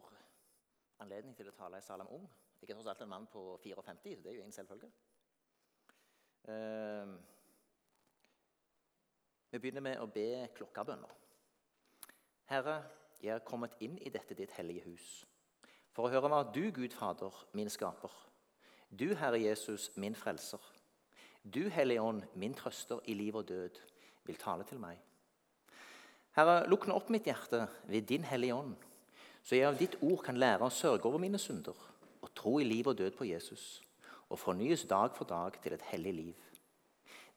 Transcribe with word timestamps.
for 0.00 1.04
anledning 1.04 1.36
til 1.36 1.50
å 1.50 1.54
tale 1.56 1.78
i 1.78 1.84
Salem 1.84 2.10
Ung. 2.14 2.24
Jeg 2.60 2.70
er 2.70 2.78
tross 2.78 2.88
alt 2.90 3.02
en 3.04 3.10
mann 3.10 3.26
på 3.30 3.42
54, 3.62 4.16
så 4.16 4.22
det 4.24 4.30
er 4.30 4.36
jo 4.36 4.44
ingen 4.44 4.56
selvfølge. 4.56 4.90
Uh, 6.48 7.14
vi 9.52 9.60
begynner 9.60 9.84
med 9.84 10.00
å 10.02 10.08
be 10.10 10.48
klokkebønner. 10.56 11.12
Herre, 12.50 12.78
jeg 13.22 13.32
er 13.36 13.46
kommet 13.46 13.76
inn 13.84 13.96
i 14.04 14.12
dette 14.12 14.36
ditt 14.36 14.52
hellige 14.58 14.84
hus 14.88 15.12
for 15.94 16.08
å 16.08 16.10
høre 16.10 16.26
hva 16.26 16.40
du, 16.50 16.64
Gud 16.74 16.90
Fader, 16.90 17.36
min 17.54 17.70
skaper, 17.70 18.10
du, 18.90 19.12
Herre 19.14 19.38
Jesus, 19.38 19.92
min 19.94 20.16
frelser, 20.18 20.62
du, 21.44 21.68
Hellige 21.70 22.02
Ånd, 22.02 22.24
min 22.34 22.56
trøster 22.58 22.98
i 23.06 23.14
liv 23.14 23.36
og 23.38 23.46
død, 23.46 23.78
vil 24.26 24.40
tale 24.42 24.66
til 24.66 24.80
meg. 24.82 24.98
Herre, 26.34 26.64
lukk 26.66 26.88
nå 26.90 26.96
opp 26.98 27.12
mitt 27.14 27.28
hjerte 27.30 27.62
ved 27.86 28.08
Din 28.10 28.26
Hellige 28.26 28.58
Ånd 28.58 28.74
så 29.44 29.58
jeg 29.58 29.68
av 29.68 29.76
ditt 29.78 29.98
ord 30.00 30.22
kan 30.24 30.38
lære 30.40 30.64
å 30.64 30.72
sørge 30.72 31.04
over 31.08 31.20
mine 31.20 31.38
synder 31.38 31.76
og 32.24 32.30
tro 32.36 32.56
i 32.58 32.64
liv 32.64 32.88
og 32.88 32.96
død 32.98 33.18
på 33.18 33.26
Jesus 33.28 33.82
og 34.32 34.40
fornyes 34.40 34.86
dag 34.88 35.12
for 35.16 35.28
dag 35.28 35.58
til 35.62 35.76
et 35.76 35.84
hellig 35.90 36.14
liv. 36.14 36.38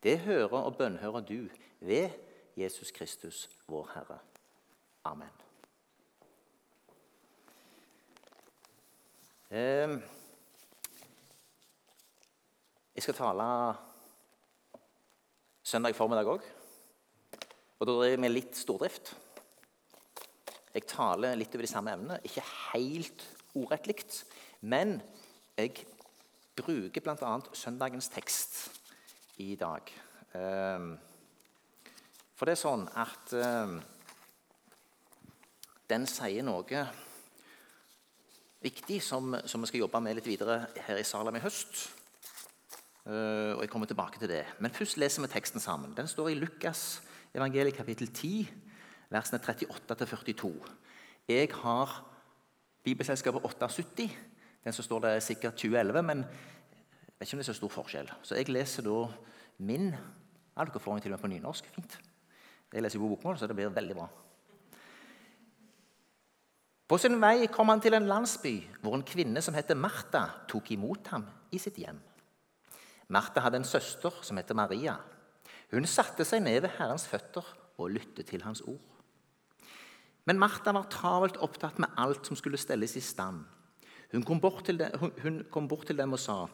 Det 0.03 0.19
hører 0.23 0.61
og 0.61 0.77
bønnhører 0.79 1.25
du 1.27 1.49
ved 1.79 2.09
Jesus 2.57 2.91
Kristus, 2.91 3.49
vår 3.67 3.91
Herre. 3.93 4.19
Amen. 5.05 5.33
Ehm, 9.51 10.01
jeg 12.95 13.03
skal 13.03 13.13
tale 13.13 13.75
søndag 15.63 15.95
formiddag 15.95 16.27
òg. 16.27 16.43
Og 17.79 17.87
da 17.87 17.93
driver 17.93 18.21
vi 18.23 18.31
litt 18.31 18.57
stordrift. 18.57 19.13
Jeg 20.77 20.85
taler 20.85 21.33
litt 21.33 21.55
over 21.55 21.65
de 21.65 21.71
samme 21.71 21.93
emnene, 21.97 22.19
ikke 22.21 22.43
helt 22.75 23.23
ordrett 23.57 23.87
likt. 23.89 24.19
Men 24.61 24.99
jeg 25.57 25.73
bruker 26.57 27.01
bl.a. 27.01 27.31
søndagens 27.57 28.11
tekst 28.13 28.59
i 29.41 29.55
dag. 29.57 29.89
Ehm, 30.37 30.91
for 32.37 32.45
det 32.45 32.53
er 32.53 32.61
sånn 32.61 32.85
at 32.93 33.33
ehm, 33.33 33.79
den 35.89 36.05
sier 36.09 36.45
noe 36.45 36.85
viktig 38.61 38.99
som, 39.01 39.33
som, 39.49 39.65
vi 39.65 39.71
skal 39.71 39.85
jobbe 39.87 40.03
med 40.05 40.19
litt 40.19 40.29
videre 40.29 40.59
her 40.85 41.01
i 41.01 41.07
Salem 41.07 41.39
i 41.39 41.41
høst. 41.41 41.87
Uh, 43.07 43.55
og 43.55 43.61
jeg 43.63 43.69
kommer 43.71 43.87
tilbake 43.89 44.19
til 44.19 44.29
det. 44.29 44.43
Men 44.59 44.73
først 44.75 44.99
leser 44.99 45.23
vi 45.23 45.31
teksten 45.31 45.63
sammen. 45.63 45.93
Den 45.97 46.09
står 46.11 46.33
i 46.33 46.37
Lukas 46.37 46.99
evangeliet 47.33 47.77
kapittel 47.77 48.09
10, 48.11 48.66
versene 49.09 49.39
38-42. 49.39 50.51
Jeg 51.27 51.49
har 51.53 51.95
Bibelselskapet 52.83 53.41
78. 53.43 54.09
Den 54.63 54.73
som 54.73 54.83
står 54.83 54.99
der, 54.99 55.09
er 55.09 55.23
sikkert 55.23 55.53
2011, 55.53 56.03
men 56.03 56.17
jeg 56.17 57.19
vet 57.19 57.27
ikke 57.27 57.35
om 57.35 57.39
det 57.41 57.47
er 57.47 57.53
så 57.53 57.57
stor 57.57 57.73
forskjell. 57.73 58.11
Så 58.23 58.35
jeg 58.35 58.49
leser 58.49 58.85
da 58.85 59.07
min 59.57 59.89
ja, 59.91 60.65
Dere 60.65 60.79
får 60.79 60.93
den 60.93 61.01
til 61.01 61.11
og 61.11 61.17
med 61.17 61.23
på 61.23 61.29
nynorsk. 61.31 61.67
Fint. 61.75 61.99
Jeg 62.73 62.83
leser 62.83 62.99
på 62.99 63.09
bokmål, 63.11 63.37
så 63.37 63.47
det 63.47 63.55
blir 63.55 63.69
veldig 63.73 63.95
bra. 63.95 64.07
På 66.87 66.97
sin 66.97 67.19
vei 67.19 67.49
kom 67.51 67.69
han 67.69 67.83
til 67.83 67.97
en 67.97 68.07
landsby 68.07 68.55
hvor 68.81 68.95
en 68.95 69.05
kvinne 69.07 69.41
som 69.43 69.55
heter 69.57 69.75
Martha, 69.75 70.23
tok 70.47 70.71
imot 70.71 71.11
ham 71.11 71.25
i 71.51 71.59
sitt 71.59 71.79
hjem. 71.81 71.99
Martha 73.11 73.43
hadde 73.43 73.61
en 73.61 73.67
søster 73.67 74.23
som 74.23 74.39
heter 74.39 74.55
Maria. 74.55 74.95
Hun 75.71 75.87
satte 75.87 76.25
seg 76.27 76.43
ned 76.43 76.61
ved 76.63 76.75
Herrens 76.77 77.07
føtter 77.07 77.43
og 77.77 77.91
lyttet 77.91 78.31
til 78.31 78.43
hans 78.47 78.63
ord. 78.63 78.96
Men 80.27 80.39
Martha 80.39 80.73
var 80.75 80.89
travelt 80.91 81.39
opptatt 81.39 81.79
med 81.79 81.93
alt 81.97 82.27
som 82.27 82.35
skulle 82.35 82.59
stelles 82.59 82.97
i 82.99 83.03
stand. 83.03 83.45
Hun 84.11 84.23
kom 84.27 84.41
bort 84.43 84.65
til 84.67 84.79
dem, 84.79 85.11
hun 85.23 85.41
kom 85.51 85.67
bort 85.71 85.87
til 85.87 85.97
dem 85.97 86.13
og 86.13 86.19
sa, 86.19 86.47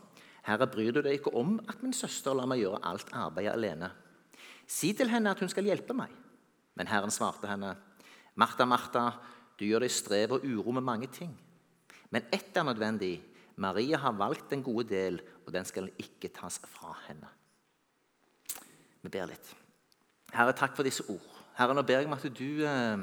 'Herre, 0.43 0.67
bryr 0.67 0.91
du 0.91 1.01
deg 1.01 1.13
ikke 1.17 1.33
om 1.33 1.59
at 1.69 1.81
min 1.83 1.93
søster 1.93 2.33
lar 2.33 2.45
meg 2.45 2.59
gjøre 2.59 2.83
alt 2.83 3.09
arbeidet 3.13 3.53
alene?' 3.53 3.91
'Si 4.67 4.93
til 4.93 5.09
henne 5.09 5.31
at 5.31 5.39
hun 5.39 5.49
skal 5.49 5.63
hjelpe 5.63 5.93
meg.' 5.93 6.13
Men 6.75 6.87
Herren 6.87 7.11
svarte 7.11 7.47
henne, 7.47 7.75
'Martha, 8.35 8.65
Martha, 8.65 9.11
du 9.59 9.65
gjør 9.65 9.79
deg 9.79 9.91
strev 9.91 10.31
og 10.31 10.45
uro 10.45 10.71
med 10.71 10.81
mange 10.83 11.07
ting.' 11.07 11.37
'Men 12.11 12.23
ett 12.31 12.57
er 12.57 12.63
nødvendig. 12.63 13.21
Maria 13.55 13.97
har 13.97 14.11
valgt 14.11 14.49
den 14.49 14.63
gode 14.63 14.89
del, 14.89 15.21
og 15.45 15.53
den 15.53 15.65
skal 15.65 15.89
ikke 15.97 16.29
tas 16.29 16.59
fra 16.59 16.97
henne.' 17.07 17.29
Vi 19.01 19.09
ber 19.09 19.25
litt. 19.25 19.55
Herre, 20.33 20.53
takk 20.53 20.75
for 20.75 20.83
disse 20.83 21.03
ord. 21.09 21.43
Herre, 21.57 21.73
nå 21.73 21.81
ber 21.81 21.99
jeg 21.99 22.05
om 22.05 22.13
at 22.13 22.37
du 22.37 22.65
eh, 22.65 22.97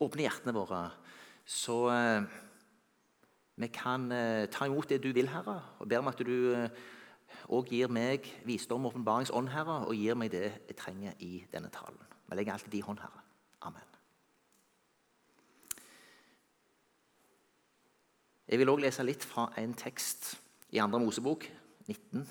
åpner 0.00 0.26
hjertene 0.26 0.54
våre, 0.56 0.80
så 1.44 1.76
eh, 1.92 2.22
vi 3.60 3.68
kan 3.74 4.08
eh, 4.12 4.46
ta 4.52 4.66
imot 4.66 4.88
det 4.88 5.02
du 5.04 5.10
vil, 5.12 5.28
Herre. 5.28 5.58
Og 5.78 5.88
ber 5.88 6.00
om 6.00 6.08
at 6.08 6.22
du 6.24 6.34
òg 7.50 7.66
eh, 7.66 7.72
gir 7.74 7.92
meg 7.92 8.28
visdom 8.48 8.86
og 8.86 8.94
åpenbaringsånd, 8.94 9.52
Herre, 9.52 9.82
og 9.86 9.96
gir 9.98 10.18
meg 10.18 10.32
det 10.32 10.46
jeg 10.48 10.78
trenger 10.78 11.16
i 11.18 11.44
denne 11.52 11.72
talen. 11.74 12.00
Vi 12.30 12.38
legger 12.38 12.56
alltid 12.56 12.78
i 12.78 12.84
hånd, 12.86 13.02
Herre. 13.02 13.24
Amen. 13.68 13.88
Jeg 18.50 18.58
vil 18.58 18.72
òg 18.72 18.80
lese 18.82 19.04
litt 19.06 19.24
fra 19.26 19.50
en 19.60 19.74
tekst 19.78 20.32
i 20.74 20.80
andre 20.82 20.98
Mosebok, 21.02 21.44
19. 21.86 22.24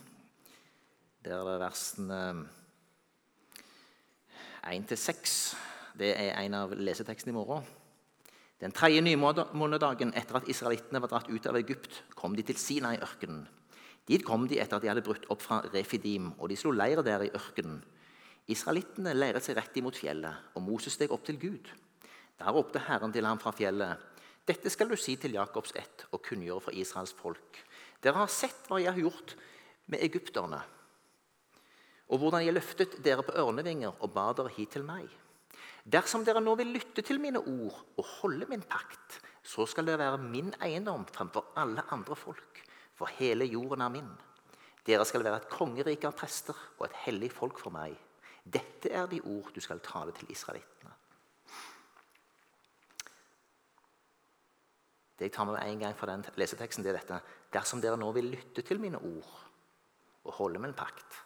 Der 1.24 1.48
er 1.54 1.60
versene 1.62 2.18
versen 2.18 2.50
1-6. 4.64 5.56
Det 5.98 6.10
er 6.14 6.36
en 6.42 6.56
av 6.58 6.74
lesetekstene 6.78 7.34
i 7.34 7.38
morgen. 7.38 7.66
Den 8.60 8.74
tredje 8.76 9.02
nymånedagen 9.02 10.12
etter 10.20 10.40
at 10.40 10.50
israelittene 10.52 11.00
var 11.00 11.12
dratt 11.12 11.30
ut 11.32 11.48
av 11.48 11.58
Egypt, 11.58 12.02
kom 12.16 12.36
de 12.36 12.44
til 12.44 12.60
Sinai-ørkenen. 12.60 13.46
Dit 14.10 14.26
kom 14.28 14.48
de 14.50 14.60
etter 14.60 14.78
at 14.78 14.84
de 14.84 14.90
hadde 14.92 15.06
brutt 15.06 15.28
opp 15.32 15.44
fra 15.46 15.62
Refidim, 15.74 16.34
og 16.38 16.50
de 16.50 16.58
slo 16.60 16.74
leir 16.76 17.02
der 17.06 17.28
i 17.28 17.32
ørkenen. 17.38 17.80
Israelittene 18.50 19.14
leiret 19.14 19.46
seg 19.46 19.60
rett 19.60 19.78
imot 19.78 20.00
fjellet, 20.00 20.50
og 20.58 20.66
Moses 20.66 20.98
steg 20.98 21.14
opp 21.14 21.24
til 21.28 21.38
Gud. 21.40 21.70
Der 22.40 22.56
ropte 22.56 22.82
Herren 22.88 23.14
til 23.14 23.28
ham 23.28 23.40
fra 23.40 23.54
fjellet.: 23.56 24.02
Dette 24.48 24.70
skal 24.74 24.90
du 24.90 24.98
si 24.98 25.16
til 25.16 25.38
Jakobs 25.38 25.76
ett 25.76 26.08
og 26.12 26.24
kunngjøre 26.26 26.66
for 26.68 26.74
Israels 26.74 27.14
folk. 27.14 27.62
Dere 28.02 28.26
har 28.26 28.34
sett 28.34 28.68
hva 28.68 28.82
jeg 28.82 28.92
har 28.92 29.00
gjort 29.00 29.36
med 29.86 30.02
egypterne 30.02 30.64
og 32.10 32.18
hvordan 32.18 32.44
jeg 32.46 32.56
løftet 32.58 32.98
dere 33.06 33.24
på 33.26 33.36
ørnevinger 33.38 33.94
og 34.00 34.14
bar 34.14 34.34
dere 34.38 34.52
hit 34.56 34.74
til 34.74 34.86
meg. 34.86 35.06
Dersom 35.90 36.22
dere 36.26 36.42
nå 36.44 36.54
vil 36.60 36.70
lytte 36.76 37.02
til 37.06 37.18
mine 37.22 37.40
ord 37.40 37.78
og 37.98 38.06
holde 38.20 38.46
min 38.50 38.62
pakt, 38.62 39.18
så 39.42 39.66
skal 39.66 39.88
det 39.88 39.98
være 39.98 40.20
min 40.22 40.52
eiendom 40.62 41.08
fremfor 41.10 41.56
alle 41.58 41.82
andre 41.96 42.18
folk, 42.20 42.62
for 42.94 43.10
hele 43.18 43.48
jorden 43.50 43.82
er 43.82 43.94
min. 43.94 44.12
Dere 44.86 45.06
skal 45.08 45.24
være 45.26 45.42
et 45.42 45.50
kongerike 45.50 46.06
av 46.10 46.18
prester 46.20 46.58
og 46.78 46.86
et 46.90 47.02
hellig 47.08 47.32
folk 47.34 47.58
for 47.62 47.74
meg. 47.74 47.96
Dette 48.46 48.92
er 48.94 49.10
de 49.10 49.22
ord 49.22 49.50
du 49.56 49.62
skal 49.64 49.82
tale 49.86 50.14
til 50.18 50.30
israelittene. 50.30 50.94
Det 55.20 55.28
jeg 55.28 55.36
tar 55.36 55.50
med 55.50 55.60
en 55.60 55.82
gang 55.82 55.98
fra 56.00 56.08
den 56.08 56.24
leseteksten, 56.40 56.86
det 56.86 56.94
er 56.94 57.02
dette. 57.02 57.20
Dersom 57.52 57.82
dere 57.84 57.98
nå 58.00 58.12
vil 58.16 58.30
lytte 58.32 58.64
til 58.64 58.80
mine 58.80 59.02
ord 59.02 59.34
og 60.24 60.36
holde 60.38 60.62
min 60.64 60.78
pakt, 60.78 61.24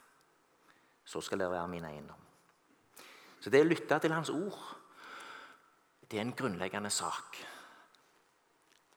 så 1.05 1.21
skal 1.21 1.43
dere 1.43 1.53
være 1.53 1.69
min 1.69 1.85
eiendom. 1.85 2.22
Så 3.43 3.51
det 3.51 3.59
å 3.59 3.67
lytte 3.67 3.97
til 3.99 4.13
Hans 4.15 4.29
ord, 4.31 4.55
det 6.07 6.15
er 6.15 6.23
en 6.23 6.35
grunnleggende 6.39 6.87
sak. 6.93 7.41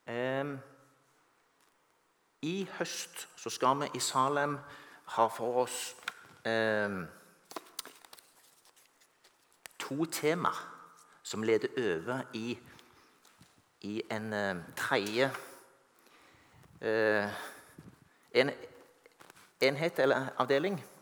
Eh, 0.07 0.53
I 2.47 2.55
høst 2.77 3.27
så 3.43 3.51
skal 3.51 3.81
vi 3.81 3.91
i 3.99 4.05
Salem 4.07 4.55
ha 5.17 5.27
for 5.35 5.65
oss 5.65 5.81
eh, 6.47 6.95
to 9.83 10.07
tema 10.15 10.55
som 11.27 11.43
leder 11.43 11.75
over 11.83 12.23
i, 12.39 12.55
i 13.83 13.99
en 14.15 14.33
eh, 14.33 14.65
tredje 14.79 15.33
eh, 16.87 17.41
en, 18.31 18.51
enhet 19.61 19.99
eller 19.99 20.37
avdeling. 20.39 20.79
Eh, 20.79 20.97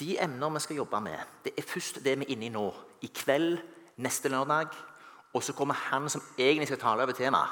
de 0.00 0.16
emner 0.22 0.50
vi 0.50 0.60
skal 0.60 0.76
jobbe 0.76 1.00
med, 1.00 1.18
det 1.44 1.52
er 1.58 1.62
først 1.66 2.02
det 2.04 2.18
vi 2.18 2.24
er 2.26 2.34
inne 2.34 2.46
i 2.46 2.52
nå. 2.52 2.66
I 3.02 3.10
kveld, 3.14 3.58
neste 3.96 4.28
lørdag. 4.28 4.72
Og 5.34 5.42
så 5.42 5.52
kommer 5.52 5.74
han 5.74 6.08
som 6.08 6.22
egentlig 6.38 6.66
skal 6.66 6.80
tale 6.80 7.02
over 7.02 7.12
temaet. 7.12 7.48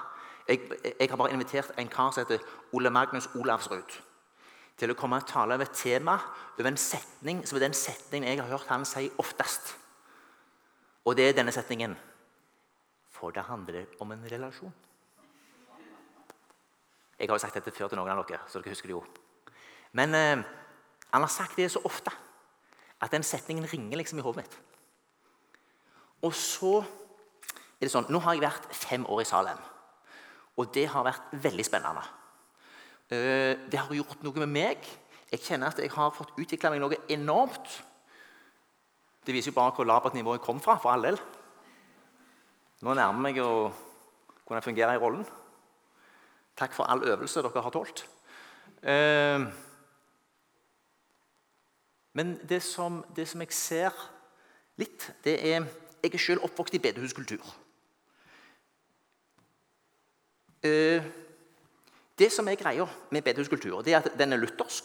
Jeg, 0.48 0.60
jeg, 1.00 1.08
har 1.10 1.16
bare 1.16 1.32
invitert 1.32 1.72
en 1.78 1.88
kar 1.88 2.10
som 2.10 2.24
heter 2.24 2.42
Ole 2.72 2.90
Magnus 2.90 3.30
Olavsrud, 3.34 3.94
til 4.76 4.92
å 4.92 4.96
komme 4.98 5.16
og 5.16 5.26
tale 5.28 5.56
over 5.56 5.64
et 5.64 5.76
tema, 5.76 6.18
over 6.58 6.68
en 6.68 6.76
setning 6.76 7.40
som 7.48 7.56
er 7.56 7.64
den 7.64 7.76
setningen 7.76 8.28
jeg 8.28 8.42
har 8.42 8.50
hørt 8.50 8.68
han 8.68 8.84
si 8.88 9.08
oftest. 9.18 9.72
Og 11.04 11.16
det 11.16 11.28
er 11.28 11.38
denne 11.38 11.52
setningen 11.52 11.96
For 13.14 13.30
det 13.30 13.44
handler 13.46 13.86
om 14.00 14.12
en 14.12 14.24
relasjon. 14.30 14.72
Jeg 17.18 17.28
har 17.28 17.34
jo 17.34 17.40
sagt 17.40 17.54
dette 17.54 17.72
før 17.72 17.88
til 17.88 17.96
noen 17.96 18.10
av 18.10 18.26
dere, 18.26 18.42
så 18.48 18.60
dere 18.60 18.74
husker 18.74 18.90
det 18.90 18.96
jo. 18.96 19.04
Men 19.94 20.14
eh, 20.18 20.42
han 21.14 21.22
har 21.22 21.30
sagt 21.30 21.56
det 21.58 21.70
så 21.72 21.82
ofte 21.86 22.12
at 23.02 23.12
den 23.12 23.26
setningen 23.26 23.66
ringer 23.70 24.00
liksom 24.00 24.18
i 24.18 24.24
hodet 24.24 24.42
mitt. 24.42 24.58
Og 26.24 26.34
så 26.34 26.80
er 26.80 27.86
det 27.86 27.92
sånn 27.92 28.08
Nå 28.10 28.20
har 28.24 28.36
jeg 28.36 28.46
vært 28.46 28.68
fem 28.74 29.04
år 29.10 29.22
i 29.22 29.28
Salem, 29.28 29.60
og 30.56 30.70
det 30.74 30.86
har 30.90 31.06
vært 31.06 31.32
veldig 31.44 31.66
spennende. 31.66 32.04
Eh, 33.12 33.54
det 33.70 33.80
har 33.80 33.94
gjort 33.94 34.22
noe 34.24 34.44
med 34.44 34.52
meg. 34.54 34.86
Jeg 35.30 35.42
kjenner 35.44 35.72
at 35.72 35.82
jeg 35.82 35.92
har 35.92 36.14
fått 36.14 36.36
utvikla 36.38 36.72
meg 36.72 36.82
noe 36.82 37.00
enormt. 37.12 37.78
Det 39.24 39.34
viser 39.34 39.52
jo 39.52 39.58
bare 39.58 39.74
hvor 39.76 39.88
labert 39.88 40.16
nivået 40.16 40.42
kom 40.44 40.60
fra, 40.62 40.76
for 40.80 40.94
all 40.94 41.06
del. 41.06 41.18
Nå 42.84 42.94
nærmer 42.94 43.30
jeg 43.30 43.36
meg 43.36 43.42
å 43.44 43.70
kunne 44.44 44.64
fungere 44.64 44.96
i 44.96 45.00
rollen. 45.00 45.24
Takk 46.54 46.74
for 46.76 46.86
all 46.86 47.02
øvelse 47.02 47.42
dere 47.42 47.62
har 47.64 47.74
tålt. 47.74 48.04
Men 52.14 52.36
det 52.48 52.62
som, 52.62 53.02
det 53.16 53.26
som, 53.28 53.42
jeg 53.42 53.52
ser 53.52 54.04
litt, 54.78 55.10
det 55.24 55.38
er 55.42 55.66
Jeg 56.04 56.14
er 56.14 56.20
selv 56.20 56.44
oppvokst 56.44 56.74
i 56.76 56.78
bedehuskultur. 56.84 57.44
Eh, 60.60 61.06
det 62.18 62.28
som 62.32 62.48
er 62.48 62.58
greia 62.60 62.84
med 63.10 63.24
bedehuskultur, 63.24 63.80
det 63.82 63.94
er 63.94 64.02
at 64.02 64.18
den 64.18 64.32
er 64.32 64.36
luthersk. 64.36 64.84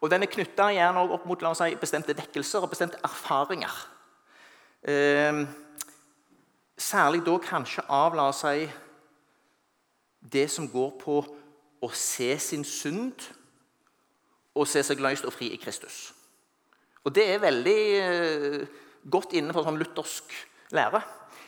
Og 0.00 0.10
den 0.10 0.24
er 0.24 0.32
knytta 0.32 0.66
opp 0.98 1.26
mot 1.26 1.44
si, 1.54 1.76
bestemte 1.78 2.16
vekkelser 2.16 2.60
og 2.60 2.70
bestemte 2.70 2.98
erfaringer. 3.04 3.70
Eh, 4.82 5.46
særlig 6.76 7.22
da 7.24 7.38
kanskje 7.38 7.86
av 7.88 8.16
la 8.16 8.28
oss 8.32 8.42
si, 8.42 8.66
det 10.20 10.50
som 10.50 10.68
går 10.68 10.90
på 10.98 11.20
å 11.80 11.92
se 11.94 12.36
sin 12.38 12.64
synd 12.64 13.30
og 14.54 14.68
se 14.68 14.82
seg 14.86 15.02
løst 15.02 15.26
og 15.28 15.34
fri 15.34 15.52
i 15.54 15.60
Kristus. 15.60 16.10
Og 17.04 17.14
Det 17.14 17.26
er 17.32 17.42
veldig 17.42 17.80
eh, 18.00 18.64
godt 19.08 19.36
innenfor 19.38 19.64
sånn 19.64 19.78
luthersk 19.80 20.34
lære. 20.76 21.00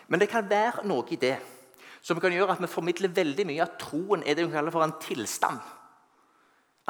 Men 0.08 0.22
det 0.22 0.30
kan 0.30 0.48
være 0.48 0.86
noe 0.88 1.06
i 1.12 1.20
det 1.20 1.36
som 2.02 2.18
kan 2.20 2.34
gjøre 2.34 2.56
at 2.56 2.62
vi 2.62 2.70
formidler 2.70 3.12
veldig 3.14 3.46
mye 3.46 3.62
at 3.62 3.78
troen 3.80 4.24
er 4.26 4.36
det 4.36 4.48
vi 4.48 4.54
kaller 4.54 4.74
for 4.74 4.84
en 4.84 4.96
tilstand. 5.02 5.60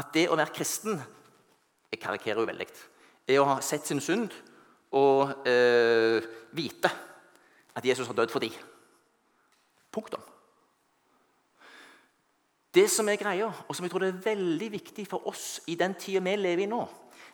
At 0.00 0.12
det 0.14 0.30
å 0.30 0.38
være 0.38 0.54
kristen 0.56 0.96
Jeg 1.92 2.00
karikerer 2.00 2.40
jo 2.40 2.48
veldig. 2.48 2.66
Er 3.28 3.42
å 3.42 3.48
ha 3.50 3.58
sett 3.60 3.84
sin 3.84 4.00
synd 4.00 4.32
og 4.96 5.44
øh, 5.44 6.24
vite 6.56 6.88
at 7.76 7.84
Jesus 7.84 8.08
har 8.08 8.16
dødd 8.16 8.32
for 8.32 8.40
dem. 8.40 8.54
Punktum. 9.92 10.31
Det 12.72 12.86
som 12.88 13.08
er 13.12 13.20
greia, 13.20 13.50
og 13.68 13.76
som 13.76 13.84
jeg 13.84 13.92
tror 13.92 14.06
det 14.06 14.12
er 14.14 14.24
veldig 14.32 14.68
viktig 14.72 15.04
for 15.08 15.26
oss 15.28 15.60
i 15.68 15.76
den 15.76 15.92
tida 16.00 16.22
vi 16.24 16.36
lever 16.40 16.64
i 16.64 16.70
nå, 16.70 16.80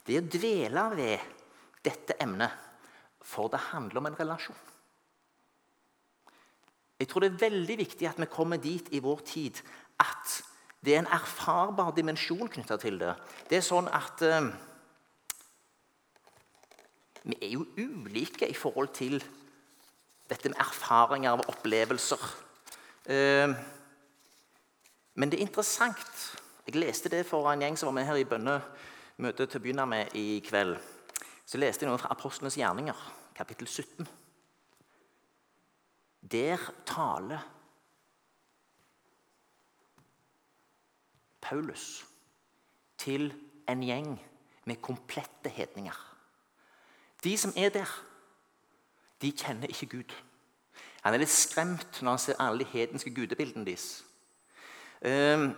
det 0.06 0.17
er 0.17 0.25
å 0.25 0.32
dvele 0.35 0.87
ved 0.99 1.37
dette 1.85 2.17
emnet, 2.19 2.50
for 3.23 3.50
det 3.52 3.61
handler 3.70 4.00
om 4.00 4.08
en 4.11 4.19
relasjon. 4.19 4.64
Jeg 6.99 7.06
tror 7.06 7.23
det 7.23 7.31
er 7.31 7.43
veldig 7.44 7.76
viktig 7.79 8.08
at 8.11 8.19
vi 8.19 8.26
kommer 8.31 8.58
dit 8.58 8.88
i 8.90 9.02
vår 9.05 9.20
tid 9.29 9.61
at 10.02 10.40
det 10.82 10.94
er 10.94 11.05
en 11.05 11.12
erfarbar 11.14 11.93
dimensjon 11.94 12.50
knytta 12.50 12.79
til 12.82 12.99
det. 12.99 13.12
Det 13.50 13.61
er 13.61 13.67
sånn 13.67 13.91
at 13.91 14.23
eh, 14.26 14.50
Vi 17.29 17.37
er 17.44 17.50
jo 17.52 17.67
ulike 17.76 18.46
i 18.49 18.55
forhold 18.56 18.94
til 18.96 19.19
dette 20.31 20.49
med 20.49 20.61
erfaringer 20.62 21.37
og 21.37 21.50
opplevelser. 21.50 22.23
Uh, 23.08 23.52
men 25.19 25.31
det 25.31 25.41
er 25.41 25.49
interessant. 25.49 26.38
Jeg 26.67 26.79
leste 26.79 27.11
det 27.11 27.25
for 27.26 27.49
en 27.50 27.62
gjeng 27.65 27.79
som 27.79 27.88
var 27.91 27.97
med 27.97 28.06
her 28.06 28.20
i 28.20 28.26
bønnemøtet 28.29 29.50
til 29.50 29.59
å 29.59 29.62
begynne 29.65 29.87
med 29.91 30.15
i 30.15 30.38
kveld. 30.47 30.76
Så 31.43 31.59
leste 31.59 31.82
jeg 31.82 31.91
noe 31.91 31.99
fra 31.99 32.12
Apostlenes 32.15 32.59
gjerninger, 32.61 33.00
kapittel 33.35 33.67
17. 33.67 34.06
Der 36.23 36.62
taler 36.87 37.43
Paulus 41.43 42.05
til 42.99 43.32
en 43.69 43.82
gjeng 43.82 44.15
med 44.70 44.82
komplette 44.85 45.50
hedninger. 45.50 45.99
De 47.25 47.35
som 47.38 47.53
er 47.56 47.75
der, 47.75 47.91
de 49.19 49.32
kjenner 49.35 49.73
ikke 49.73 49.97
Gud. 49.97 50.15
Han 51.03 51.17
er 51.17 51.25
litt 51.25 51.35
skremt 51.35 52.05
når 52.05 52.15
han 52.15 52.23
ser 52.23 52.38
alle 52.38 52.62
de 52.62 52.70
hedenske 52.70 53.11
gudebildene 53.11 53.67
deres. 53.67 54.05
Ehm, 55.02 55.52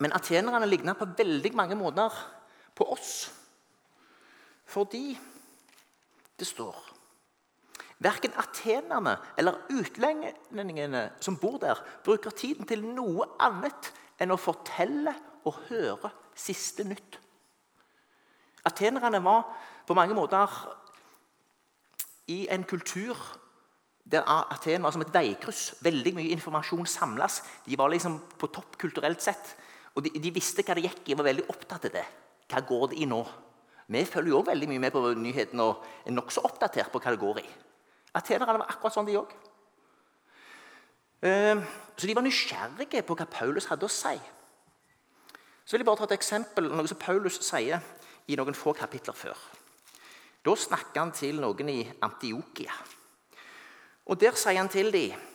men 0.00 0.14
atenerne 0.14 0.66
ligner 0.66 0.98
på 0.98 1.08
veldig 1.18 1.54
mange 1.54 1.78
måter 1.78 2.14
på 2.74 2.86
oss. 2.92 3.30
Fordi 4.66 5.18
det 6.38 6.46
står 6.48 6.88
Verken 8.02 8.32
atenerne 8.34 9.12
eller 9.38 9.60
utlendingene 9.70 11.04
som 11.22 11.36
bor 11.38 11.60
der, 11.62 11.78
bruker 12.02 12.34
tiden 12.34 12.66
til 12.66 12.82
noe 12.82 13.28
annet 13.38 13.92
enn 14.18 14.34
å 14.34 14.40
fortelle 14.40 15.12
og 15.46 15.60
høre 15.68 16.10
siste 16.34 16.82
nytt. 16.82 17.20
Atenerne 18.66 19.20
var 19.22 19.44
på 19.86 19.94
mange 19.94 20.16
måter 20.18 20.50
i 22.34 22.48
en 22.50 22.66
kultur 22.66 23.18
der 24.04 24.26
Aten 24.26 24.82
var 24.82 24.92
som 24.92 25.04
et 25.04 25.12
veikryss. 25.14 25.76
Veldig 25.84 26.14
mye 26.16 26.32
informasjon 26.34 26.88
samles. 26.90 27.40
De 27.66 27.78
var 27.78 27.92
liksom 27.92 28.18
på 28.38 28.50
topp 28.52 28.76
kulturelt 28.80 29.22
sett. 29.22 29.54
Og 29.94 30.04
de, 30.04 30.12
de 30.18 30.34
visste 30.34 30.64
hva 30.66 30.76
det 30.76 30.86
gikk 30.88 31.12
i, 31.12 31.16
var 31.18 31.28
veldig 31.28 31.46
opptatt 31.52 31.86
av 31.88 31.94
det. 31.94 32.04
Hva 32.50 32.64
går 32.66 32.92
det 32.92 33.00
i 33.04 33.08
nå? 33.08 33.22
Vi 33.92 34.04
følger 34.08 34.32
jo 34.32 34.40
også 34.40 34.50
veldig 34.50 34.68
mye 34.70 34.82
med 34.82 34.92
på 34.94 35.02
nyhetene 35.18 35.64
og 35.68 35.86
er 36.06 36.14
nokså 36.16 36.42
oppdatert 36.46 36.92
på 36.92 37.00
hva 37.02 37.12
det 37.12 37.20
går 37.20 37.40
i. 37.42 37.48
Atenerne 38.18 38.60
var 38.60 38.70
akkurat 38.72 38.94
sånn, 38.94 39.08
de 39.08 39.18
òg. 39.20 39.32
Ehm, 41.28 41.62
så 41.96 42.08
de 42.08 42.16
var 42.16 42.24
nysgjerrige 42.24 43.02
på 43.06 43.16
hva 43.16 43.26
Paulus 43.30 43.68
hadde 43.70 43.86
å 43.86 43.92
si. 43.92 44.14
Så 45.64 45.76
vil 45.76 45.84
jeg 45.84 45.88
bare 45.88 46.02
ta 46.02 46.08
et 46.08 46.16
eksempel, 46.18 46.68
noe 46.72 46.90
som 46.90 47.00
Paulus 47.00 47.38
sier 47.46 47.84
i 48.26 48.38
noen 48.38 48.56
få 48.56 48.74
kapitler 48.76 49.16
før. 49.16 49.38
Da 50.42 50.56
snakker 50.58 51.00
han 51.00 51.14
til 51.14 51.38
noen 51.40 51.70
i 51.70 51.80
Antiokia. 52.02 52.74
Og 54.06 54.20
Der 54.20 54.34
sier 54.34 54.58
han 54.58 54.68
til 54.68 54.92
dem 54.92 55.28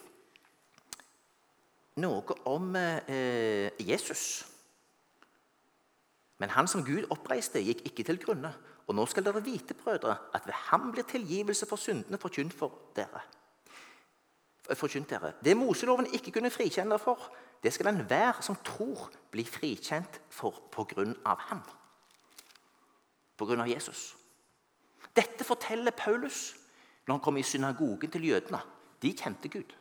noe 1.98 2.36
om 2.46 2.76
eh, 2.76 3.74
Jesus. 3.82 4.46
Men 6.38 6.54
han 6.54 6.68
som 6.70 6.84
Gud 6.86 7.08
oppreiste, 7.10 7.64
gikk 7.64 7.82
ikke 7.90 8.06
til 8.06 8.20
grunne. 8.22 8.52
Og 8.88 8.96
nå 8.96 9.06
skal 9.10 9.26
dere 9.26 9.42
vite, 9.44 9.74
brødre, 9.74 10.14
at 10.34 10.46
ved 10.46 10.54
ham 10.70 10.92
blir 10.94 11.08
tilgivelse 11.10 11.66
for 11.66 11.82
syndene 11.82 12.20
forkynt 12.22 12.54
for 12.54 12.94
dere. 12.96 13.24
Forkynt 14.76 15.10
dere. 15.10 15.34
Det 15.44 15.58
Moseloven 15.58 16.08
ikke 16.14 16.32
kunne 16.38 16.54
frikjenne 16.54 16.94
dere 16.94 17.02
for, 17.02 17.32
det 17.64 17.74
skal 17.74 17.90
enhver 17.90 18.38
som 18.46 18.60
tror, 18.64 19.10
bli 19.32 19.44
frikjent 19.44 20.22
for 20.30 20.62
på 20.72 20.86
grunn 20.94 21.16
av 21.26 21.42
ham. 21.50 21.64
På 23.38 23.50
grunn 23.50 23.66
av 23.66 23.70
Jesus. 23.70 24.14
Dette 25.18 25.44
forteller 25.44 25.92
Paulus 25.98 26.54
når 27.08 27.16
han 27.16 27.24
kom 27.24 27.38
i 27.40 27.46
synagogen 27.48 28.12
til 28.12 28.28
jødene. 28.30 28.60
De 29.02 29.14
kjente 29.16 29.50
Gud. 29.50 29.76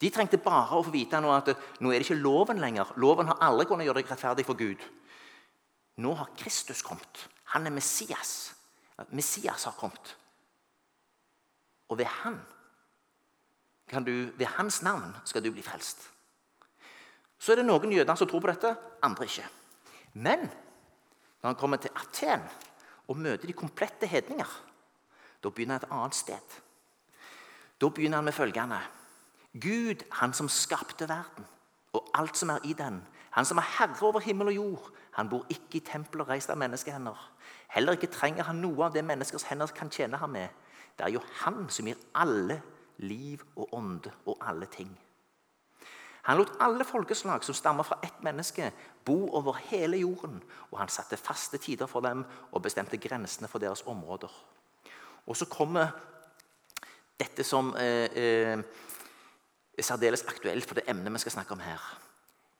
De 0.00 0.08
trengte 0.08 0.40
bare 0.40 0.78
å 0.78 0.84
få 0.84 0.92
vite 0.94 1.18
nå 1.20 1.32
at 1.34 1.50
nå 1.84 1.90
er 1.90 2.00
det 2.00 2.06
ikke 2.06 2.22
loven 2.22 2.60
lenger. 2.62 2.94
Loven 2.96 3.28
har 3.28 3.42
aldri 3.44 3.66
kunnet 3.68 3.84
gjøre 3.88 4.00
deg 4.00 4.12
rettferdig 4.12 4.46
for 4.48 4.56
Gud. 4.56 4.80
Nå 6.00 6.14
har 6.16 6.32
Kristus 6.40 6.80
kommet. 6.86 7.26
Han 7.52 7.68
er 7.68 7.74
Messias. 7.74 8.54
Messias 9.12 9.66
har 9.68 9.76
kommet. 9.76 10.14
Og 11.90 11.98
ved 11.98 12.08
han 12.22 12.40
du, 14.06 14.30
ved 14.38 14.46
hans 14.54 14.82
navn 14.86 15.16
skal 15.26 15.42
du 15.42 15.50
bli 15.50 15.64
frelst. 15.66 16.04
Så 17.40 17.52
er 17.52 17.58
det 17.58 17.66
noen 17.66 17.90
jøder 17.90 18.14
som 18.14 18.28
tror 18.30 18.42
på 18.44 18.52
dette, 18.52 18.70
andre 19.02 19.26
ikke. 19.26 19.48
Men 20.22 20.44
når 21.40 21.48
han 21.48 21.58
kommer 21.58 21.80
til 21.82 21.90
Aten 21.98 22.44
og 23.10 23.18
møter 23.18 23.50
de 23.50 23.56
komplette 23.56 24.06
hedninger, 24.06 24.46
da 25.42 25.48
begynner 25.48 25.78
han 25.78 25.84
et 25.84 25.92
annet 25.92 26.14
sted. 26.14 26.56
Da 27.80 27.88
begynner 27.88 28.20
han 28.20 28.24
med 28.24 28.36
følgende 28.36 28.80
Gud, 29.52 30.04
han 30.12 30.32
som 30.32 30.48
skapte 30.48 31.08
verden 31.08 31.46
og 31.92 32.10
alt 32.14 32.36
som 32.36 32.48
er 32.48 32.58
i 32.64 32.72
den, 32.72 33.00
han 33.30 33.44
som 33.44 33.58
er 33.58 33.66
herre 33.78 34.06
over 34.06 34.20
himmel 34.20 34.46
og 34.46 34.54
jord, 34.54 34.90
han 35.12 35.28
bor 35.28 35.46
ikke 35.50 35.78
i 35.78 35.84
tempelet 35.86 36.28
reist 36.28 36.50
av 36.50 36.58
menneskehender. 36.58 37.18
Heller 37.70 37.98
ikke 37.98 38.10
trenger 38.10 38.46
han 38.46 38.62
noe 38.62 38.86
av 38.86 38.94
det 38.94 39.04
menneskers 39.06 39.46
hender 39.50 39.70
kan 39.74 39.90
tjene 39.90 40.18
ham 40.18 40.34
med. 40.34 40.48
Det 40.98 41.06
er 41.06 41.14
jo 41.14 41.22
han 41.42 41.68
som 41.70 41.86
gir 41.86 41.98
alle 42.14 42.60
liv 42.98 43.42
og 43.56 43.74
ånde 43.74 44.12
og 44.26 44.38
alle 44.46 44.66
ting. 44.70 44.90
Han 46.22 46.36
lot 46.36 46.52
alle 46.60 46.84
folkeslag 46.84 47.44
som 47.44 47.56
stammer 47.56 47.86
fra 47.86 47.98
ett 48.04 48.22
menneske, 48.22 48.72
bo 49.04 49.30
over 49.36 49.56
hele 49.70 49.96
jorden. 50.02 50.42
Og 50.70 50.78
han 50.78 50.88
satte 50.88 51.16
faste 51.16 51.58
tider 51.58 51.86
for 51.86 52.04
dem 52.04 52.24
og 52.52 52.62
bestemte 52.62 53.00
grensene 53.00 53.48
for 53.48 53.58
deres 53.58 53.82
områder. 53.86 54.30
Og 55.26 55.36
så 55.36 55.48
kommer 55.50 55.90
dette 57.20 57.44
som 57.44 57.74
eh, 57.76 58.08
eh, 58.16 58.62
er 59.78 59.86
særdeles 59.86 60.24
aktuelt 60.28 60.66
for 60.66 60.78
det 60.78 60.86
emnet 60.88 61.12
vi 61.12 61.22
skal 61.24 61.38
snakke 61.38 61.56
om 61.56 61.64
her. 61.64 61.82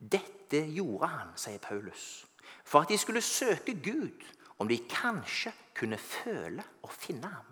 Dette 0.01 0.63
gjorde 0.73 1.09
han, 1.13 1.33
sier 1.37 1.61
Paulus, 1.63 2.27
for 2.65 2.85
at 2.85 2.93
de 2.93 2.99
skulle 2.99 3.25
søke 3.25 3.77
Gud, 3.85 4.25
om 4.61 4.69
de 4.69 4.77
kanskje 4.89 5.53
kunne 5.77 5.97
føle 5.99 6.63
og 6.85 6.93
finne 6.93 7.29
ham. 7.29 7.47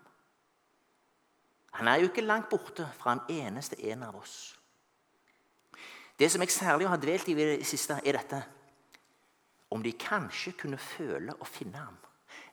Han 1.79 1.89
er 1.89 2.01
jo 2.01 2.09
ikke 2.11 2.25
langt 2.25 2.49
borte 2.51 2.89
fra 2.99 3.15
en 3.15 3.25
eneste 3.33 3.79
en 3.89 4.03
av 4.03 4.17
oss. 4.19 4.59
Det 6.19 6.31
som 6.33 6.43
jeg 6.43 6.51
særlig 6.51 6.89
har 6.89 7.01
dvelt 7.01 7.29
i 7.29 7.33
i 7.33 7.35
det 7.57 7.67
siste, 7.67 8.01
er 8.05 8.19
dette 8.19 8.43
om 9.71 9.83
de 9.83 9.93
kanskje 9.93 10.53
kunne 10.53 10.79
føle 10.79 11.35
og 11.35 11.47
finne 11.47 11.79
ham. 11.79 11.97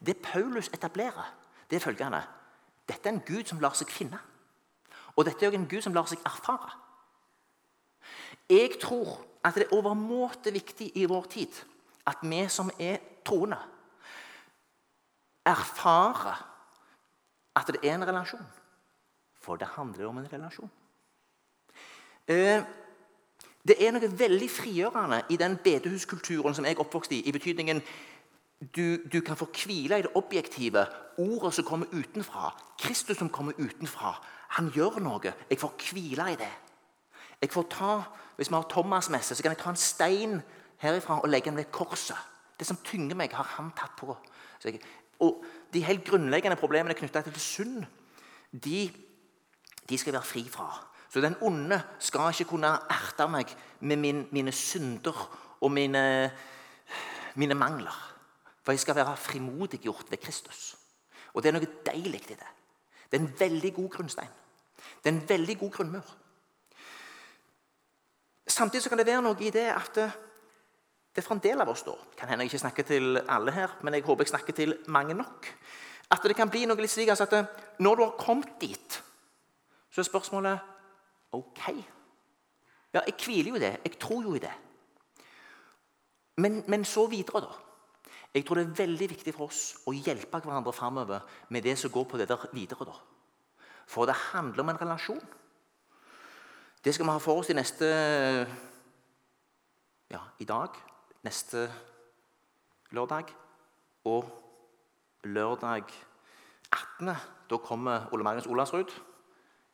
Det 0.06 0.18
Paulus 0.22 0.70
etablerer, 0.74 1.34
det 1.70 1.76
er 1.76 1.80
følgende. 1.80 2.22
Dette 2.88 3.10
er 3.10 3.14
en 3.14 3.24
Gud 3.26 3.46
som 3.50 3.60
lar 3.60 3.76
seg 3.78 3.92
finne. 3.92 4.20
Og 5.16 5.26
dette 5.26 5.46
er 5.46 5.50
også 5.50 5.60
en 5.62 5.70
Gud 5.70 5.82
som 5.82 5.96
lar 5.96 6.10
seg 6.10 6.22
erfare. 6.26 6.74
Jeg 8.50 8.78
tror 8.82 9.18
at 9.46 9.56
det 9.56 9.66
er 9.66 9.78
overmåte 9.78 10.54
viktig 10.54 10.92
i 10.96 11.06
vår 11.10 11.26
tid 11.32 11.62
at 12.06 12.22
vi 12.22 12.44
som 12.50 12.70
er 12.80 13.00
troende, 13.26 13.58
erfarer 15.46 16.44
at 17.56 17.68
det 17.74 17.82
er 17.82 17.96
en 17.96 18.08
relasjon. 18.08 18.46
For 19.42 19.56
det 19.56 19.68
handler 19.68 20.08
om 20.08 20.18
en 20.18 20.34
relasjon. 20.34 20.70
Eh, 22.28 22.62
det 23.68 23.76
er 23.82 23.94
noe 23.94 24.10
veldig 24.20 24.50
frigjørende 24.50 25.24
i 25.30 25.38
den 25.38 25.58
bedehuskulturen 25.64 26.54
som 26.54 26.66
jeg 26.66 26.78
oppvokste 26.82 27.16
i. 27.16 27.24
i 27.26 27.32
betydningen 27.32 27.82
du, 28.60 28.98
du, 29.12 29.22
kan 29.22 29.38
få 29.38 29.48
hvile 29.52 30.00
i 30.00 30.02
det 30.02 30.12
objektive, 30.16 30.86
ordet 31.18 31.54
som 31.54 31.66
kommer 31.66 31.86
utenfra. 31.92 32.54
Kristus 32.80 33.18
som 33.18 33.30
kommer 33.30 33.54
utenfra. 33.60 34.16
Han 34.50 34.72
gjør 34.72 35.00
noe. 35.04 35.34
Jeg 35.50 35.60
får 35.60 35.74
hvile 35.92 36.30
i 36.32 36.38
det. 36.40 36.54
Jeg 37.42 37.52
får 37.52 37.68
ta, 37.70 38.04
Hvis 38.36 38.50
vi 38.50 38.56
har 38.56 38.68
Thomas-messe, 38.70 39.36
så 39.36 39.44
kan 39.44 39.52
jeg 39.52 39.58
ta 39.58 39.70
en 39.70 39.80
stein 39.80 40.42
herifra 40.78 41.22
og 41.22 41.30
legge 41.30 41.50
den 41.50 41.58
ved 41.58 41.72
korset. 41.72 42.18
Det 42.60 42.68
som 42.68 42.78
tynger 42.84 43.16
meg, 43.16 43.32
har 43.34 43.48
han 43.58 43.72
tatt 43.78 43.96
på. 43.98 44.16
Jeg, 44.64 44.80
og 45.20 45.44
De 45.74 45.84
helt 45.84 46.06
grunnleggende 46.08 46.56
problemene 46.56 46.94
knytta 46.94 47.22
til 47.22 47.40
synd, 47.40 47.84
de, 48.52 48.92
de 49.90 49.98
skal 49.98 50.12
jeg 50.12 50.14
være 50.14 50.30
fri 50.30 50.44
fra. 50.50 50.68
Så 51.10 51.22
den 51.22 51.36
onde 51.42 51.82
skal 52.00 52.32
ikke 52.32 52.50
kunne 52.50 52.68
erte 52.92 53.28
meg 53.28 53.52
med 53.80 53.98
min, 53.98 54.28
mine 54.32 54.52
synder 54.52 55.16
og 55.62 55.72
mine, 55.72 56.32
mine, 57.36 57.54
mangler. 57.54 58.15
For 58.66 58.74
jeg 58.74 58.82
skal 58.82 58.98
være 58.98 59.18
frimodiggjort 59.18 60.12
ved 60.12 60.18
Kristus. 60.18 60.76
Og 61.34 61.44
det 61.44 61.52
er 61.52 61.58
noe 61.58 61.74
deilig 61.86 62.22
i 62.26 62.38
det. 62.38 62.52
Det 63.12 63.20
er 63.20 63.24
en 63.24 63.34
veldig 63.40 63.74
god 63.74 63.90
grunnstein. 63.94 64.32
Det 65.04 65.12
er 65.12 65.14
en 65.14 65.30
veldig 65.30 65.58
god 65.60 65.72
grunnmur. 65.72 66.14
Samtidig 68.48 68.90
kan 68.90 68.98
det 68.98 69.08
være 69.08 69.22
noe 69.26 69.38
i 69.42 69.52
det 69.54 69.68
at 69.70 70.00
det 71.16 71.24
for 71.24 71.38
en 71.38 71.44
del 71.44 71.62
av 71.62 71.70
oss 71.72 71.86
da, 71.88 71.94
kan 72.18 72.30
hende 72.30 72.44
jeg 72.44 72.52
ikke 72.52 72.60
snakker 72.66 72.84
til 72.84 73.20
alle 73.32 73.52
her, 73.56 73.78
men 73.82 73.94
jeg 73.96 74.04
håper 74.04 74.26
jeg 74.26 74.34
snakker 74.34 74.54
til 74.54 74.76
mange 74.92 75.14
nok, 75.16 75.48
at 76.12 76.24
det 76.28 76.36
kan 76.36 76.50
bli 76.52 76.66
noe 76.68 76.82
litt 76.82 76.92
slik 76.92 77.10
altså 77.10 77.24
at 77.30 77.80
når 77.80 77.96
du 77.96 78.04
har 78.04 78.18
kommet 78.20 78.58
dit, 78.62 78.98
så 79.92 80.02
er 80.02 80.10
spørsmålet 80.10 80.72
Ok. 81.36 81.68
Ja, 82.94 83.02
jeg 83.06 83.16
hviler 83.26 83.50
jo 83.50 83.56
i 83.56 83.60
det. 83.60 83.72
Jeg 83.84 84.00
tror 84.00 84.22
jo 84.24 84.36
i 84.36 84.40
det. 84.40 84.52
Men, 86.38 86.64
men, 86.68 86.86
så 86.86 87.08
videre, 87.12 87.42
da. 87.44 87.65
Jeg 88.36 88.44
tror 88.44 88.60
det 88.60 88.66
er 88.66 88.80
veldig 88.84 89.08
viktig 89.14 89.32
for 89.32 89.48
oss 89.48 89.78
å 89.88 89.94
hjelpe 89.96 90.42
hverandre 90.44 90.74
framover 90.76 91.24
med 91.56 91.64
det 91.64 91.78
som 91.80 91.92
går 91.92 92.04
på 92.04 92.18
det 92.20 92.28
der 92.28 92.42
videre. 92.52 92.86
da. 92.86 92.96
For 93.88 94.06
det 94.06 94.16
handler 94.34 94.64
om 94.64 94.70
en 94.70 94.82
relasjon. 94.82 95.22
Det 96.84 96.94
skal 96.94 97.06
vi 97.06 97.12
ha 97.12 97.18
for 97.18 97.40
oss 97.40 97.50
i 97.50 97.54
neste 97.56 97.88
Ja, 100.12 100.20
i 100.40 100.46
dag, 100.46 100.70
neste 101.24 101.72
lørdag 102.92 103.32
og 104.06 104.28
lørdag 105.24 105.90
18. 106.72 107.16
Da 107.50 107.58
kommer 107.58 108.14
Ole 108.14 108.24
Magnus 108.24 108.48
Olavsrud 108.48 108.92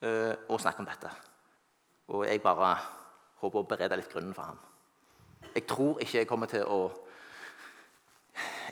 eh, 0.02 0.36
og 0.50 0.62
snakker 0.62 0.80
om 0.80 0.86
dette. 0.86 1.10
Og 2.08 2.26
jeg 2.28 2.42
bare 2.42 2.78
håper 3.42 3.60
å 3.60 3.68
berede 3.68 3.98
litt 4.00 4.12
grunnen 4.14 4.34
for 4.34 4.44
ham. 4.44 4.60
Jeg 5.56 5.68
tror 5.68 6.00
ikke 6.00 6.18
jeg 6.18 6.30
kommer 6.30 6.48
til 6.48 6.64
å 6.64 6.92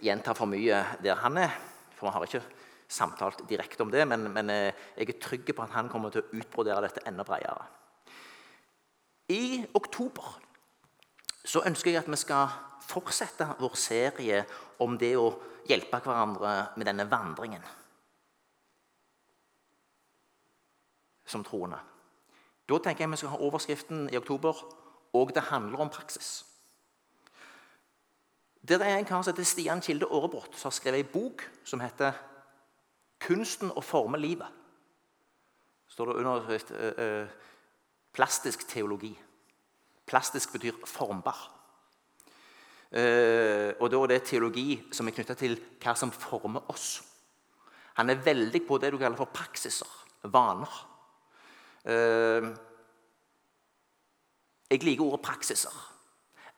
gjenta 0.03 0.35
for 0.37 0.49
mye 0.49 0.83
der 1.03 1.19
han 1.23 1.37
er. 1.41 1.55
For 1.95 2.07
vi 2.07 2.13
har 2.15 2.27
ikke 2.27 2.43
samtalt 2.89 3.43
direkte 3.49 3.83
om 3.85 3.91
det, 3.91 4.05
men, 4.07 4.29
men 4.33 4.49
eh, 4.49 4.73
jeg 4.97 5.09
er 5.09 5.19
trygg 5.21 5.51
på 5.55 5.65
at 5.65 5.75
han 5.75 5.89
kommer 5.91 6.13
til 6.13 6.23
å 6.23 6.39
utbrodere 6.39 6.87
dette 6.87 7.03
enda 7.07 7.25
bredere. 7.27 7.67
I 9.29 9.61
oktober 9.77 10.39
så 11.45 11.61
ønsker 11.69 11.91
jeg 11.91 12.01
at 12.01 12.09
vi 12.09 12.17
skal 12.17 12.49
fortsette 12.89 13.45
vår 13.59 13.75
serie 13.77 14.41
om 14.81 14.97
det 14.97 15.13
å 15.19 15.29
hjelpe 15.69 15.99
hverandre 16.01 16.53
med 16.79 16.89
denne 16.89 17.05
vandringen 17.09 17.67
som 21.29 21.45
troende. 21.45 21.77
Da 22.69 22.77
tenker 22.81 23.05
jeg 23.05 23.13
vi 23.13 23.21
skal 23.21 23.35
ha 23.35 23.41
overskriften 23.45 24.09
i 24.09 24.17
oktober 24.17 24.53
'Og 25.13 25.33
det 25.33 25.43
handler 25.43 25.79
om 25.79 25.89
praksis'. 25.89 26.48
Det 28.61 28.81
er 28.81 28.97
en 28.97 29.05
kar 29.07 29.21
som 29.23 29.31
heter 29.33 29.47
Stian 29.47 29.81
Kilde 29.81 30.07
Aarebrot, 30.11 30.55
som 30.57 30.67
har 30.67 30.75
skrevet 30.75 30.99
ei 30.99 31.11
bok 31.11 31.45
som 31.63 31.79
heter 31.79 32.11
'Kunsten 33.19 33.71
å 33.71 33.81
forme 33.81 34.17
livet'. 34.17 34.51
står 35.87 36.05
det 36.05 36.15
under 36.15 36.39
uh, 36.39 37.23
uh, 37.23 37.27
plastisk 38.13 38.67
teologi. 38.67 39.19
Plastisk 40.05 40.51
betyr 40.53 40.73
formbar. 40.85 41.51
Uh, 42.91 43.73
og 43.79 43.91
da 43.91 44.03
er 44.03 44.07
det 44.07 44.23
teologi 44.23 44.87
som 44.91 45.07
er 45.07 45.11
knytta 45.11 45.33
til 45.33 45.59
hva 45.81 45.95
som 45.95 46.11
former 46.11 46.61
oss. 46.69 47.03
Han 47.93 48.09
er 48.09 48.15
veldig 48.15 48.67
på 48.67 48.77
det 48.77 48.91
du 48.91 48.97
kaller 48.97 49.17
for 49.17 49.25
praksiser, 49.25 49.87
vaner. 50.23 50.85
Jeg 54.69 54.83
liker 54.83 55.03
ordet 55.03 55.21
praksiser. 55.21 55.73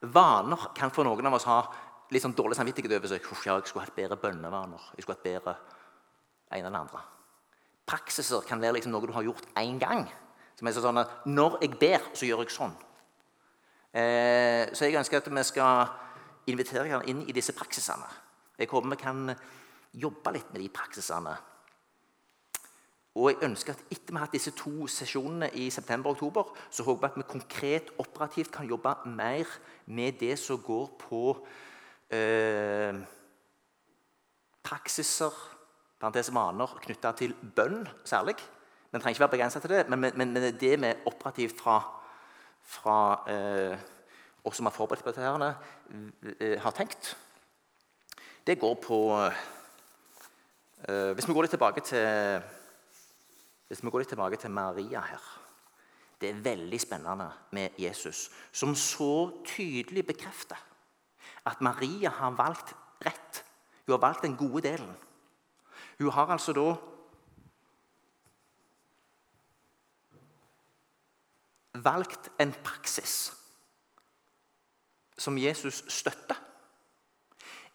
Vaner 0.01 0.71
kan 0.75 0.91
for 0.91 1.03
noen 1.03 1.25
av 1.25 1.33
oss 1.33 1.43
ha 1.49 1.90
litt 2.11 2.23
sånn 2.23 2.35
dårlig 2.35 2.57
samvittighet 2.59 2.97
over 2.97 3.11
seg. 3.11 3.27
Ja, 3.45 3.57
jeg 3.57 3.69
skulle 3.69 3.85
hatt 3.85 3.97
bedre 3.97 4.19
bønnevaner. 4.19 4.91
Jeg 4.97 5.05
skulle 5.05 5.17
hatt 5.17 5.27
bedre 5.27 5.55
en 6.51 6.65
eller 6.65 6.79
andre. 6.83 7.03
Praksiser 7.87 8.43
kan 8.47 8.61
være 8.61 8.77
liksom 8.77 8.93
noe 8.93 9.07
du 9.07 9.15
har 9.15 9.27
gjort 9.27 9.47
én 9.59 9.79
gang. 9.81 10.05
Som 10.59 10.67
er 10.67 10.75
sånn 10.75 11.01
at 11.01 11.25
Når 11.25 11.59
jeg 11.61 11.77
ber, 11.79 12.09
så 12.13 12.27
gjør 12.27 12.43
jeg 12.43 12.55
sånn. 12.55 12.75
Eh, 13.91 14.71
så 14.71 14.87
jeg 14.87 14.99
ønsker 14.99 15.19
at 15.19 15.31
vi 15.31 15.43
skal 15.43 15.87
invitere 16.51 16.87
dere 16.87 17.07
inn 17.11 17.23
i 17.27 17.35
disse 17.35 17.55
praksisene. 17.55 18.07
Jeg 18.59 18.69
håper 18.71 18.91
vi 18.91 18.99
kan 18.99 19.31
jobbe 19.91 20.35
litt 20.35 20.51
med 20.53 20.61
de 20.61 20.69
praksisene 20.71 21.35
og 23.15 23.27
jeg 23.27 23.41
ønsker 23.43 23.75
at 23.75 23.83
Etter 23.91 24.13
vi 24.13 24.19
har 24.19 24.25
hatt 24.25 24.35
disse 24.35 24.53
to 24.55 24.87
sesjonene 24.87 25.49
i 25.59 25.67
september 25.73 26.11
og 26.11 26.15
oktober, 26.15 26.53
så 26.71 26.85
håper 26.87 27.07
jeg 27.07 27.11
at 27.11 27.17
vi 27.19 27.31
konkret 27.33 27.91
operativt 27.99 28.51
kan 28.53 28.69
jobbe 28.69 28.93
mer 29.17 29.49
med 29.85 30.15
det 30.19 30.37
som 30.39 30.61
går 30.63 30.87
på 31.01 31.35
eh, 32.11 32.97
praksiser, 34.65 35.35
parentes 36.01 36.31
vaner, 36.33 36.75
knytta 36.83 37.13
til 37.17 37.33
bønn 37.55 37.85
særlig. 38.07 38.37
Den 38.91 38.99
trenger 38.99 39.15
ikke 39.15 39.25
være 39.25 39.35
begrensa 39.37 39.61
til 39.63 39.71
det, 39.71 39.85
men, 39.89 40.01
men, 40.01 40.33
men, 40.33 40.35
det 40.59 40.73
vi 40.81 40.93
operativt 41.07 41.61
fra, 41.61 41.77
fra 42.67 42.97
eh, 43.31 43.83
oss 44.43 44.59
som 44.59 44.67
har 44.67 44.75
forberedt 44.75 45.03
på 45.05 45.13
dette, 45.13 45.21
her, 45.21 45.55
eh, 46.39 46.57
har 46.59 46.75
tenkt, 46.75 47.15
det 48.47 48.59
går 48.59 48.75
på 48.81 48.97
eh, 49.21 49.43
Hvis 51.13 51.27
vi 51.29 51.33
går 51.33 51.45
litt 51.45 51.53
tilbake 51.53 51.83
til 51.85 52.41
hvis 53.69 53.83
vi 53.83 53.91
går 53.93 54.01
litt 54.01 54.09
tilbake 54.11 54.39
til 54.41 54.51
Maria 54.51 54.99
her 55.05 55.27
Det 56.19 56.31
er 56.31 56.41
veldig 56.43 56.79
spennende 56.81 57.29
med 57.55 57.77
Jesus, 57.79 58.31
som 58.51 58.73
så 58.75 59.29
tydelig 59.45 60.03
bekrefter 60.09 60.57
at 61.45 61.61
Maria 61.61 62.09
har 62.09 62.35
valgt 62.37 62.75
rett. 63.05 63.43
Hun 63.85 63.93
har 63.93 64.03
valgt 64.03 64.23
den 64.23 64.37
gode 64.37 64.61
delen. 64.61 64.95
Hun 65.99 66.11
har 66.11 66.29
altså 66.33 66.53
da 66.53 66.75
valgt 71.81 72.29
en 72.39 72.53
praksis 72.63 73.33
som 75.17 75.37
Jesus 75.37 75.83
støtter. 75.87 76.37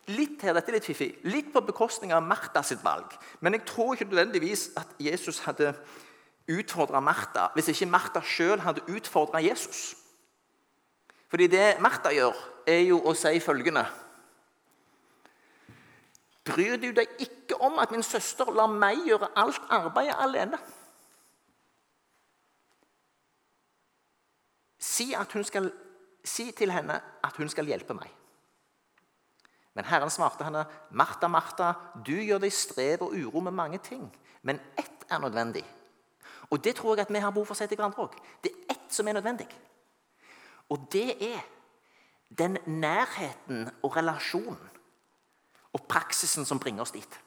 Litt 0.06 0.42
her, 0.46 0.54
dette 0.54 0.70
er 0.70 0.76
litt 0.78 0.86
fiffig, 0.86 1.08
litt 1.26 1.48
på 1.54 1.62
bekostning 1.66 2.12
av 2.14 2.22
Martha 2.22 2.62
sitt 2.62 2.82
valg. 2.86 3.10
Men 3.42 3.56
jeg 3.56 3.66
tror 3.66 3.94
ikke 3.94 4.06
nødvendigvis 4.12 4.68
at 4.78 4.92
Jesus 5.02 5.40
hadde 5.46 5.72
utfordra 6.46 7.00
Martha 7.02 7.48
hvis 7.56 7.72
ikke 7.72 7.90
Martha 7.90 8.22
sjøl 8.22 8.62
hadde 8.62 8.84
utfordra 8.86 9.42
Jesus. 9.42 9.96
Fordi 11.28 11.46
det 11.50 11.76
Martha 11.82 12.12
gjør, 12.14 12.36
er 12.66 12.82
jo 12.86 13.00
å 13.06 13.14
si 13.14 13.38
følgende 13.42 13.86
Bryr 16.46 16.76
du 16.78 16.92
deg 16.94 17.10
ikke 17.18 17.56
om 17.66 17.80
at 17.82 17.90
min 17.90 18.04
søster 18.06 18.52
lar 18.54 18.70
meg 18.70 19.00
gjøre 19.02 19.32
alt 19.34 19.64
arbeidet 19.74 20.14
alene? 20.22 20.60
si, 24.96 25.14
skal, 25.42 25.70
si 26.24 26.50
til 26.56 26.72
henne 26.72 27.00
at 27.24 27.36
hun 27.36 27.50
skal 27.52 27.68
hjelpe 27.68 27.96
meg. 27.96 28.10
Men 29.76 29.84
Herren 29.84 30.10
svarte 30.10 30.46
henne, 30.46 30.64
Martha, 30.96 31.28
Martha, 31.28 31.72
du 32.06 32.14
gjør 32.16 32.40
deg 32.40 32.54
strev 32.54 33.04
og 33.04 33.16
uro 33.16 33.42
med 33.44 33.52
mange 33.52 33.80
ting, 33.84 34.06
men 34.42 34.60
ett 34.78 35.04
er 35.10 35.20
nødvendig. 35.20 35.64
Og 36.50 36.64
Det 36.64 36.76
tror 36.76 36.96
jeg 36.96 37.06
at 37.06 37.12
vi 37.12 37.20
har 37.20 37.30
behov 37.34 37.46
for 37.46 37.56
å 37.56 37.58
si 37.58 37.66
til 37.66 37.76
hverandre 37.76 38.06
òg. 38.06 38.14
Det 38.42 38.52
er 38.52 38.76
ett 38.76 38.92
som 38.94 39.08
er 39.08 39.18
nødvendig. 39.18 39.48
Og 40.68 40.88
det 40.92 41.34
er 41.34 41.40
den 42.38 42.58
nærheten 42.66 43.70
og 43.82 43.96
relasjonen 43.96 44.70
og 45.72 45.86
praksisen 45.88 46.44
som 46.44 46.60
bringer 46.60 46.82
oss 46.82 46.94
dit. 46.94 47.20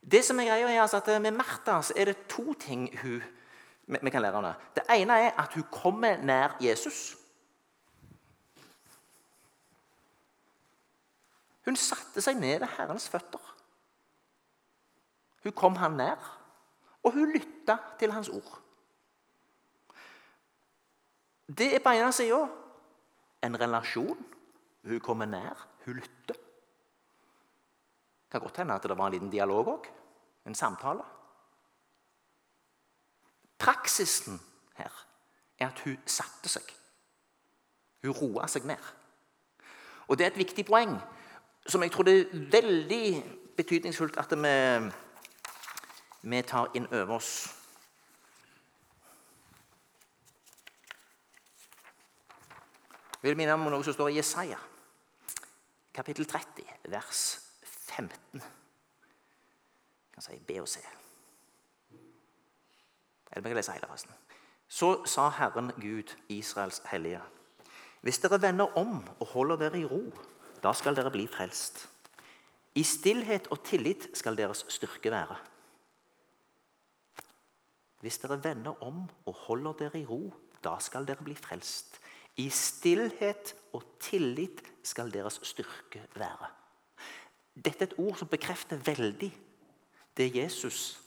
Det 0.00 0.22
som 0.24 0.38
er 0.40 0.48
greia 0.48 0.68
er 0.70 0.82
altså 0.82 1.00
at 1.02 1.22
Med 1.22 1.34
Martha 1.36 1.82
er 1.96 2.04
det 2.04 2.26
to 2.28 2.54
ting 2.54 2.88
hun, 3.02 3.22
vi 3.86 4.10
kan 4.10 4.22
lære 4.22 4.42
det. 4.42 4.54
Det 4.74 4.82
ene 4.90 5.12
er 5.12 5.30
at 5.38 5.54
hun 5.54 5.64
kommer 5.72 6.16
nær 6.16 6.56
Jesus. 6.60 7.16
Hun 11.64 11.76
satte 11.76 12.22
seg 12.24 12.38
ned 12.40 12.58
ved 12.58 12.68
Herrens 12.78 13.08
føtter. 13.08 13.42
Hun 15.42 15.52
kom 15.52 15.76
han 15.76 15.92
nær, 15.92 16.40
og 17.02 17.12
hun 17.12 17.32
lytta 17.32 17.76
til 17.98 18.12
hans 18.12 18.28
ord. 18.28 18.60
Det 21.58 21.74
er 21.74 21.82
på 21.82 21.90
ene 21.96 22.12
sida 22.14 22.44
en 23.42 23.60
relasjon. 23.60 24.26
Hun 24.84 25.00
kommer 25.00 25.26
nær, 25.26 25.66
hun 25.84 25.94
lytter. 25.94 26.36
Det 28.24 28.30
kan 28.30 28.40
godt 28.40 28.56
hende 28.56 28.74
at 28.74 28.82
det 28.82 28.98
var 28.98 29.06
en 29.06 29.12
liten 29.12 29.30
dialog 29.30 29.68
òg. 29.68 29.88
En 30.46 30.54
samtale. 30.54 31.02
Praksisen 33.58 34.40
her 34.76 35.06
er 35.58 35.66
at 35.66 35.80
hun 35.84 35.98
satte 36.06 36.48
seg. 36.48 36.64
Hun 38.02 38.16
roa 38.16 38.46
seg 38.48 38.64
ned. 38.64 38.92
Og 40.08 40.18
det 40.18 40.26
er 40.26 40.30
et 40.32 40.40
viktig 40.40 40.64
poeng 40.66 40.96
som 41.66 41.82
jeg 41.82 41.92
tror 41.92 42.08
det 42.08 42.14
er 42.20 42.46
veldig 42.52 43.04
betydningsfullt 43.56 44.16
at 44.16 44.32
vi, 44.32 44.54
vi 46.22 46.42
tar 46.42 46.70
inn 46.74 46.88
over 46.92 47.18
oss. 47.18 47.59
Jeg 53.20 53.28
vil 53.28 53.36
minne 53.36 53.52
om 53.52 53.66
noe 53.68 53.84
som 53.84 53.92
står 53.92 54.14
i 54.14 54.16
Jesaja, 54.16 54.56
kapittel 55.92 56.24
30, 56.24 56.64
vers 56.88 57.24
15. 57.68 58.40
Jeg 58.40 60.14
kan 60.14 60.24
si 60.24 60.38
B 60.48 60.56
og 60.62 60.68
C. 60.68 60.80
Eller 63.30 63.44
vi 63.44 63.52
kan 63.52 63.58
lese 63.60 63.76
hele, 63.76 63.90
versen. 63.90 64.16
Så 64.68 65.04
sa 65.04 65.28
Herren 65.36 65.68
Gud, 65.76 66.16
Israels 66.32 66.80
hellige, 66.88 67.20
hvis 68.00 68.18
dere 68.22 68.40
vender 68.40 68.72
om 68.78 69.02
og 69.18 69.26
holder 69.34 69.66
dere 69.66 69.82
i 69.82 69.84
ro 69.84 70.06
da 70.62 70.72
skal 70.76 70.96
dere 70.96 71.12
bli 71.12 71.26
frelst. 71.28 71.86
I 72.76 72.82
stillhet 72.86 73.48
og 73.50 73.62
tillit 73.66 74.08
skal 74.16 74.36
deres 74.38 74.64
styrke 74.68 75.10
være. 75.12 75.36
Hvis 78.00 78.18
dere 78.22 78.40
vender 78.44 78.82
om 78.84 79.02
og 79.26 79.34
holder 79.46 79.72
dere 79.84 80.00
i 80.00 80.06
ro, 80.06 80.30
da 80.64 80.78
skal 80.80 81.08
dere 81.08 81.24
bli 81.24 81.34
frelst. 81.36 81.99
I 82.40 82.48
stillhet 82.54 83.54
og 83.76 83.84
tillit 84.00 84.62
skal 84.86 85.12
deres 85.12 85.40
styrke 85.44 86.06
være. 86.16 86.48
Dette 87.54 87.84
er 87.84 87.90
et 87.90 87.98
ord 88.00 88.16
som 88.16 88.30
bekrefter 88.30 88.80
veldig 88.80 89.30
det 90.16 90.28
Jesus 90.34 91.00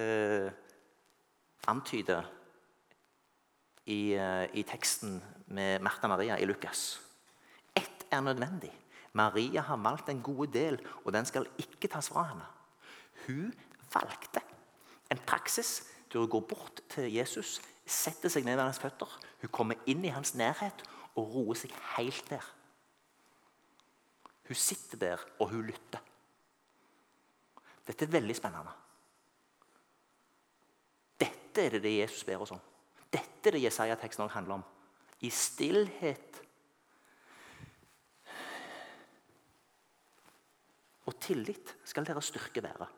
eh, 0.00 0.48
antyder 1.68 2.24
i, 3.84 4.14
eh, 4.16 4.46
i 4.56 4.64
teksten 4.66 5.18
med 5.46 5.84
Martha 5.84 6.08
Maria 6.08 6.38
i 6.40 6.48
Lukas 6.48 7.04
er 8.14 8.20
nødvendig. 8.20 8.72
Maria 9.12 9.60
har 9.60 9.76
valgt 9.76 10.08
en 10.08 10.22
gode 10.22 10.52
del, 10.52 10.78
og 11.04 11.12
den 11.12 11.24
skal 11.24 11.46
ikke 11.58 11.88
tas 11.88 12.08
fra 12.08 12.22
henne. 12.30 12.46
Hun 13.26 13.54
valgte 13.94 14.42
en 15.10 15.18
praksis 15.26 15.90
der 16.12 16.18
hun 16.18 16.28
går 16.28 16.40
bort 16.40 16.80
til 16.90 17.12
Jesus, 17.12 17.60
setter 17.86 18.32
seg 18.32 18.46
ned 18.46 18.56
ved 18.56 18.64
hans 18.64 18.80
føtter. 18.80 19.10
Hun 19.42 19.52
kommer 19.52 19.80
inn 19.90 20.04
i 20.04 20.12
hans 20.14 20.34
nærhet 20.38 20.84
og 21.14 21.34
roer 21.34 21.58
seg 21.58 21.74
helt 21.96 22.28
der. 22.30 22.44
Hun 24.48 24.58
sitter 24.58 25.00
der, 25.00 25.24
og 25.40 25.50
hun 25.52 25.64
lytter. 25.68 26.02
Dette 27.84 28.06
er 28.06 28.12
veldig 28.12 28.36
spennende. 28.36 28.72
Dette 31.20 31.64
er 31.64 31.76
det, 31.76 31.82
det 31.84 31.98
Jesus 31.98 32.24
ber 32.28 32.44
oss 32.44 32.52
om. 32.56 32.60
Dette 33.12 33.48
er 33.48 33.56
det 33.56 33.64
Jesaja-teksten 33.64 34.32
handler 34.32 34.58
om. 34.58 34.64
I 35.24 35.30
stillhet 35.32 36.40
og 41.04 41.16
tillit 41.20 41.74
skal 41.84 42.06
deres 42.08 42.32
styrke 42.32 42.62
være. 42.64 42.88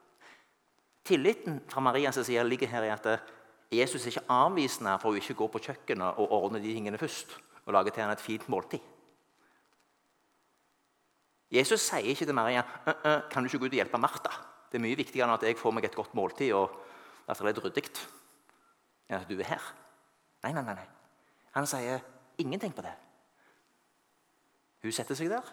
Tilliten 1.07 1.61
fra 1.71 1.83
Marias 1.83 2.19
side 2.27 2.43
ligger 2.49 2.71
her 2.71 2.87
i 2.87 2.95
at 2.95 3.07
Jesus 3.73 4.05
er 4.05 4.13
ikke 4.13 4.31
avvisende 4.31 4.95
for 5.03 5.11
å 5.11 5.19
ikke 5.19 5.35
gå 5.39 5.49
på 5.51 5.63
kjøkkenet 5.69 6.21
og 6.23 6.35
ordne 6.37 6.61
de 6.63 6.71
tingene 6.71 7.01
først 7.01 7.33
og 7.65 7.75
lage 7.75 7.91
til 7.91 8.05
henne 8.05 8.15
et 8.15 8.23
fint 8.23 8.47
måltid. 8.53 8.83
Jesus 11.51 11.83
sier 11.83 12.07
ikke 12.11 12.27
til 12.27 12.35
Maria 12.35 12.63
kan 13.31 13.43
du 13.43 13.51
ikke 13.51 13.59
gå 13.63 13.69
ut 13.69 13.75
og 13.75 13.81
hjelpe 13.81 14.03
Martha. 14.03 14.33
Det 14.71 14.79
er 14.79 14.85
mye 14.87 14.99
viktigere 14.99 15.27
enn 15.27 15.35
at 15.35 15.47
jeg 15.47 15.59
får 15.59 15.75
meg 15.75 15.87
et 15.87 15.99
godt 15.99 16.15
måltid 16.19 16.55
og 16.55 16.79
at 17.27 17.39
det 17.43 17.53
er 17.57 17.65
ryddig 17.65 17.89
enn 19.07 19.21
at 19.21 19.29
du 19.31 19.39
er 19.39 19.51
her. 19.51 19.67
Nei, 20.47 20.53
nei, 20.55 20.63
nei. 20.63 20.87
Han 21.57 21.67
sier 21.67 22.03
ingenting 22.39 22.75
på 22.75 22.85
det. 22.87 22.95
Hun 24.83 24.95
setter 24.95 25.19
seg 25.19 25.31
der, 25.33 25.47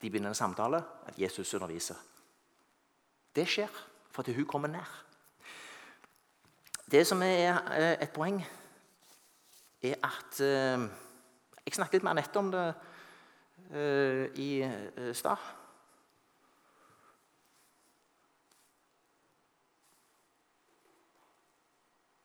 de 0.00 0.08
begynner 0.08 0.32
en 0.32 0.36
samtale, 0.36 0.80
at 1.06 1.18
Jesus 1.20 1.54
underviser. 1.54 1.96
Det 3.36 3.46
skjer 3.48 3.70
fordi 4.10 4.34
hun 4.34 4.48
kommer 4.48 4.68
nær. 4.72 4.88
Det 6.90 7.06
som 7.06 7.22
er 7.22 7.60
eh, 7.70 8.02
et 8.02 8.10
poeng, 8.10 8.40
er 9.82 9.94
at 10.02 10.40
eh, 10.42 10.88
Jeg 11.66 11.76
snakket 11.76 12.00
litt 12.00 12.02
med 12.02 12.10
Anette 12.10 12.40
om 12.40 12.48
det 12.50 12.64
eh, 13.70 14.24
i 14.42 14.48
stad. 15.14 15.44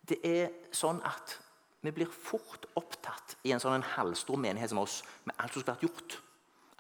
Det 0.10 0.18
er 0.26 0.50
sånn 0.74 1.02
at 1.06 1.38
vi 1.86 1.94
blir 1.94 2.10
fort 2.10 2.66
opptatt 2.80 3.38
i 3.46 3.54
en 3.54 3.62
sånn 3.62 3.86
halvstor 3.94 4.40
menighet 4.42 4.74
som 4.74 4.82
oss 4.82 5.04
med 5.28 5.36
alt 5.38 5.54
som 5.54 5.62
skulle 5.62 5.76
vært 5.76 5.86
gjort. 5.86 6.18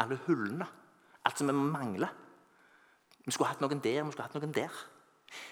Alle 0.02 0.17
hullene. 0.26 0.65
Alt 1.26 1.38
som 1.38 1.52
vi 1.52 1.54
mangler. 1.54 2.10
Vi 3.26 3.34
skulle 3.34 3.52
hatt 3.52 3.62
noen 3.62 3.82
der, 3.82 4.02
vi 4.02 4.15
skulle 4.15 4.26
hatt 4.26 4.39
noen 4.39 4.58
der. 4.58 4.86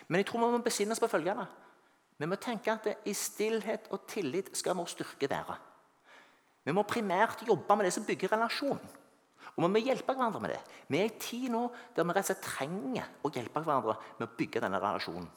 Men 0.07 0.23
jeg 0.23 0.31
tror 0.31 0.41
vi 0.41 0.55
må 0.55 0.65
besinne 0.65 0.97
oss 0.97 1.01
på 1.03 1.11
følgende. 1.11 1.45
Vi 2.23 2.27
må 2.31 2.37
tenke 2.39 2.71
at 2.71 2.85
det, 2.87 2.93
i 3.11 3.11
stillhet 3.11 3.89
og 3.91 4.05
tillit 4.07 4.53
skal 4.55 4.77
vår 4.79 4.87
styrke 4.87 5.27
være. 5.27 5.57
Vi 6.63 6.71
må 6.71 6.85
primært 6.87 7.41
jobbe 7.43 7.75
med 7.75 7.89
det 7.89 7.91
som 7.97 8.05
bygger 8.07 8.31
relasjonen. 8.31 8.93
Og 9.53 9.65
vi 9.65 9.69
må 9.73 9.81
hjelpe 9.83 10.15
hverandre 10.15 10.39
med 10.39 10.53
det. 10.53 10.61
Vi 10.87 11.01
er 11.01 11.09
i 11.09 11.17
tid 11.19 11.49
nå 11.51 11.65
der 11.97 12.07
vi 12.07 12.15
rett 12.15 12.23
og 12.23 12.29
slett 12.29 12.45
trenger 12.45 13.09
å 13.27 13.31
hjelpe 13.35 13.59
hverandre 13.65 13.97
med 14.21 14.23
å 14.23 14.37
bygge 14.39 14.61
denne 14.63 14.79
relasjonen. 14.79 15.27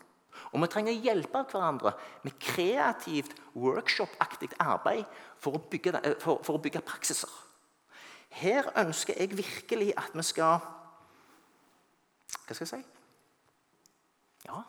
Og 0.53 0.63
vi 0.63 0.69
trenger 0.71 0.95
å 0.95 1.03
hjelpe 1.09 1.43
hverandre 1.51 1.93
med 2.23 2.39
kreativt, 2.39 3.35
workshop-aktig 3.59 4.53
arbeid 4.63 5.11
for 5.43 5.59
å, 5.59 5.65
bygge, 5.67 5.99
for, 6.23 6.39
for 6.47 6.55
å 6.55 6.63
bygge 6.63 6.87
praksiser. 6.87 7.35
Her 8.39 8.71
ønsker 8.79 9.19
jeg 9.19 9.35
virkelig 9.35 9.91
at 9.99 10.15
vi 10.15 10.29
skal 10.31 10.63
Hva 12.47 12.55
skal 12.55 12.63
jeg 12.63 12.73
si? 12.77 12.83
Ja 14.47 14.63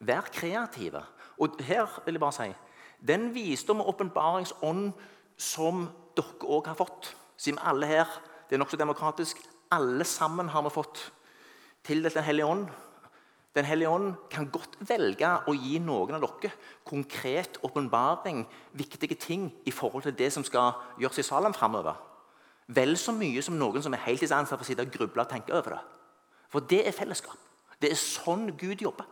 Være 0.00 0.32
kreative. 0.32 1.02
Og 1.38 1.56
her 1.60 1.86
vil 2.04 2.16
jeg 2.16 2.20
bare 2.20 2.36
si 2.36 2.52
Den 3.06 3.34
visdom 3.34 3.80
og 3.80 3.94
åpenbaringsånd 3.94 4.92
som 5.36 5.88
dere 6.16 6.44
òg 6.44 6.66
har 6.68 6.76
fått, 6.76 7.14
siden 7.36 7.58
vi 7.60 7.68
alle 7.68 7.86
her 7.86 8.20
Det 8.48 8.56
er 8.56 8.58
nokså 8.58 8.76
demokratisk. 8.76 9.36
Alle 9.70 10.04
sammen 10.04 10.48
har 10.48 10.62
vi 10.62 10.70
fått 10.70 11.12
tildelt 11.84 12.14
Den 12.14 12.24
hellige 12.24 12.46
ånd. 12.46 12.68
Den 13.54 13.64
hellige 13.64 13.88
ånd 13.88 14.14
kan 14.30 14.50
godt 14.50 14.76
velge 14.80 15.30
å 15.46 15.54
gi 15.54 15.78
noen 15.78 16.14
av 16.14 16.20
dere 16.20 16.52
konkret 16.84 17.58
åpenbaring, 17.62 18.46
viktige 18.72 19.14
ting 19.14 19.50
i 19.66 19.70
forhold 19.70 20.02
til 20.02 20.14
det 20.18 20.32
som 20.32 20.44
skal 20.44 20.72
gjøres 20.98 21.18
i 21.18 21.22
Salem 21.22 21.54
framover 21.54 22.10
vel 22.74 22.96
så 22.98 23.12
mye 23.14 23.42
som 23.42 23.56
noen 23.58 23.82
som 23.82 23.94
er 23.94 24.04
heltidsansatt 24.04 24.58
for 24.58 24.64
å 24.64 24.68
sitte 24.68 24.84
og 24.86 24.92
gruble 24.94 25.24
og 25.24 25.30
tenke 25.30 25.54
over 25.56 25.74
det. 25.74 25.80
For 26.50 26.66
det 26.70 26.84
er 26.86 26.94
fellesskap. 26.94 27.38
Det 27.80 27.90
er 27.90 27.98
sånn 27.98 28.50
Gud 28.58 28.82
jobber. 28.84 29.06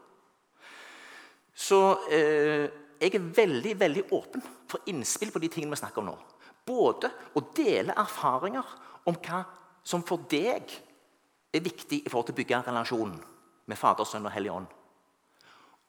Så 1.58 1.78
eh, 2.14 2.66
jeg 3.00 3.14
er 3.14 3.30
veldig 3.34 3.74
veldig 3.80 4.04
åpen 4.14 4.44
for 4.70 4.86
innspill 4.90 5.32
på 5.34 5.42
de 5.42 5.50
tingene 5.50 5.74
vi 5.74 5.80
snakker 5.80 6.02
om 6.02 6.12
nå. 6.12 6.16
Både 6.68 7.10
å 7.34 7.42
dele 7.56 7.96
erfaringer 7.98 8.76
om 9.08 9.16
hva 9.24 9.42
som 9.86 10.04
for 10.06 10.26
deg 10.30 10.70
er 11.54 11.64
viktig 11.64 12.02
i 12.04 12.10
forhold 12.10 12.28
til 12.28 12.36
å 12.36 12.40
bygge 12.40 12.60
relasjonen 12.66 13.16
med 13.68 13.80
Fader, 13.80 14.06
Sønn 14.06 14.26
og 14.28 14.34
Hellig 14.34 14.52
Ånd. 14.52 14.68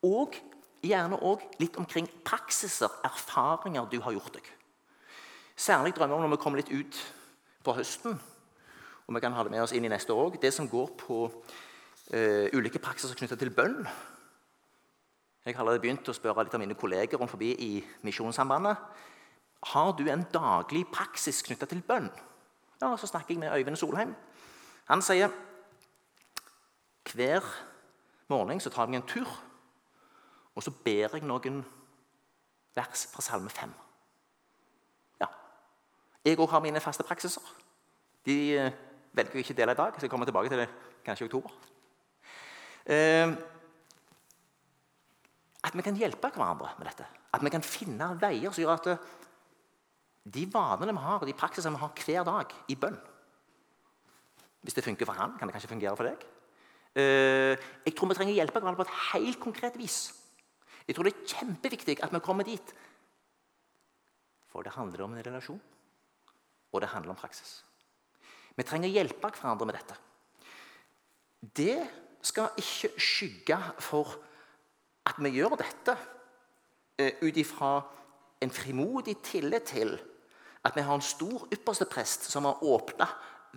Og 0.08 0.38
gjerne 0.86 1.20
òg 1.28 1.44
litt 1.60 1.78
omkring 1.80 2.08
praksiser, 2.26 2.92
erfaringer 3.06 3.90
du 3.92 4.00
har 4.04 4.16
gjort 4.16 4.38
deg. 4.38 4.46
Særlig 5.60 5.94
drømmer 5.98 6.16
om 6.16 6.24
når 6.24 6.38
vi 6.38 6.44
kommer 6.44 6.62
litt 6.62 6.72
ut 6.72 7.00
på 7.66 7.76
høsten, 7.76 8.16
og 9.06 9.16
vi 9.16 9.22
kan 9.24 9.36
ha 9.36 9.44
det 9.44 9.52
med 9.52 9.66
oss 9.66 9.74
inn 9.76 9.86
i 9.86 9.92
neste 9.92 10.16
år 10.16 10.30
òg, 10.30 10.40
det 10.40 10.54
som 10.56 10.70
går 10.70 10.94
på 11.02 11.26
eh, 12.14 12.48
ulike 12.56 12.80
praksiser 12.80 13.18
knyttet 13.20 13.42
til 13.42 13.52
bønn. 13.52 13.82
Jeg 15.50 15.56
har 15.58 15.64
allerede 15.64 15.82
begynt 15.82 16.10
å 16.12 16.14
spørre 16.14 16.44
litt 16.46 16.54
av 16.54 16.62
mine 16.62 16.76
kolleger 16.78 17.18
rundt 17.18 17.32
forbi 17.32 17.48
i 17.66 17.70
Misjonssambandet. 18.06 18.78
Har 19.72 19.96
du 19.98 20.04
en 20.06 20.22
daglig 20.30 20.84
praksis 20.94 21.42
knyttet 21.42 21.72
til 21.74 21.82
bønn? 21.82 22.12
Ja, 22.82 22.96
Så 22.98 23.08
snakker 23.08 23.34
jeg 23.34 23.40
med 23.40 23.58
Øyvind 23.58 23.76
Solheim. 23.76 24.14
Han 24.86 25.02
sier 25.02 25.34
hver 27.14 27.42
morgen 28.30 28.60
så 28.60 28.70
tar 28.70 28.86
jeg 28.86 29.02
en 29.02 29.08
tur, 29.10 29.28
og 30.56 30.64
så 30.64 30.72
ber 30.86 31.18
jeg 31.18 31.26
noen 31.26 31.66
vers 32.76 33.08
fra 33.10 33.22
Salme 33.26 33.50
5. 33.50 33.74
Ja. 35.20 35.34
Jeg 36.26 36.38
òg 36.38 36.50
har 36.50 36.62
mine 36.62 36.80
faste 36.80 37.04
praksiser. 37.04 37.42
De 38.26 38.54
eh, 38.54 38.72
velger 39.14 39.34
jeg 39.34 39.50
ikke 39.50 39.58
å 39.58 39.62
dele 39.64 39.72
i 39.72 39.82
dag. 39.82 39.94
Jeg 39.94 40.06
skal 40.06 40.14
komme 40.14 40.30
tilbake 40.30 40.50
til 40.50 40.62
det 40.62 40.70
kanskje 41.06 41.26
i 41.26 41.32
oktober. 41.32 41.50
Eh, 42.86 43.34
at 45.66 45.76
vi 45.76 45.84
kan 45.84 45.98
hjelpe 45.98 46.32
hverandre 46.32 46.72
med 46.80 46.88
dette. 46.88 47.06
At 47.36 47.44
vi 47.44 47.52
kan 47.54 47.66
finne 47.66 48.14
veier 48.22 48.54
som 48.54 48.64
gjør 48.64 48.76
at 48.78 48.92
eh, 48.94 49.08
de 50.30 50.46
vanene 50.52 50.96
vi 50.96 51.04
har, 51.04 51.22
og 51.22 51.28
de 51.28 51.36
praksisene 51.38 51.76
vi 51.76 51.84
har 51.84 52.04
hver 52.06 52.28
dag 52.28 52.54
i 52.70 52.78
bønn 52.80 52.98
Hvis 54.64 54.76
det 54.76 54.84
funker 54.84 55.08
for 55.08 55.16
han, 55.16 55.38
kan 55.40 55.48
det 55.48 55.56
kanskje 55.56 55.72
fungere 55.72 55.96
for 55.96 56.10
deg. 56.10 56.24
Eh, 57.00 57.56
jeg 57.86 57.96
tror 57.96 58.12
vi 58.12 58.18
trenger 58.18 58.38
hjelpe 58.40 58.60
hverandre 58.60 58.84
på 58.84 58.88
et 58.88 59.00
helt 59.14 59.40
konkret 59.40 59.78
vis. 59.80 60.00
Jeg 60.88 60.96
tror 60.96 61.08
det 61.08 61.14
er 61.14 61.34
kjempeviktig 61.36 62.00
at 62.04 62.14
vi 62.14 62.22
kommer 62.24 62.48
dit. 62.48 62.74
For 64.50 64.66
det 64.66 64.74
handler 64.74 65.06
om 65.06 65.14
en 65.14 65.26
relasjon, 65.26 65.62
og 66.72 66.82
det 66.82 66.90
handler 66.90 67.14
om 67.14 67.20
praksis. 67.20 67.60
Vi 68.58 68.66
trenger 68.68 68.92
hjelpe 68.92 69.30
hverandre 69.32 69.68
med 69.70 69.78
dette. 69.78 69.96
Det 71.40 71.78
skal 72.26 72.58
ikke 72.60 72.92
skygge 73.00 73.60
for 73.80 74.18
at 75.06 75.20
vi 75.20 75.30
gjør 75.30 75.56
dette 75.60 75.96
eh, 77.00 77.14
ut 77.22 77.38
ifra 77.38 77.74
en 78.42 78.52
frimodig 78.52 79.18
tillit 79.24 79.64
til 79.64 79.98
at 80.66 80.76
vi 80.76 80.82
har 80.82 80.96
en 80.96 81.02
stor 81.02 81.48
ypperste 81.54 81.86
prest 81.86 82.28
som 82.32 82.46
har 82.46 82.64
åpna 82.64 83.08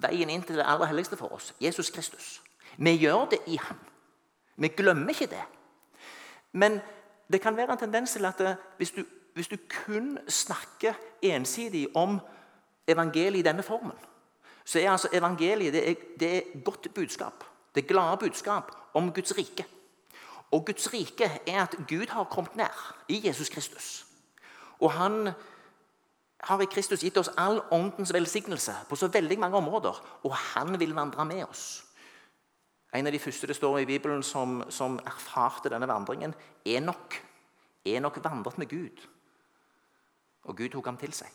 veien 0.03 0.31
inn 0.31 0.45
til 0.47 0.59
det 0.59 0.67
aller 0.67 0.91
helligste 0.91 1.19
for 1.19 1.35
oss, 1.35 1.53
Jesus 1.61 1.91
Kristus. 1.91 2.41
Vi 2.79 2.95
gjør 2.97 3.27
det 3.31 3.43
i 3.47 3.59
ham. 3.61 3.81
Vi 4.57 4.69
glemmer 4.69 5.11
ikke 5.11 5.27
det. 5.27 5.43
Men 6.53 6.81
det 7.33 7.41
kan 7.41 7.57
være 7.57 7.73
en 7.73 7.79
tendens 7.79 8.13
til 8.13 8.25
at 8.25 8.39
det, 8.39 8.57
hvis 8.77 8.91
du, 8.91 9.05
hvis 9.35 9.49
du 9.49 9.57
kun 9.85 10.19
snakker 10.29 10.95
ensidig 11.23 11.89
om 11.97 12.21
evangeliet 12.89 13.39
i 13.41 13.49
denne 13.49 13.63
formen, 13.63 13.97
så 14.65 14.79
er 14.79 14.91
altså 14.91 15.09
evangeliet 15.13 15.73
det 15.73 15.91
er, 15.91 15.95
det 16.21 16.37
er 16.37 16.63
godt 16.65 16.95
budskap. 16.95 17.45
Det 17.75 17.87
glade 17.87 18.17
budskap 18.17 18.73
om 18.95 19.13
Guds 19.13 19.39
rike. 19.39 19.65
Og 20.53 20.67
Guds 20.67 20.93
rike 20.93 21.29
er 21.47 21.63
at 21.63 21.77
Gud 21.89 22.11
har 22.13 22.29
kommet 22.31 22.57
nær 22.57 22.97
i 23.09 23.21
Jesus 23.27 23.49
Kristus. 23.49 24.05
Og 24.81 24.93
han 24.93 25.33
har 26.43 26.61
i 26.61 26.67
Kristus 26.67 27.05
gitt 27.05 27.17
oss 27.17 27.31
all 27.39 27.61
åndens 27.73 28.13
velsignelse 28.13 28.75
på 28.89 28.99
så 28.99 29.09
veldig 29.09 29.39
mange 29.39 29.57
områder. 29.57 30.01
Og 30.27 30.35
han 30.35 30.79
vil 30.81 30.95
vandre 30.95 31.25
med 31.25 31.45
oss. 31.47 31.85
En 32.93 33.07
av 33.07 33.13
de 33.15 33.21
første 33.23 33.49
det 33.49 33.57
står 33.57 33.79
i 33.81 33.89
Bibelen 33.89 34.23
som, 34.23 34.61
som 34.69 34.99
erfarte 35.07 35.71
denne 35.73 35.89
vandringen, 35.89 36.35
Enok. 36.69 37.17
Enok 37.89 38.19
vandret 38.25 38.59
med 38.59 38.69
Gud, 38.69 39.01
og 40.45 40.57
Gud 40.57 40.69
tok 40.71 40.87
ham 40.87 40.99
til 41.01 41.15
seg. 41.17 41.31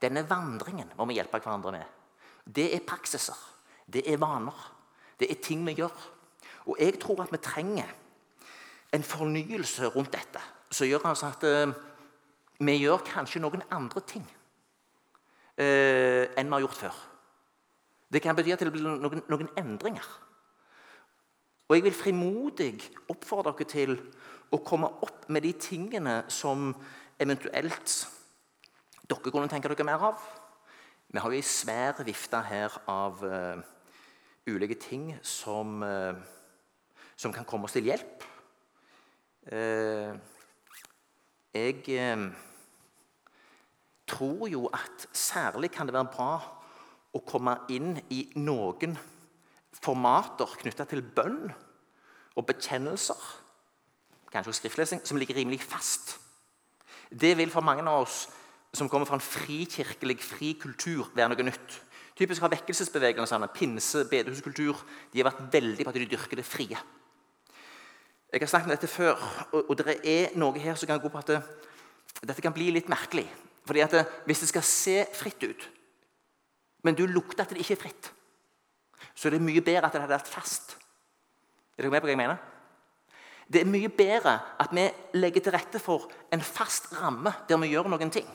Denne 0.00 0.22
vandringen 0.28 0.92
må 0.96 1.04
vi 1.08 1.16
hjelpe 1.16 1.40
hverandre 1.40 1.72
med. 1.74 1.96
Det 2.44 2.68
er 2.76 2.84
praksiser. 2.86 3.36
Det 3.86 4.04
er 4.12 4.20
vaner. 4.20 4.56
Det 5.18 5.28
er 5.30 5.40
ting 5.42 5.64
vi 5.66 5.74
gjør. 5.80 5.92
Og 6.66 6.76
jeg 6.80 6.98
tror 7.00 7.22
at 7.22 7.32
vi 7.32 7.38
trenger 7.42 7.90
en 8.94 9.02
fornyelse 9.02 9.86
rundt 9.94 10.14
dette 10.14 10.42
som 10.70 10.86
gjør 10.88 11.06
altså 11.06 11.30
at 11.30 11.44
uh, 11.46 11.74
vi 12.58 12.78
gjør 12.80 13.04
kanskje 13.06 13.42
noen 13.42 13.62
andre 13.70 14.02
ting 14.08 14.24
uh, 15.60 16.24
enn 16.36 16.48
vi 16.48 16.56
har 16.56 16.64
gjort 16.64 16.80
før. 16.80 17.02
Det 18.12 18.22
kan 18.22 18.36
bety 18.38 18.54
at 18.54 18.62
det 18.62 18.72
blir 18.74 18.86
noen, 18.86 19.22
noen 19.28 19.50
endringer. 19.58 20.06
Og 21.66 21.76
jeg 21.76 21.84
vil 21.86 21.98
frimodig 21.98 22.72
oppfordre 23.10 23.54
dere 23.58 23.70
til 23.70 23.96
å 24.54 24.62
komme 24.62 24.90
opp 25.02 25.26
med 25.34 25.42
de 25.42 25.52
tingene 25.58 26.20
som 26.30 26.70
eventuelt 27.18 27.94
dere 29.06 29.32
kunne 29.32 29.50
tenke 29.50 29.70
dere 29.70 29.86
mer 29.86 30.10
av. 30.12 30.22
Vi 31.10 31.22
har 31.22 31.30
jo 31.30 31.38
ei 31.38 31.46
svær 31.46 32.02
vifte 32.06 32.38
her 32.46 32.74
av 32.90 33.22
uh, 33.22 33.58
ulike 34.46 34.78
ting 34.82 35.12
som 35.22 35.82
uh, 35.82 36.14
som 37.16 37.32
kan 37.32 37.46
komme 37.48 37.68
oss 37.68 37.76
til 37.76 37.88
hjelp. 37.88 38.24
Eh, 39.52 40.12
jeg 41.56 41.82
eh, 41.96 42.24
tror 44.06 44.48
jo 44.52 44.66
at 44.74 45.08
særlig 45.16 45.70
kan 45.74 45.88
det 45.88 45.96
være 45.96 46.12
bra 46.12 46.32
å 47.16 47.22
komme 47.26 47.56
inn 47.72 47.94
i 48.12 48.26
noen 48.36 48.96
formater 49.76 50.56
knytta 50.60 50.86
til 50.88 51.04
bønn 51.16 51.46
og 52.36 52.44
bekjennelser, 52.48 53.20
kanskje 54.32 54.52
også 54.52 54.60
skriftlesing, 54.60 55.02
som 55.04 55.16
ligger 55.20 55.38
rimelig 55.38 55.62
fast. 55.64 56.16
Det 57.08 57.36
vil 57.38 57.52
for 57.52 57.64
mange 57.64 57.86
av 57.86 58.04
oss 58.04 58.26
som 58.76 58.90
kommer 58.92 59.08
fra 59.08 59.16
en 59.16 59.24
frikirkelig, 59.24 60.18
fri 60.20 60.52
kultur, 60.60 61.08
være 61.16 61.32
noe 61.32 61.46
nytt. 61.48 61.78
Typisk 62.16 62.44
har 62.44 62.52
vekkelsesbevegelsene, 62.52 63.48
pinse, 63.54 64.04
bedehuskultur, 64.10 64.82
de 65.12 65.20
har 65.22 65.30
vært 65.30 65.52
veldig 65.52 65.84
på 65.84 65.92
at 65.92 65.98
de 65.98 66.08
dyrker 66.10 66.40
det 66.40 66.48
frie. 66.48 66.78
Jeg 68.32 68.42
har 68.42 68.50
snakket 68.50 68.66
om 68.66 68.74
dette 68.74 68.90
før, 68.90 69.20
og, 69.52 69.70
og 69.70 69.78
det 69.78 70.00
er 70.02 70.34
noe 70.38 70.58
her 70.58 70.74
som 70.74 70.90
kan 70.90 71.00
gå 71.00 71.10
på 71.12 71.20
at 71.20 71.30
det, 71.30 71.40
dette 72.22 72.42
kan 72.42 72.54
bli 72.54 72.72
litt 72.74 72.90
merkelig. 72.90 73.26
Fordi 73.66 73.82
at 73.84 73.94
det, 73.94 74.04
Hvis 74.26 74.42
det 74.42 74.48
skal 74.48 74.62
se 74.66 74.96
fritt 75.14 75.42
ut, 75.42 75.68
men 76.82 76.94
du 76.94 77.06
lukter 77.06 77.42
at 77.42 77.50
det 77.50 77.62
ikke 77.62 77.74
er 77.74 77.82
fritt, 77.86 78.10
så 79.14 79.28
er 79.28 79.36
det 79.36 79.46
mye 79.46 79.62
bedre 79.62 79.86
at 79.86 79.94
det 79.94 80.02
hadde 80.02 80.14
vært 80.14 80.30
fast. 80.30 80.76
Er 81.76 81.84
dere 81.84 81.92
med 81.92 82.02
på 82.02 82.08
hva 82.08 82.14
jeg 82.14 82.20
mener? 82.20 82.42
Det 83.46 83.62
er 83.62 83.70
mye 83.70 83.88
bedre 83.88 84.34
at 84.58 84.72
vi 84.74 84.84
legger 85.14 85.44
til 85.44 85.54
rette 85.54 85.78
for 85.78 86.08
en 86.34 86.42
fast 86.42 86.90
ramme 86.98 87.32
der 87.48 87.60
vi 87.62 87.70
gjør 87.70 87.90
noen 87.92 88.10
ting. 88.10 88.26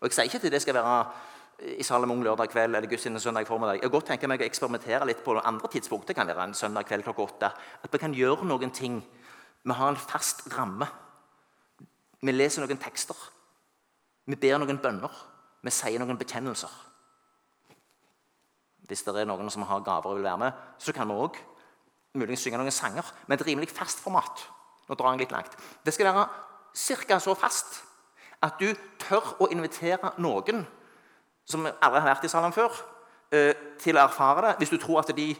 Og 0.00 0.08
Jeg 0.08 0.16
sier 0.16 0.30
ikke 0.30 0.40
at 0.46 0.52
det 0.54 0.62
skal 0.62 0.78
være 0.78 1.74
i 1.76 1.84
Salomon 1.84 2.22
lørdag 2.24 2.48
kveld 2.48 2.76
eller 2.76 2.88
gudstjeneste 2.88 3.28
søndag 3.28 3.46
formiddag. 3.46 3.82
Jeg 3.82 3.92
godt 3.92 4.06
tenker 4.12 4.30
meg 4.30 4.40
å 4.40 4.46
eksperimentere 4.46 5.08
litt 5.10 5.24
på 5.24 5.34
andre 5.36 5.68
tidspunkt. 5.68 6.06
Det 6.08 6.16
kan 6.16 6.28
være 6.28 6.46
en 6.48 6.54
søndag 6.54 6.86
kveld 6.88 7.04
klokka 7.04 7.26
åtte. 7.26 7.50
At 7.84 7.92
vi 7.92 8.00
kan 8.00 8.14
gjøre 8.16 8.46
noen 8.48 8.72
ting 8.72 9.02
vi 9.64 9.76
har 9.76 9.88
en 9.88 9.96
fast 9.96 10.46
ramme. 10.56 10.86
Vi 12.20 12.32
leser 12.32 12.64
noen 12.64 12.80
tekster. 12.80 13.16
Vi 14.28 14.36
ber 14.36 14.60
noen 14.60 14.80
bønner. 14.80 15.12
Vi 15.60 15.72
sier 15.74 16.00
noen 16.00 16.18
bekjennelser. 16.20 16.72
Hvis 18.88 19.04
det 19.06 19.14
er 19.20 19.28
noen 19.28 19.50
som 19.52 19.66
har 19.68 19.84
gaver 19.86 20.10
og 20.10 20.18
vil 20.18 20.26
være 20.26 20.40
med, 20.40 20.64
så 20.78 20.92
kan 20.96 21.08
vi 21.08 21.18
òg 21.20 21.36
muligens 22.18 22.42
synge 22.42 22.58
noen 22.58 22.74
sanger. 22.74 23.06
Men 23.26 23.38
et 23.38 23.46
rimelig 23.46 23.70
fast 23.70 24.00
format. 24.02 24.46
Nå 24.88 24.96
drar 24.98 25.14
jeg 25.14 25.24
litt 25.24 25.36
langt. 25.36 25.54
Det 25.84 25.94
skal 25.94 26.10
være 26.10 26.26
ca. 27.06 27.18
så 27.18 27.34
fast 27.38 27.82
at 28.42 28.56
du 28.58 28.72
tør 28.98 29.36
å 29.44 29.50
invitere 29.52 30.14
noen 30.18 30.64
som 31.44 31.66
aldri 31.66 32.00
har 32.00 32.08
vært 32.08 32.24
i 32.24 32.30
salen 32.32 32.54
før, 32.54 32.72
eh, 33.32 33.52
til 33.78 33.96
å 33.96 34.04
erfare 34.04 34.46
det, 34.46 34.56
hvis 34.58 34.70
du 34.70 34.78
tror 34.78 35.00
at 35.00 35.16
de 35.16 35.34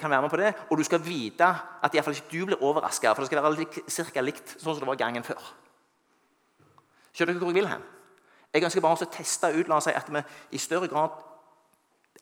kan 0.00 0.10
være 0.10 0.22
med 0.22 0.30
på 0.32 0.40
det. 0.40 0.52
Og 0.70 0.78
du 0.78 0.84
skal 0.86 1.02
vite 1.04 1.46
at 1.82 1.94
i 1.94 2.02
fall 2.02 2.16
ikke 2.16 2.32
du 2.32 2.46
blir 2.50 2.62
overraska, 2.62 3.14
for 3.14 3.24
det 3.24 3.30
skal 3.30 3.42
være 3.42 3.58
lik, 3.58 3.80
cirka 3.88 4.22
likt 4.24 4.56
sånn 4.56 4.74
som 4.74 4.84
det 4.84 4.90
var 4.92 5.00
gangen 5.00 5.26
før. 5.26 5.40
Skjønner 7.12 7.34
dere 7.34 7.42
hvor 7.44 7.52
jeg 7.52 7.60
vil 7.62 7.70
hen? 7.70 7.82
Jeg 8.50 8.66
ønsker 8.66 8.82
bare 8.82 9.06
å 9.06 9.10
teste 9.14 9.50
ut 9.54 9.68
la 9.70 9.78
oss 9.78 9.86
si, 9.86 9.94
at 9.94 10.08
vi 10.10 10.22
i 10.56 10.60
større 10.62 10.88
grad 10.90 11.18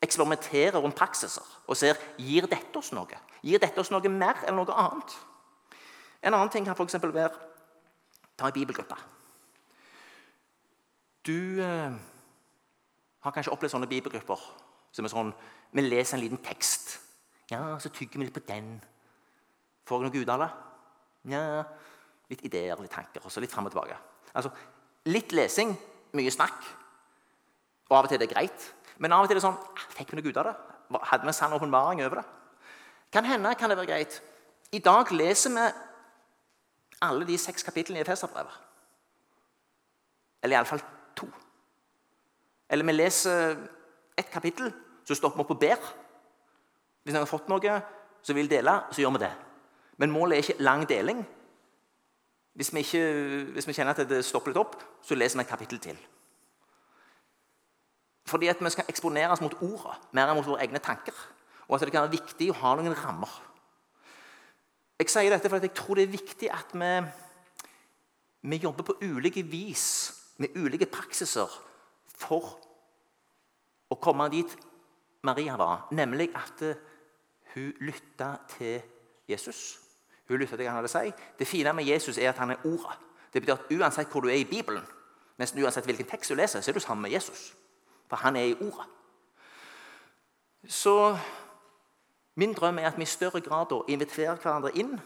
eksperimenterer 0.03 0.77
rundt 0.79 0.97
praksiser 0.97 1.45
og 1.67 1.77
ser 1.77 1.97
gir 2.21 2.47
dette 2.49 2.79
oss 2.79 2.93
noe. 2.95 3.17
Gir 3.43 3.61
dette 3.61 3.81
oss 3.81 3.91
noe 3.91 4.11
mer 4.13 4.37
eller 4.45 4.61
noe 4.61 4.77
annet? 4.85 5.15
En 6.21 6.35
annen 6.35 6.51
ting 6.53 6.67
kan 6.67 6.77
f.eks. 6.77 6.99
være 7.01 7.31
ta 8.37 8.47
en 8.47 8.55
bibelgruppe. 8.55 8.95
Du 11.27 11.61
eh, 11.63 11.97
har 13.19 13.35
kanskje 13.35 13.51
opplevd 13.53 13.75
sånne 13.75 13.89
bibelgrupper 13.91 14.43
som 14.95 15.05
er 15.05 15.13
sånn 15.13 15.33
Vi 15.75 15.83
leser 15.85 16.17
en 16.17 16.23
liten 16.23 16.39
tekst 16.41 16.95
ja, 17.49 17.61
så 17.81 17.89
tygger 17.89 18.19
vi 18.19 18.27
litt 18.27 18.35
på 18.35 18.45
den. 18.47 18.75
Får 19.89 20.03
jeg 20.03 20.11
noe 20.11 20.23
ut 20.23 20.33
av 20.33 20.43
det? 20.43 20.49
Ja, 21.33 21.43
litt 22.29 22.43
ideer, 22.45 22.79
litt 22.81 22.93
tanker, 22.93 23.23
og 23.25 23.33
så 23.33 23.41
litt 23.41 23.53
fram 23.53 23.67
og 23.67 23.73
tilbake. 23.73 23.97
Altså, 24.33 24.53
Litt 25.07 25.31
lesing, 25.31 25.71
mye 26.17 26.31
snakk. 26.33 26.65
Og 27.89 27.95
av 27.97 28.05
og 28.05 28.11
til 28.11 28.19
er 28.19 28.25
det 28.25 28.33
greit. 28.33 28.65
Men 28.99 29.15
av 29.15 29.23
og 29.23 29.29
til 29.29 29.37
er 29.37 29.39
det 29.39 29.45
sånn 29.45 29.55
ah, 29.55 29.85
Fikk 29.95 30.11
vi 30.11 30.19
noe 30.19 30.27
ut 30.27 30.39
av 30.41 30.49
det? 30.49 30.55
Hadde 31.07 31.23
vi 31.23 31.31
en 31.31 31.37
sann 31.37 31.53
åpenbaring 31.55 32.01
over 32.03 32.19
det? 32.19 32.25
Kan 33.13 33.25
hende 33.25 33.53
kan 33.57 33.71
det 33.71 33.77
være 33.79 33.89
greit. 33.93 34.19
I 34.75 34.81
dag 34.83 35.11
leser 35.15 35.53
vi 35.55 35.65
alle 37.05 37.25
de 37.25 37.37
seks 37.39 37.63
kapitlene 37.65 38.01
i 38.01 38.03
Efeserbrevet. 38.03 38.57
Eller 40.43 40.59
iallfall 40.59 40.83
to. 41.17 41.29
Eller 42.69 42.85
vi 42.85 42.97
leser 42.97 43.55
ett 44.19 44.29
kapittel, 44.31 44.73
så 45.07 45.15
stopper 45.15 45.39
vi 45.39 45.45
opp 45.45 45.55
og 45.55 45.61
ber. 45.63 45.89
Hvis 47.09 47.15
noen 47.15 47.23
har 47.25 47.29
fått 47.31 47.47
noe 47.49 47.75
som 48.21 48.37
vil 48.37 48.49
dele, 48.51 48.75
så 48.93 49.01
gjør 49.01 49.15
vi 49.15 49.23
det. 49.23 49.31
Men 49.97 50.11
målet 50.13 50.35
er 50.35 50.43
ikke 50.43 50.61
lang 50.61 50.83
deling. 50.85 51.23
Hvis 52.53 52.69
vi, 52.69 52.83
ikke, 52.85 52.99
hvis 53.55 53.65
vi 53.65 53.73
kjenner 53.73 53.97
at 53.97 54.09
det 54.11 54.19
stopper 54.27 54.53
litt 54.53 54.59
opp, 54.61 54.75
så 55.01 55.17
leser 55.17 55.39
vi 55.39 55.41
et 55.41 55.49
kapittel 55.49 55.79
til. 55.81 55.97
Fordi 58.29 58.51
at 58.53 58.61
vi 58.61 58.69
skal 58.69 58.91
eksponeres 58.93 59.41
mot 59.41 59.55
ordet 59.65 59.95
mer 60.13 60.29
enn 60.29 60.37
mot 60.37 60.45
våre 60.45 60.61
egne 60.67 60.77
tanker. 60.85 61.17
Og 61.65 61.79
at 61.79 61.87
det 61.87 61.95
kan 61.95 62.05
være 62.05 62.19
viktig 62.19 62.51
å 62.53 62.59
ha 62.59 62.75
noen 62.77 62.93
rammer. 62.99 63.31
Jeg 65.01 65.09
sier 65.09 65.33
dette 65.33 65.49
fordi 65.49 65.71
jeg 65.71 65.77
tror 65.81 65.97
det 65.97 66.05
er 66.05 66.13
viktig 66.13 66.51
at 66.53 66.77
vi, 66.77 66.91
vi 68.53 68.61
jobber 68.61 68.85
på 68.85 68.99
ulike 69.01 69.41
vis 69.49 69.87
med 70.37 70.53
ulike 70.61 70.91
praksiser 70.93 71.57
for 72.21 72.53
å 73.89 73.97
komme 73.97 74.29
dit 74.29 74.53
Maria 75.25 75.57
var, 75.57 75.87
nemlig 75.89 76.29
at 76.37 76.61
hun 77.53 77.73
lytta 77.81 78.33
til 78.57 78.81
Jesus. 79.29 79.79
Hun 80.27 80.39
lytta 80.39 80.55
til 80.55 80.65
hva 80.65 80.73
han 80.73 80.79
hadde 80.81 80.91
å 80.91 80.95
si. 80.95 81.11
Det 81.39 81.47
fine 81.47 81.73
med 81.73 81.87
Jesus 81.87 82.17
er 82.17 82.31
at 82.31 82.41
han 82.41 82.53
er 82.53 82.65
ordet. 82.65 82.97
Det 83.33 83.41
betyr 83.41 83.57
at 83.57 83.71
Uansett 83.73 84.09
hvor 84.11 84.25
du 84.25 84.29
er 84.29 84.41
i 84.41 84.47
Bibelen, 84.49 84.85
nesten 85.37 85.61
uansett 85.63 85.85
hvilken 85.85 86.07
tekst 86.09 86.31
du 86.31 86.35
leser, 86.35 86.61
så 86.61 86.71
er 86.71 86.77
du 86.77 86.83
sammen 86.83 87.05
med 87.05 87.13
Jesus. 87.13 87.53
For 88.09 88.21
han 88.21 88.35
er 88.35 88.49
i 88.49 88.57
ordet. 88.57 88.87
Så 90.67 91.17
min 92.35 92.53
drøm 92.53 92.79
er 92.79 92.89
at 92.89 92.97
vi 92.97 93.05
i 93.05 93.09
større 93.09 93.41
grad 93.41 93.73
inviterer 93.87 94.35
hverandre 94.35 94.73
inn. 94.77 94.99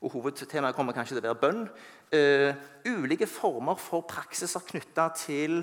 Og 0.00 0.10
Hovedtemaet 0.10 0.74
kommer 0.74 0.96
kanskje 0.96 1.18
til 1.18 1.24
å 1.24 1.28
være 1.28 1.40
bønn. 1.40 1.66
Uh, 2.10 2.54
ulike 2.88 3.28
former 3.28 3.76
for 3.78 4.06
praksiser 4.08 4.64
knytta 4.66 5.10
til 5.14 5.60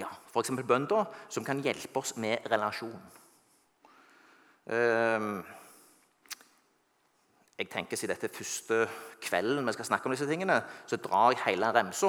ja, 0.00 0.08
f.eks. 0.32 0.52
bønn, 0.64 0.88
da, 0.88 1.04
som 1.28 1.44
kan 1.44 1.60
hjelpe 1.60 2.00
oss 2.00 2.14
med 2.16 2.46
relasjon. 2.50 2.96
Uh, 4.70 5.42
jeg 7.60 7.68
tenker 7.68 7.98
Siden 7.98 8.14
dette 8.14 8.30
er 8.30 8.32
første 8.32 8.76
kvelden 9.20 9.66
vi 9.66 9.72
skal 9.74 9.84
snakke 9.84 10.08
om 10.08 10.14
disse 10.14 10.28
tingene, 10.28 10.62
så 10.86 10.96
drar 10.96 11.34
jeg 11.34 11.42
hele 11.44 11.72
remsa 11.74 12.08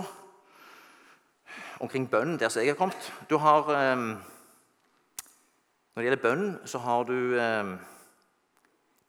omkring 1.81 2.07
bønn 2.09 2.37
der 2.39 2.49
som 2.49 2.61
jeg 2.61 2.71
har 2.71 2.79
kommet. 2.79 3.11
Du 3.29 3.37
har, 3.41 3.67
eh, 3.73 3.97
når 3.97 5.97
det 5.97 6.05
gjelder 6.05 6.23
bønn, 6.23 6.59
så 6.65 6.77
har 6.77 7.03
du 7.03 7.35
eh, 7.35 7.73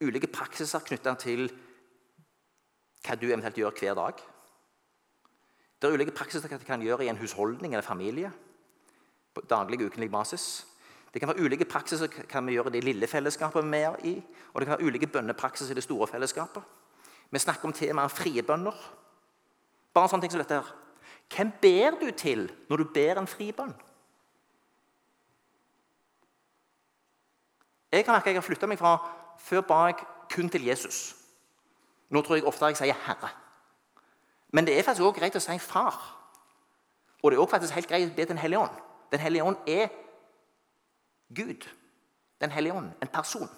ulike 0.01 0.27
praksiser 0.27 0.81
knytta 0.81 1.15
til 1.15 1.53
hva 3.05 3.15
du 3.15 3.29
eventuelt 3.29 3.59
gjør 3.59 3.79
hver 3.79 3.95
dag. 3.95 4.15
Det 5.79 5.89
er 5.89 5.95
ulike 5.95 6.17
praksiser 6.17 6.49
hva 6.49 6.59
du 6.59 6.67
kan 6.67 6.83
gjøre 6.83 7.05
i 7.05 7.13
en 7.13 7.21
husholdning 7.21 7.75
eller 7.75 7.87
familie 7.87 8.33
på 9.35 9.45
daglig 9.47 9.81
og 9.81 9.93
ukentlig 9.93 10.11
basis. 10.11 10.67
Det 11.13 11.21
kan 11.21 11.29
være 11.29 11.45
ulike 11.45 11.65
praksiser 11.69 12.07
kan 12.07 12.47
vi 12.47 12.57
gjøre 12.57 12.73
i 12.73 12.79
det 12.79 12.85
lille 12.85 13.07
fellesskapet 13.07 13.65
vi 13.65 13.79
er 13.85 13.97
i, 14.09 14.15
og 14.53 14.61
det 14.61 14.69
kan 14.69 14.79
være 14.79 14.87
ulike 14.87 15.07
bønnepraksiser 15.07 15.75
i 15.75 15.81
det 15.81 15.85
store 15.85 16.07
fellesskapet. 16.09 16.63
Vi 17.31 17.39
snakker 17.39 17.69
om 17.69 17.73
temaet 17.73 18.13
frie 18.13 18.43
bønner. 18.43 18.77
Bare 19.95 20.09
sånne 20.09 20.25
ting 20.25 20.33
som 20.33 20.41
dette 20.41 20.61
her. 20.61 20.73
Hvem 21.33 21.53
ber 21.61 21.99
du 22.01 22.11
til 22.17 22.47
når 22.69 22.77
du 22.77 22.85
ber 22.95 23.21
en 23.21 23.29
fribønn? 23.29 23.75
Jeg 27.93 28.05
kan 28.05 28.15
merke 28.15 28.31
at 28.31 28.35
jeg 28.35 28.41
har 28.41 28.49
flytta 28.49 28.67
meg 28.67 28.81
fra 28.81 28.97
Før 29.43 29.61
ba 29.67 29.79
jeg 29.91 30.05
kun 30.31 30.49
til 30.49 30.65
Jesus. 30.65 31.17
Nå 32.11 32.21
tror 32.23 32.37
jeg 32.37 32.45
ofte 32.47 32.65
jeg 32.65 32.77
sier 32.77 32.95
'Herre'. 32.95 33.35
Men 34.53 34.67
det 34.67 34.79
er 34.79 34.83
faktisk 34.83 35.03
også 35.03 35.19
greit 35.19 35.37
å 35.37 35.41
si 35.41 35.59
'Far'. 35.59 36.15
Og 37.23 37.31
det 37.31 37.37
er 37.37 37.41
også 37.41 37.51
faktisk 37.51 37.75
helt 37.75 37.89
greit 37.89 38.11
å 38.11 38.15
be 38.15 38.23
til 38.23 38.29
Den 38.29 38.39
hellige 38.39 38.61
ånd. 38.61 38.77
Den 39.11 39.21
hellige 39.21 39.45
ånd 39.45 39.57
er 39.67 39.89
Gud. 41.35 41.69
Den 42.41 42.51
hellige 42.51 42.75
ånd. 42.75 42.91
En 43.03 43.09
person. 43.09 43.49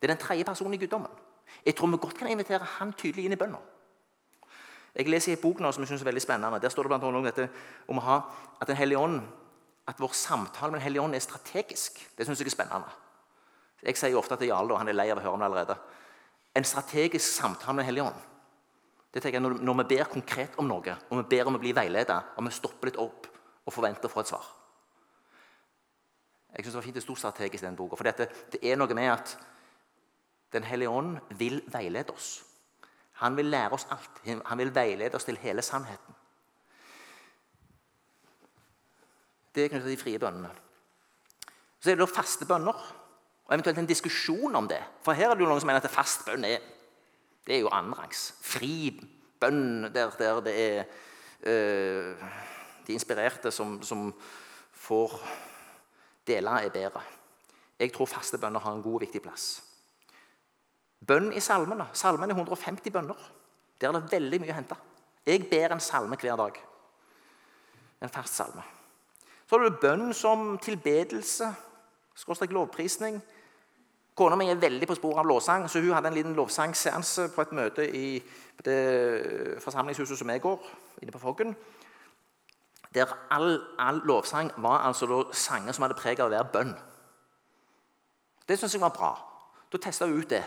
Det 0.00 0.08
er 0.08 0.14
den 0.14 0.22
tredje 0.22 0.44
personen 0.44 0.74
i 0.74 0.80
guddommen. 0.80 1.10
Jeg 1.66 1.76
tror 1.76 1.90
vi 1.90 1.96
godt 2.00 2.18
kan 2.18 2.28
invitere 2.28 2.66
han 2.78 2.92
tydelig 2.92 3.24
inn 3.24 3.32
i 3.32 3.40
bønna. 3.40 3.58
Jeg 4.96 5.08
leser 5.12 5.32
i 5.32 5.36
en 5.36 5.42
bok 5.42 5.60
nå 5.60 5.70
som 5.72 5.84
jeg 5.84 5.90
synes 5.90 6.02
er 6.02 6.08
veldig 6.08 6.22
spennende. 6.24 6.60
Der 6.60 6.72
står 6.72 6.86
det 6.86 6.92
blant 6.94 7.04
annet 7.04 7.28
dette 7.28 7.48
om 7.88 7.98
ha, 8.00 8.20
at 8.60 8.68
den 8.68 8.76
hellige 8.76 8.98
ånd, 8.98 9.20
at 9.86 10.00
vår 10.00 10.14
samtale 10.16 10.72
med 10.72 10.80
Den 10.80 10.84
hellige 10.84 11.02
ånd 11.02 11.14
er 11.14 11.22
strategisk. 11.22 12.00
Det 12.18 12.26
syns 12.26 12.40
jeg 12.40 12.46
er 12.46 12.56
spennende. 12.56 12.88
Jeg 13.82 13.96
sier 13.96 14.16
ofte 14.16 14.36
til 14.36 14.48
Jarle, 14.48 14.72
og 14.72 14.80
han 14.80 14.88
er 14.88 14.96
lei 14.96 15.10
av 15.12 15.20
å 15.20 15.22
høre 15.22 15.36
om 15.36 15.44
det 15.44 15.50
allerede 15.50 15.76
En 16.56 16.64
strategisk 16.64 17.28
samtale 17.28 17.74
med 17.76 17.84
Den 17.84 17.86
hellige 17.86 18.04
ånd. 18.04 18.22
Det 19.12 19.22
tenker 19.22 19.36
jeg 19.36 19.42
når, 19.42 19.58
når 19.60 19.74
vi 19.74 19.96
ber 19.96 20.08
konkret 20.12 20.56
om 20.58 20.68
noe, 20.68 20.96
og 21.10 21.18
vi 21.18 21.36
ber 21.36 21.46
om 21.46 21.56
å 21.56 21.60
bli 21.60 21.72
veiledet, 21.72 22.16
og 22.36 22.44
vi 22.44 22.50
stopper 22.50 22.88
litt 22.88 22.98
opp 23.00 23.28
og 23.66 23.72
forventer 23.72 24.08
å 24.08 24.12
få 24.12 24.20
et 24.20 24.32
svar. 24.32 24.48
Jeg 26.56 26.64
synes 26.64 26.72
Det 26.72 26.78
var 26.78 26.86
fint 26.86 26.94
det 26.94 27.02
sto 27.02 27.14
strategisk 27.14 27.62
i 27.62 27.66
den 27.66 27.76
boka. 27.76 27.96
For 27.96 28.04
dette, 28.04 28.28
det 28.52 28.62
er 28.64 28.76
noe 28.76 28.94
med 28.94 29.12
at 29.12 29.38
Den 30.52 30.64
hellige 30.64 30.88
ånd 30.88 31.18
vil 31.36 31.60
veilede 31.68 32.12
oss. 32.14 32.44
Han 33.12 33.36
vil 33.36 33.50
lære 33.50 33.72
oss 33.72 33.86
alt. 33.90 34.20
Han 34.46 34.58
vil 34.58 34.74
veilede 34.74 35.14
oss 35.14 35.24
til 35.24 35.36
hele 35.36 35.62
sannheten. 35.62 36.14
Det 39.54 39.64
er 39.64 39.68
knyttet 39.68 39.88
til 39.88 39.96
de 39.96 40.02
frie 40.02 40.18
bønnene. 40.18 40.50
Så 41.80 41.90
er 41.90 41.96
det 41.96 42.04
da 42.04 42.14
faste 42.14 42.46
bønner, 42.46 42.78
og 43.46 43.54
eventuelt 43.54 43.78
en 43.78 43.86
diskusjon 43.86 44.56
om 44.56 44.68
det. 44.68 44.80
For 45.02 45.12
her 45.12 45.30
er 45.30 45.34
det 45.34 45.44
jo 45.44 45.48
noen 45.50 45.60
som 45.60 45.70
mener 45.70 45.84
at 45.84 45.92
fast 45.92 46.24
bønn 46.26 46.44
er, 46.44 46.62
det 47.46 47.56
er 47.56 47.62
jo 47.64 47.72
annenrangs. 47.72 48.34
Fri 48.42 48.90
bønn 49.40 49.90
der, 49.94 50.10
der 50.18 50.40
det 50.40 50.54
er 50.60 50.84
øh, 51.42 52.24
de 52.86 52.92
inspirerte 52.92 53.50
som, 53.50 53.82
som 53.82 54.14
får 54.72 55.20
dele 56.26 56.58
er 56.62 56.72
bedre. 56.74 57.02
Jeg 57.78 57.92
tror 57.92 58.08
faste 58.08 58.38
bønner 58.38 58.60
har 58.60 58.72
en 58.72 58.82
god 58.82 58.94
og 58.98 59.04
viktig 59.04 59.22
plass. 59.22 59.46
Bønn 61.06 61.32
i 61.36 61.40
salmene. 61.40 61.88
Salmen 61.92 62.30
er 62.30 62.38
150 62.38 62.92
bønner. 62.92 63.18
Der 63.80 63.88
er 63.88 64.00
det 64.00 64.12
veldig 64.12 64.40
mye 64.40 64.54
å 64.54 64.56
hente. 64.56 64.78
Jeg 65.26 65.44
ber 65.50 65.74
en 65.74 65.82
salme 65.82 66.16
hver 66.16 66.38
dag. 66.40 66.58
En 68.02 68.12
fast 68.12 68.38
salme. 68.38 68.64
Så 69.46 69.56
har 69.56 69.64
du 69.64 69.78
bønn 69.80 70.12
som 70.14 70.56
tilbedelse, 70.58 71.52
skråstrek 72.16 72.54
lovprisning. 72.54 73.20
Kona 74.16 74.38
mi 74.40 74.48
er 74.50 74.58
veldig 74.58 74.88
på 74.88 74.96
sporet 74.96 75.20
av 75.20 75.28
lovsang, 75.28 75.68
så 75.68 75.82
hun 75.84 75.92
hadde 75.92 76.08
en 76.08 76.16
liten 76.16 76.34
lovsangseanse 76.34 77.28
på 77.34 77.44
et 77.44 77.52
møte 77.54 77.84
i 77.84 78.06
det 78.64 79.60
forsamlingshuset 79.62 80.18
som 80.18 80.30
jeg 80.32 80.42
går, 80.42 80.70
inne 81.02 81.12
på 81.12 81.20
Foggen 81.20 81.52
der 82.94 83.12
all, 83.30 83.60
all 83.78 84.00
lovsang 84.04 84.50
var 84.56 84.84
altså 84.86 85.24
sanger 85.32 85.72
som 85.72 85.82
hadde 85.82 85.98
preg 85.98 86.20
av 86.20 86.30
å 86.30 86.34
være 86.34 86.52
bønn. 86.52 86.74
Det 88.48 88.58
syns 88.58 88.76
jeg 88.76 88.82
var 88.82 88.94
bra. 88.94 89.12
Da 89.72 89.78
testa 89.82 90.06
vi 90.06 90.20
ut 90.20 90.30
det. 90.30 90.44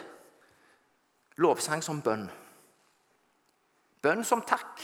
Lovsang 1.37 1.83
som 1.83 2.01
bønn. 2.01 2.29
Bønn 4.01 4.23
som 4.23 4.41
takk. 4.47 4.81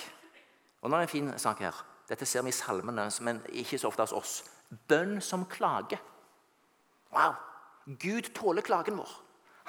Og 0.81 0.89
nå 0.89 0.97
er 0.97 1.05
det 1.05 1.07
en 1.07 1.13
fin 1.13 1.31
sak 1.39 1.63
her. 1.63 1.77
Dette 2.09 2.27
ser 2.27 2.43
vi 2.45 2.51
i 2.51 2.55
salmene, 2.55 3.07
men 3.25 3.41
ikke 3.49 3.79
så 3.81 3.89
ofte 3.89 4.05
hos 4.05 4.13
oss. 4.13 4.33
Bønn 4.87 5.21
som 5.23 5.47
klage. 5.49 5.97
Wow! 7.15 7.37
Gud 7.85 8.33
tåler 8.35 8.65
klagen 8.65 8.97
vår. 8.97 9.11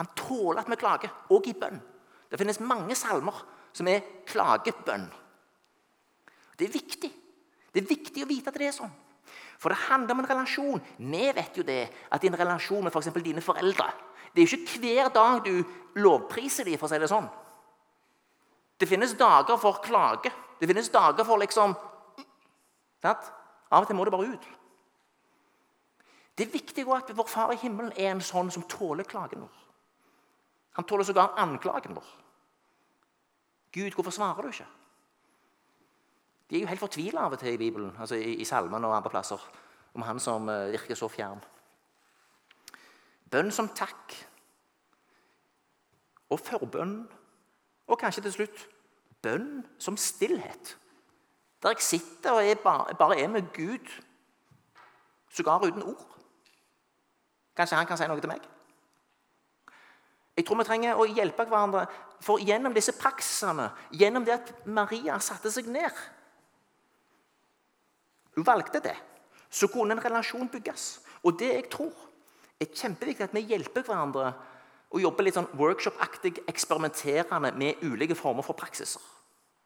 Han 0.01 0.09
tåler 0.17 0.61
at 0.61 0.71
vi 0.71 0.77
klager, 0.81 1.13
òg 1.33 1.49
i 1.49 1.55
bønn. 1.57 1.79
Det 2.31 2.39
finnes 2.41 2.61
mange 2.61 2.97
salmer 2.99 3.39
som 3.77 3.89
er 3.89 4.05
klagebønn. 4.29 5.07
Det 6.59 6.67
er 6.67 6.75
viktig. 6.75 7.13
Det 7.77 7.83
er 7.83 7.91
viktig 7.91 8.23
å 8.25 8.29
vite 8.31 8.49
at 8.49 8.57
det 8.57 8.71
er 8.71 8.73
sånn. 8.73 8.93
For 9.61 9.69
det 9.73 9.83
handler 9.91 10.17
om 10.17 10.23
en 10.23 10.29
relasjon. 10.31 10.81
Vi 10.97 11.25
vet 11.37 11.59
jo 11.61 11.65
det, 11.67 11.83
at 12.09 12.25
en 12.25 12.39
relasjon 12.41 12.87
med 12.87 12.95
f.eks. 12.95 13.11
dine 13.21 13.45
foreldre 13.45 13.91
Det 14.33 14.43
er 14.43 14.49
jo 14.49 14.59
ikke 14.59 14.81
hver 14.81 15.11
dag 15.13 15.45
du 15.45 16.01
lovpriser 16.01 16.65
dem, 16.65 16.79
for 16.81 16.89
å 16.89 16.93
si 16.93 17.01
det 17.01 17.09
sånn. 17.13 17.29
Det 18.81 18.89
finnes 18.89 19.13
dager 19.17 19.61
for 19.61 19.81
klage. 19.85 20.33
Det 20.61 20.69
finnes 20.69 20.89
dager 20.93 21.25
for 21.25 21.41
liksom 21.41 21.77
sant? 23.05 23.29
Av 23.69 23.83
og 23.83 23.89
til 23.89 23.97
må 23.99 24.05
det 24.09 24.15
bare 24.15 24.33
ut. 24.33 24.49
Det 26.37 26.47
er 26.47 26.53
viktig 26.53 26.85
at 26.93 27.13
vår 27.17 27.29
Far 27.29 27.53
i 27.53 27.61
himmelen 27.61 27.93
er 27.97 28.13
en 28.13 28.25
sånn 28.25 28.53
som 28.53 28.65
tåler 28.69 29.09
klagen 29.09 29.45
vår. 29.45 29.63
Han 30.77 30.85
tåler 30.85 31.09
sågar 31.09 31.37
anklagen 31.41 31.97
vår. 31.97 32.09
Gud, 33.73 33.93
hvorfor 33.93 34.13
svarer 34.13 34.45
du 34.45 34.53
ikke? 34.53 34.69
De 36.51 36.57
er 36.57 36.63
jo 36.63 36.71
helt 36.71 36.81
fortvila 36.81 37.27
av 37.27 37.35
og 37.35 37.41
til 37.43 37.57
i 37.57 37.59
Bibelen, 37.59 37.91
altså 37.99 38.15
i, 38.15 38.37
i 38.39 38.47
salmene 38.47 38.87
og 38.87 38.97
andre 38.97 39.11
plasser, 39.11 39.43
om 39.95 40.05
han 40.07 40.21
som 40.23 40.49
uh, 40.49 40.71
virker 40.71 40.99
så 40.99 41.09
fjern. 41.11 41.43
Bønn 43.31 43.51
som 43.51 43.69
takk. 43.75 44.15
Og 46.31 46.41
forbønn. 46.41 47.01
Og 47.87 47.99
kanskje 47.99 48.23
til 48.27 48.35
slutt 48.35 48.67
bønn 49.23 49.65
som 49.79 49.97
stillhet. 49.99 50.77
Der 51.63 51.75
jeg 51.75 51.83
sitter 51.83 52.39
og 52.39 52.45
er 52.47 52.59
bare, 52.63 52.95
bare, 52.95 53.19
er 53.21 53.29
med 53.29 53.49
Gud, 53.55 53.91
sågar 55.31 55.65
uten 55.67 55.83
ord. 55.83 56.07
Kanskje 57.57 57.77
han 57.77 57.87
kan 57.87 57.99
si 57.99 58.07
noe 58.07 58.21
til 58.21 58.31
meg? 58.31 58.45
Jeg 60.37 60.45
tror 60.47 60.61
vi 60.61 60.67
trenger 60.69 61.01
å 61.01 61.07
hjelpe 61.09 61.47
hverandre 61.49 61.87
for 62.23 62.43
gjennom 62.43 62.75
disse 62.77 62.93
praksisene, 63.01 63.71
gjennom 63.91 64.25
det 64.25 64.35
at 64.37 64.53
Maria 64.67 65.17
satte 65.19 65.51
seg 65.51 65.71
ned 65.73 65.97
valgte 68.45 68.83
det. 68.85 68.97
Så 69.51 69.69
kunne 69.73 69.97
en 69.97 70.03
relasjon 70.05 70.51
bygges. 70.53 71.01
Og 71.25 71.39
det 71.39 71.53
jeg 71.53 71.71
tror 71.73 71.95
er 72.61 72.73
kjempeviktig 72.73 73.29
at 73.29 73.35
vi 73.37 73.47
hjelper 73.49 73.85
hverandre 73.87 74.33
og 74.95 75.03
jobber 75.03 75.27
litt 75.27 75.37
sånn 75.37 75.49
workshop-aktig 75.59 76.45
eksperimenterende 76.49 77.53
med 77.59 77.83
ulike 77.85 78.17
former 78.19 78.47
for 78.47 78.59
praksiser. 78.59 79.03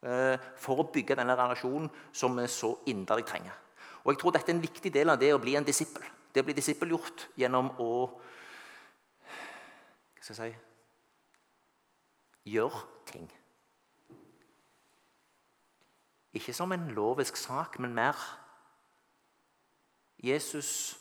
Eh, 0.00 0.36
for 0.56 0.80
å 0.80 0.88
bygge 0.88 1.18
denne 1.18 1.36
relasjonen 1.36 1.90
som 2.12 2.38
vi 2.38 2.46
så 2.48 2.72
inderlig 2.88 3.26
trenger. 3.28 3.56
Og 4.00 4.14
jeg 4.14 4.20
tror 4.22 4.32
dette 4.32 4.48
er 4.48 4.56
en 4.56 4.64
viktig 4.64 4.92
del 4.94 5.12
av 5.12 5.20
det 5.20 5.34
å 5.34 5.40
bli 5.42 5.58
en 5.58 5.66
disippel. 5.66 6.06
Det 6.32 6.40
å 6.40 6.46
bli 6.46 6.56
disippelgjort 6.56 7.28
gjennom 7.40 7.72
å 7.82 7.92
Hva 10.20 10.24
skal 10.24 10.36
jeg 10.36 10.54
si 10.54 10.66
Gjøre 12.50 12.80
ting. 13.04 13.26
Ikke 16.32 16.54
som 16.56 16.72
en 16.72 16.88
lovisk 16.96 17.36
sak, 17.36 17.76
men 17.82 17.92
mer 17.92 18.16
Jesus 20.22 20.98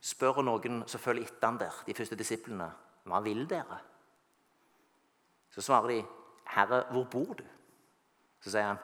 spør 0.00 0.42
noen 0.46 0.84
som 0.86 1.02
følger 1.02 1.26
etter 1.26 1.48
han 1.48 1.58
der, 1.58 1.82
de 1.86 1.94
første 1.94 2.18
disiplene, 2.18 2.68
hva 3.06 3.20
vil 3.24 3.46
dere? 3.50 3.78
Så 5.50 5.62
svarer 5.62 5.88
de, 5.88 6.04
'Herre, 6.46 6.84
hvor 6.90 7.04
bor 7.04 7.34
du?' 7.34 7.52
Så 8.40 8.50
sier 8.50 8.62
han, 8.62 8.76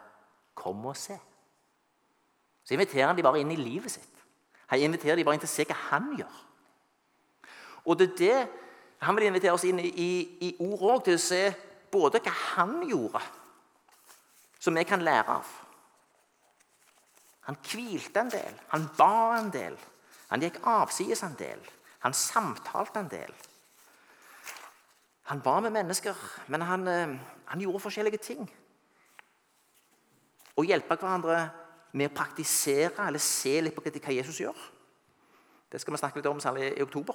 'Kom 0.55 0.87
og 0.87 0.97
se'. 0.97 1.21
Så 2.65 2.75
inviterer 2.75 3.07
han 3.07 3.17
de 3.17 3.23
bare 3.23 3.41
inn 3.41 3.51
i 3.51 3.57
livet 3.57 3.91
sitt. 3.91 4.25
Han 4.67 4.81
inviterer 4.81 5.17
de 5.17 5.25
bare 5.25 5.35
inn 5.35 5.41
til 5.41 5.51
å 5.51 5.57
se 5.57 5.65
hva 5.65 5.75
han 5.75 6.17
gjør. 6.17 6.37
Og 7.85 7.99
det 7.99 8.11
er 8.11 8.17
det 8.17 8.49
Han 9.03 9.17
vil 9.17 9.25
invitere 9.25 9.53
oss 9.53 9.65
inn 9.65 9.81
i, 9.81 9.89
i, 9.89 10.39
i 10.41 10.57
ord 10.61 10.83
òg, 10.83 11.05
til 11.05 11.15
å 11.15 11.19
se 11.19 11.55
både 11.91 12.21
hva 12.23 12.31
han 12.31 12.85
gjorde, 12.87 13.19
som 14.61 14.77
vi 14.79 14.85
kan 14.85 15.03
lære 15.03 15.27
av. 15.27 15.49
Han 17.49 17.59
hvilte 17.67 18.21
en 18.21 18.31
del, 18.31 18.59
han 18.71 18.89
ba 18.97 19.39
en 19.39 19.51
del, 19.51 19.79
han 20.31 20.43
gikk 20.43 20.61
avsides 20.69 21.25
en 21.27 21.35
del, 21.39 21.63
han 22.05 22.15
samtalte 22.15 23.03
en 23.03 23.11
del. 23.11 23.33
Han 25.31 25.43
ba 25.43 25.61
med 25.61 25.75
mennesker, 25.75 26.17
men 26.47 26.63
han, 26.67 26.89
eh, 26.89 27.19
han 27.47 27.61
gjorde 27.61 27.81
forskjellige 27.81 28.19
ting. 28.19 28.47
Å 30.57 30.65
hjelpe 30.67 30.97
hverandre 30.97 31.51
med 31.93 32.11
å 32.11 32.15
praktisere 32.15 33.07
eller 33.07 33.23
se 33.23 33.61
litt 33.61 33.75
på 33.75 33.83
hva 33.85 34.13
Jesus 34.13 34.41
gjør. 34.41 34.57
Det 35.73 35.81
skal 35.81 35.95
vi 35.95 35.99
snakke 35.99 36.19
litt 36.19 36.27
om 36.27 36.41
særlig 36.41 36.73
i 36.77 36.83
oktober. 36.83 37.15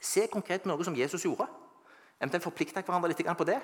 Se 0.00 0.26
konkret 0.26 0.66
noe 0.66 0.84
som 0.84 0.96
Jesus 0.96 1.24
gjorde. 1.24 1.46
Eventuelt 2.20 2.44
forplikte 2.44 2.82
hverandre 2.82 3.12
litt 3.12 3.36
på 3.38 3.44
det 3.44 3.60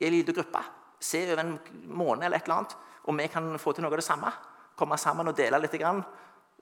i 0.00 0.06
en 0.06 0.12
liten 0.12 0.34
gruppe. 0.34 0.62
Se 1.00 1.22
over 1.32 1.42
en 1.42 1.58
måned 1.86 2.24
eller 2.24 2.36
et 2.36 2.44
eller 2.44 2.56
annet 2.56 2.76
om 3.04 3.16
vi 3.16 3.26
kan 3.28 3.58
få 3.58 3.72
til 3.72 3.82
noe 3.84 3.92
av 3.92 4.00
det 4.00 4.04
samme. 4.04 4.32
Komme 4.76 4.98
sammen 4.98 5.28
og 5.28 5.36
dele 5.36 5.60
litt 5.62 5.76
grann, 5.80 6.02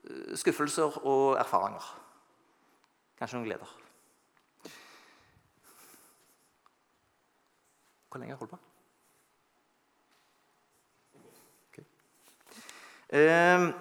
eh, 0.03 0.35
skuffelser 0.37 0.99
og 1.05 1.39
erfaringer. 1.39 1.87
Kanskje 3.17 3.37
noen 3.37 3.49
gleder. 3.49 3.79
Hvor 8.09 8.19
lenge 8.19 8.33
har 8.33 8.37
jeg 8.37 8.45
holdt 8.45 8.51
på? 8.51 8.59
Ehm, 13.13 13.73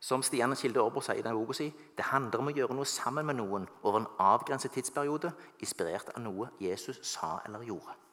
som 0.00 0.22
Stian 0.22 0.56
Kilde 0.56 0.80
Aarbo 0.80 1.02
sier 1.04 1.20
i 1.20 1.24
den 1.24 1.36
boka 1.36 1.52
si, 1.52 1.68
det 1.96 2.06
handler 2.08 2.40
om 2.40 2.48
å 2.48 2.54
gjøre 2.56 2.76
noe 2.78 2.88
sammen 2.88 3.28
med 3.28 3.36
noen 3.36 3.66
over 3.82 4.00
en 4.00 4.10
avgrenset 4.24 4.72
tidsperiode, 4.72 5.34
inspirert 5.60 6.14
av 6.14 6.22
noe 6.24 6.48
Jesus 6.64 7.02
sa 7.04 7.42
eller 7.44 7.66
gjorde. 7.68 8.07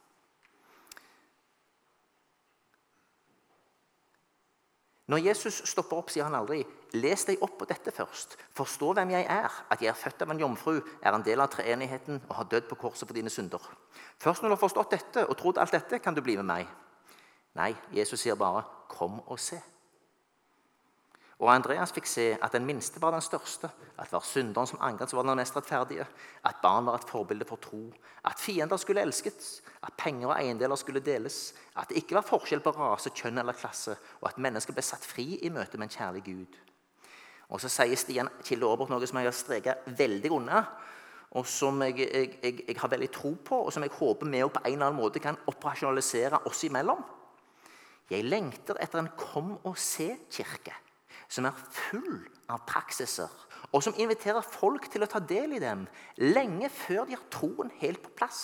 Når 5.06 5.22
Jesus 5.22 5.60
stopper 5.70 6.00
opp, 6.00 6.10
sier 6.10 6.26
han 6.26 6.34
aldri 6.34 6.64
'Les 6.92 7.24
deg 7.24 7.42
opp 7.42 7.58
på 7.58 7.64
dette 7.64 7.92
først'. 7.94 8.36
'Forstå 8.54 8.92
hvem 8.92 9.10
jeg 9.10 9.26
er, 9.30 9.52
at 9.70 9.82
jeg 9.82 9.88
er 9.88 9.94
født 9.94 10.22
av 10.22 10.30
en 10.30 10.40
jomfru, 10.40 10.80
er 11.02 11.14
en 11.14 11.22
del 11.22 11.40
av 11.40 11.48
treenigheten 11.48 12.22
og 12.28 12.36
har 12.36 12.44
dødd 12.50 12.68
på 12.68 12.74
korset 12.74 13.06
for 13.06 13.14
dine 13.14 13.30
synder.' 13.30 13.70
Først 14.18 14.42
når 14.42 14.48
du 14.48 14.54
har 14.54 14.64
forstått 14.68 14.90
dette 14.90 15.26
og 15.26 15.36
trodd 15.36 15.58
alt 15.58 15.72
dette, 15.72 15.98
kan 15.98 16.14
du 16.14 16.20
bli 16.22 16.36
med 16.36 16.44
meg. 16.44 16.66
Nei, 17.54 17.76
Jesus 17.92 18.20
sier 18.20 18.34
bare 18.34 18.64
'Kom 18.88 19.20
og 19.26 19.38
se'. 19.38 19.62
Og 21.36 21.50
Andreas 21.52 21.92
fikk 21.92 22.06
se 22.08 22.30
at 22.40 22.54
den 22.56 22.64
minste 22.64 23.00
var 23.02 23.12
den 23.12 23.20
største, 23.20 23.68
at 23.68 24.08
det 24.08 24.14
var 24.14 24.24
synderen 24.24 24.68
som 24.70 24.80
angret, 24.80 25.10
som 25.10 25.18
var 25.18 25.26
den 25.28 25.36
mest 25.36 25.56
rettferdige, 25.56 26.06
at 26.48 26.62
barn 26.62 26.86
var 26.88 26.96
et 26.96 27.08
forbilde 27.08 27.44
for 27.44 27.60
tro, 27.60 27.82
at 28.24 28.40
fiender 28.40 28.80
skulle 28.80 29.02
elskes, 29.04 29.60
at 29.84 29.92
penger 30.00 30.30
og 30.30 30.38
eiendeler 30.38 30.80
skulle 30.80 31.04
deles, 31.04 31.52
at 31.76 31.90
det 31.90 32.00
ikke 32.00 32.16
var 32.16 32.24
forskjell 32.24 32.64
på 32.64 32.72
rase, 32.78 33.12
kjønn 33.12 33.42
eller 33.42 33.56
klasse, 33.56 33.98
og 34.22 34.30
at 34.30 34.40
mennesker 34.40 34.72
ble 34.72 34.84
satt 34.84 35.04
fri 35.04 35.34
i 35.44 35.52
møte 35.52 35.76
med 35.76 35.90
en 35.90 35.96
kjærlig 35.98 36.24
Gud. 36.24 36.56
Og 37.52 37.60
Så 37.60 37.68
sier 37.70 38.00
Stian 38.00 38.32
Kilde 38.42 38.66
Aabert 38.66 38.88
noe 38.90 39.06
som 39.06 39.20
jeg 39.20 39.28
har 39.28 39.36
streket 39.36 39.92
veldig 40.00 40.32
unna, 40.32 40.64
og 41.36 41.44
som 41.46 41.82
jeg, 41.84 41.98
jeg, 42.00 42.32
jeg, 42.40 42.64
jeg, 42.64 42.78
har 42.80 42.88
veldig 42.88 43.10
tro 43.12 43.34
på, 43.44 43.60
og 43.66 43.74
som 43.74 43.84
jeg 43.84 43.92
håper 43.92 44.32
vi 44.32 44.40
på 44.40 44.64
en 44.64 44.72
eller 44.72 44.88
annen 44.88 45.02
måte 45.02 45.20
kan 45.20 45.36
operasjonalisere 45.52 46.46
oss 46.48 46.64
imellom. 46.64 47.04
Jeg 48.08 48.24
lengter 48.24 48.80
etter 48.80 49.02
en 49.02 49.12
kom 49.18 49.58
og 49.66 49.76
se-kirke 49.76 50.85
som 51.28 51.48
er 51.48 51.64
full 51.72 52.20
av 52.52 52.62
praksiser, 52.68 53.30
og 53.74 53.82
som 53.82 53.96
inviterer 53.98 54.44
folk 54.46 54.86
til 54.92 55.02
å 55.02 55.10
ta 55.10 55.18
del 55.18 55.56
i 55.56 55.62
dem 55.62 55.84
lenge 56.22 56.70
før 56.72 57.08
de 57.08 57.16
har 57.16 57.26
troen 57.32 57.72
helt 57.80 58.02
på 58.04 58.12
plass. 58.18 58.40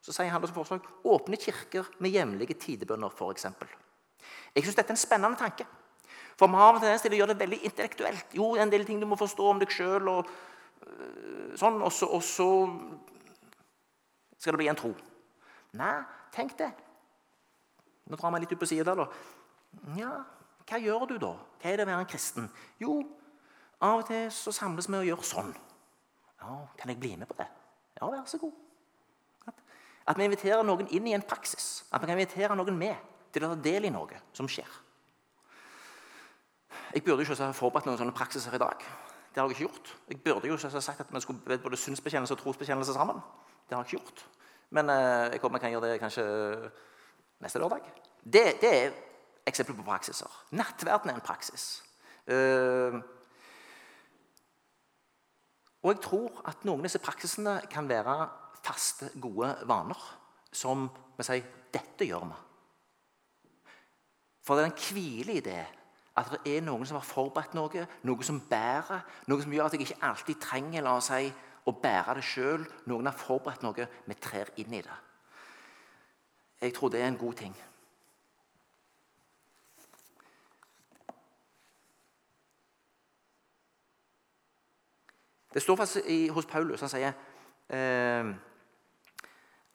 Så 0.00 0.14
sier 0.16 0.30
han 0.32 0.46
som 0.46 0.56
forslag 0.56 0.86
åpne 1.04 1.36
kirker 1.40 1.90
med 2.00 2.14
hjemlige 2.14 2.56
tidebønner, 2.62 3.12
f.eks. 3.12 3.48
Jeg 4.54 4.64
syns 4.64 4.78
dette 4.78 4.94
er 4.94 4.96
en 4.96 5.02
spennende 5.02 5.40
tanke. 5.40 5.66
For 6.40 6.48
vi 6.48 6.56
har 6.56 6.72
en 6.72 6.80
tendens 6.80 7.02
til 7.04 7.12
å 7.12 7.18
gjøre 7.18 7.34
det 7.34 7.42
veldig 7.42 7.58
intellektuelt. 7.68 8.32
Jo, 8.38 8.54
en 8.56 8.72
del 8.72 8.86
ting 8.88 9.02
du 9.02 9.06
må 9.10 9.18
forstå 9.20 9.50
om 9.50 9.60
deg 9.60 9.72
sjøl, 9.74 10.08
og 10.08 10.30
øh, 10.86 11.50
sånn, 11.60 11.82
og 11.84 11.92
så, 11.92 12.08
og 12.08 12.24
så 12.24 12.48
skal 14.40 14.56
det 14.56 14.62
bli 14.62 14.70
en 14.72 14.80
tro. 14.80 14.94
Nei, 15.76 15.98
tenk 16.32 16.56
det. 16.58 16.70
Nå 18.08 18.16
drar 18.16 18.32
vi 18.34 18.40
litt 18.42 18.54
ut 18.56 18.62
på 18.62 18.70
sida 18.70 18.96
da. 18.96 19.04
Ja, 19.98 20.14
hva 20.70 20.78
gjør 20.78 21.06
du 21.10 21.16
da? 21.18 21.32
Hva 21.60 21.70
er 21.70 21.80
det 21.80 21.86
å 21.86 21.90
være 21.90 22.04
en 22.04 22.10
kristen? 22.10 22.46
Jo, 22.78 23.00
av 23.82 24.02
og 24.02 24.08
til 24.10 24.28
så 24.34 24.52
samles 24.54 24.86
vi 24.90 24.98
og 25.00 25.08
gjør 25.08 25.24
sånn. 25.26 25.54
Ja, 26.40 26.58
Kan 26.78 26.92
jeg 26.92 27.00
bli 27.00 27.16
med 27.18 27.28
på 27.28 27.36
det? 27.40 27.48
Ja, 27.98 28.06
vær 28.06 28.22
så 28.30 28.38
god. 28.38 28.54
At, 30.06 30.16
vi 30.18 30.24
inviterer 30.24 30.62
noen 30.64 30.88
inn 30.90 31.06
i 31.06 31.14
en 31.14 31.26
praksis. 31.26 31.84
At 31.90 32.00
vi 32.00 32.08
kan 32.08 32.16
invitere 32.16 32.56
noen 32.56 32.78
med 32.78 32.96
til 33.34 33.44
å 33.44 33.52
ta 33.52 33.58
del 33.62 33.86
i 33.86 33.92
noe 33.92 34.22
som 34.34 34.48
skjer. 34.50 34.70
Jeg 36.94 37.04
burde 37.06 37.22
ikke 37.22 37.36
ha 37.38 37.52
forberedt 37.54 37.86
noen 37.86 37.98
sånne 38.00 38.14
praksiser 38.16 38.54
i 38.56 38.62
dag. 38.62 38.86
Det 39.30 39.38
har 39.38 39.46
jeg 39.46 39.58
ikke 39.58 39.66
gjort. 39.68 39.92
Jeg 40.10 40.22
burde 40.24 40.48
jo 40.50 40.56
ikke 40.56 40.72
ha 40.72 40.82
sagt 40.82 41.04
at 41.04 41.12
vi 41.14 41.22
skulle 41.22 41.58
både 41.62 41.78
synsbekjennelse 41.78 42.34
og 42.34 42.40
trosbekjennelse 42.40 42.96
sammen. 42.96 43.20
Det 43.68 43.76
har 43.76 43.84
jeg 43.84 43.92
ikke 43.92 44.00
gjort. 44.00 44.24
Men 44.74 44.90
eh, 44.90 45.28
jeg 45.34 45.42
håper 45.42 45.54
vi 45.54 45.62
kan 45.62 45.74
gjøre 45.74 45.92
det 45.92 46.00
kanskje 46.02 46.24
neste 47.42 47.62
lørdag. 47.62 47.86
Det, 48.24 48.44
det 48.62 48.72
er 48.74 48.98
eksempler 49.46 49.76
på 49.76 49.86
praksiser. 49.86 50.42
Nattverden 50.50 51.10
er 51.10 51.18
en 51.18 51.24
praksis. 51.24 51.82
Uh, 52.30 53.00
og 55.82 55.94
jeg 55.94 56.02
tror 56.04 56.42
at 56.48 56.64
noen 56.68 56.82
av 56.82 56.88
disse 56.88 57.00
praksisene 57.00 57.56
kan 57.72 57.88
være 57.88 58.16
faste, 58.64 59.10
gode 59.20 59.54
vaner. 59.68 60.00
Som 60.52 60.88
vi 61.16 61.24
sier 61.24 61.42
'Dette 61.72 62.04
gjør 62.04 62.24
vi'. 62.26 62.40
For 64.42 64.56
det 64.56 64.64
er 64.64 64.70
en 64.70 64.82
hvile 64.94 65.32
i 65.32 65.40
det 65.40 65.66
at 66.16 66.30
det 66.44 66.56
er 66.56 66.64
noen 66.64 66.86
som 66.86 66.98
har 66.98 67.06
forberedt 67.06 67.54
noe, 67.54 67.86
noe 68.02 68.26
som 68.26 68.40
bærer, 68.50 69.04
noe 69.30 69.42
som 69.42 69.52
gjør 69.52 69.68
at 69.68 69.76
jeg 69.76 69.80
ikke 69.86 70.02
alltid 70.04 70.40
trenger 70.42 70.82
la 70.82 70.96
oss 70.98 71.10
si, 71.12 71.30
å 71.68 71.72
bære 71.72 72.16
det 72.18 72.24
sjøl. 72.24 72.64
Noen 72.90 73.06
har 73.06 73.16
forberedt 73.16 73.62
noe, 73.62 73.86
vi 74.06 74.14
trer 74.14 74.50
inn 74.56 74.74
i 74.74 74.82
det. 74.82 74.98
Jeg 76.60 76.74
tror 76.76 76.92
det 76.92 77.00
er 77.00 77.08
en 77.08 77.20
god 77.20 77.38
ting. 77.40 77.54
Det 85.54 85.62
står 85.62 85.76
faktisk 85.76 86.06
i, 86.06 86.28
hos 86.28 86.46
Paulus. 86.46 86.80
Han 86.80 86.92
sier 86.92 87.12
eh, 87.74 88.30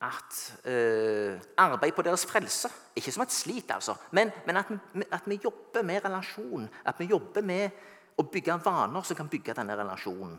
at 0.06 0.40
eh, 0.68 1.42
arbeid 1.58 1.96
på 1.96 2.04
deres 2.06 2.26
frelse 2.28 2.70
Ikke 2.96 3.12
som 3.12 3.24
et 3.24 3.34
slit, 3.34 3.72
altså, 3.72 3.96
men, 4.12 4.32
men 4.46 4.58
at, 4.58 4.72
at, 5.12 5.28
vi 5.28 5.40
jobber 5.44 5.84
med 5.84 6.06
relasjon. 6.06 6.70
At 6.86 7.00
vi 7.00 7.10
jobber 7.12 7.44
med 7.44 7.70
å 8.16 8.24
bygge 8.32 8.60
vaner 8.64 9.04
som 9.04 9.18
kan 9.18 9.32
bygge 9.32 9.58
denne 9.58 9.76
relasjonen. 9.76 10.38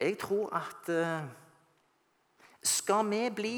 Jeg 0.00 0.18
tror 0.18 0.50
at 0.54 0.90
eh, 0.90 1.28
Skal 2.62 3.06
vi 3.06 3.22
bli 3.30 3.56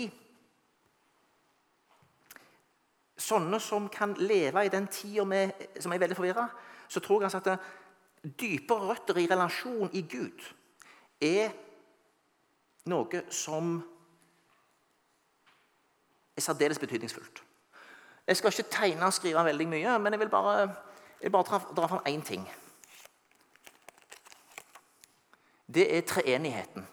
sånne 3.21 3.61
som 3.61 3.89
kan 3.93 4.13
leve 4.17 4.65
i 4.65 4.73
den 4.73 4.87
tida 4.89 5.25
som 5.81 5.93
er 5.93 6.01
veldig 6.01 6.17
forvirra, 6.17 6.47
så 6.89 7.01
tror 7.01 7.21
jeg 7.23 7.29
altså 7.29 7.53
at 7.53 8.33
dypere 8.41 8.89
røtter 8.89 9.21
i 9.21 9.29
relasjon 9.29 9.93
i 9.93 10.03
Gud 10.09 10.41
er 11.21 11.51
noe 12.91 13.23
som 13.31 13.75
er 16.37 16.41
særdeles 16.41 16.79
betydningsfullt. 16.79 17.43
Jeg 18.27 18.37
skal 18.37 18.53
ikke 18.53 18.71
tegne 18.71 19.07
og 19.07 19.13
skrive 19.13 19.45
veldig 19.45 19.69
mye, 19.69 19.99
men 19.99 20.13
jeg 20.13 20.21
vil 20.21 20.29
bare, 20.31 20.59
jeg 21.21 21.29
vil 21.29 21.31
bare 21.31 21.43
dra, 21.43 21.59
dra 21.77 21.87
fram 21.87 22.07
én 22.09 22.25
ting. 22.25 22.49
Det 25.75 25.97
er 25.97 26.01
treenigheten. 26.01 26.87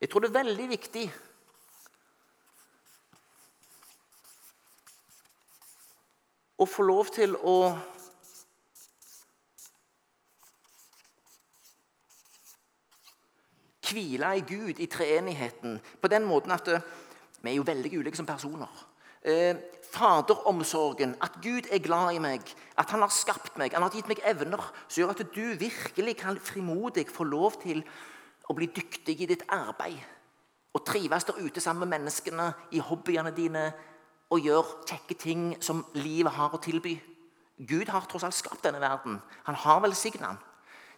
Jeg 0.00 0.10
tror 0.10 0.20
det 0.20 0.28
er 0.28 0.44
veldig 0.44 0.68
viktig 0.68 1.06
å 6.58 6.66
få 6.66 6.86
lov 6.86 7.10
til 7.14 7.36
å 7.36 7.56
hvile 13.92 14.32
i 14.38 14.44
Gud, 14.48 14.80
i 14.80 14.88
treenigheten, 14.90 15.80
på 16.00 16.08
den 16.08 16.24
måten 16.28 16.54
at 16.54 16.68
eh, 16.68 16.88
vi 17.42 17.50
er 17.50 17.58
jo 17.58 17.66
veldig 17.66 17.92
ulike 17.98 18.16
som 18.16 18.26
personer. 18.26 18.70
Eh, 19.22 19.56
faderomsorgen, 19.92 21.16
at 21.22 21.38
Gud 21.42 21.68
er 21.70 21.78
glad 21.78 22.16
i 22.16 22.22
meg, 22.22 22.46
at 22.78 22.90
han 22.90 23.04
har 23.04 23.12
skapt 23.12 23.58
meg, 23.60 23.74
han 23.74 23.84
har 23.84 23.94
gitt 23.94 24.08
meg 24.10 24.22
evner 24.26 24.62
som 24.88 25.02
gjør 25.02 25.12
at 25.14 25.22
du 25.34 25.44
virkelig 25.60 26.16
kan 26.22 26.40
frimodig 26.40 27.06
få 27.10 27.26
lov 27.28 27.60
til 27.62 27.84
å 28.48 28.56
bli 28.56 28.70
dyktig 28.72 29.20
i 29.20 29.28
ditt 29.30 29.44
arbeid. 29.52 30.00
Og 30.72 30.84
trives 30.88 31.28
der 31.28 31.38
ute 31.38 31.60
sammen 31.60 31.86
med 31.86 31.98
menneskene 31.98 32.48
i 32.72 32.80
hobbyene 32.80 33.34
dine 33.36 33.66
og 34.32 34.40
gjøre 34.40 34.86
kjekke 34.88 35.18
ting 35.20 35.42
som 35.60 35.84
livet 35.94 36.32
har 36.32 36.54
å 36.54 36.60
tilby. 36.62 36.96
Gud 37.68 37.92
har 37.92 38.06
tross 38.08 38.24
alt 38.24 38.34
skapt 38.34 38.64
denne 38.64 38.80
verden. 38.80 39.20
Han 39.44 39.58
har 39.66 39.82
velsignet 39.84 40.24
den. 40.24 40.38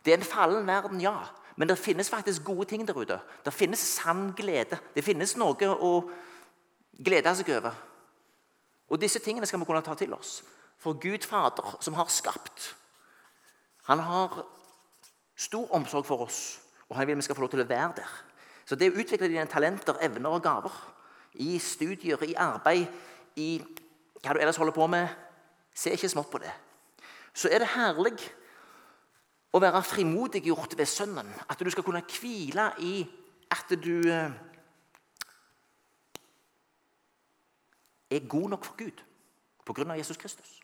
Det 0.05 0.13
er 0.13 0.21
en 0.21 0.29
fallen 0.29 0.67
verden, 0.69 1.01
ja. 1.03 1.17
Men 1.57 1.69
det 1.69 1.79
finnes 1.79 2.11
faktisk 2.11 2.45
gode 2.45 2.67
ting 2.69 2.87
der 2.87 2.99
ute. 2.99 3.19
Det 3.45 3.55
finnes 3.55 3.79
sann 3.79 4.33
glede. 4.37 4.79
Det 4.95 5.05
finnes 5.05 5.37
noe 5.39 5.69
å 5.71 5.93
glede 6.99 7.35
seg 7.35 7.53
over. 7.55 7.77
Og 8.91 9.01
disse 9.01 9.23
tingene 9.23 9.47
skal 9.47 9.61
vi 9.63 9.69
kunne 9.69 9.85
ta 9.85 9.95
til 9.99 10.15
oss. 10.15 10.43
For 10.79 10.99
Gud 11.01 11.25
Fader, 11.27 11.77
som 11.81 11.95
har 11.95 12.11
skapt, 12.13 12.75
han 13.87 13.99
har 13.99 14.43
stor 15.37 15.71
omsorg 15.75 16.07
for 16.07 16.27
oss, 16.27 16.61
og 16.89 16.97
han 16.97 17.07
vil 17.07 17.17
vi 17.17 17.25
skal 17.27 17.37
få 17.37 17.45
lov 17.45 17.53
til 17.55 17.65
å 17.65 17.69
være 17.69 18.01
der. 18.01 18.13
Så 18.65 18.77
det 18.77 18.91
å 18.93 18.99
utvikle 18.99 19.29
dine 19.29 19.47
talenter, 19.51 19.99
evner 20.03 20.37
og 20.37 20.43
gaver 20.45 20.75
i 21.43 21.59
studier, 21.59 22.23
i 22.25 22.37
arbeid, 22.39 22.87
i 23.37 23.59
hva 24.23 24.35
du 24.35 24.41
ellers 24.41 24.59
holder 24.61 24.77
på 24.77 24.87
med, 24.89 25.09
se 25.75 25.93
ikke 25.93 26.09
smått 26.09 26.31
på 26.33 26.41
det. 26.43 26.53
Så 27.35 27.51
er 27.51 27.61
det 27.61 27.75
herlig 27.75 28.17
å 29.55 29.61
være 29.63 29.83
frimodiggjort 29.87 30.75
ved 30.79 30.87
Sønnen. 30.91 31.31
At 31.49 31.61
du 31.61 31.71
skal 31.71 31.87
kunne 31.87 32.03
hvile 32.03 32.73
i 32.83 32.95
at 33.55 33.71
du 33.79 34.09
eh, 34.11 34.33
er 38.11 38.29
god 38.29 38.49
nok 38.55 38.65
for 38.65 38.77
Gud 38.79 39.05
pga. 39.65 39.95
Jesus 39.95 40.17
Kristus. 40.17 40.61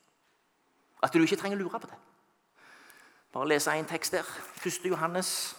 At 1.03 1.15
du 1.15 1.23
ikke 1.23 1.39
trenger 1.39 1.59
å 1.59 1.63
lure 1.63 1.81
på 1.81 1.89
det. 1.89 2.01
Bare 3.33 3.49
lese 3.49 3.73
en 3.79 3.87
tekst 3.87 4.13
der. 4.13 4.27
1. 4.67 4.85
Johannes 4.91 5.57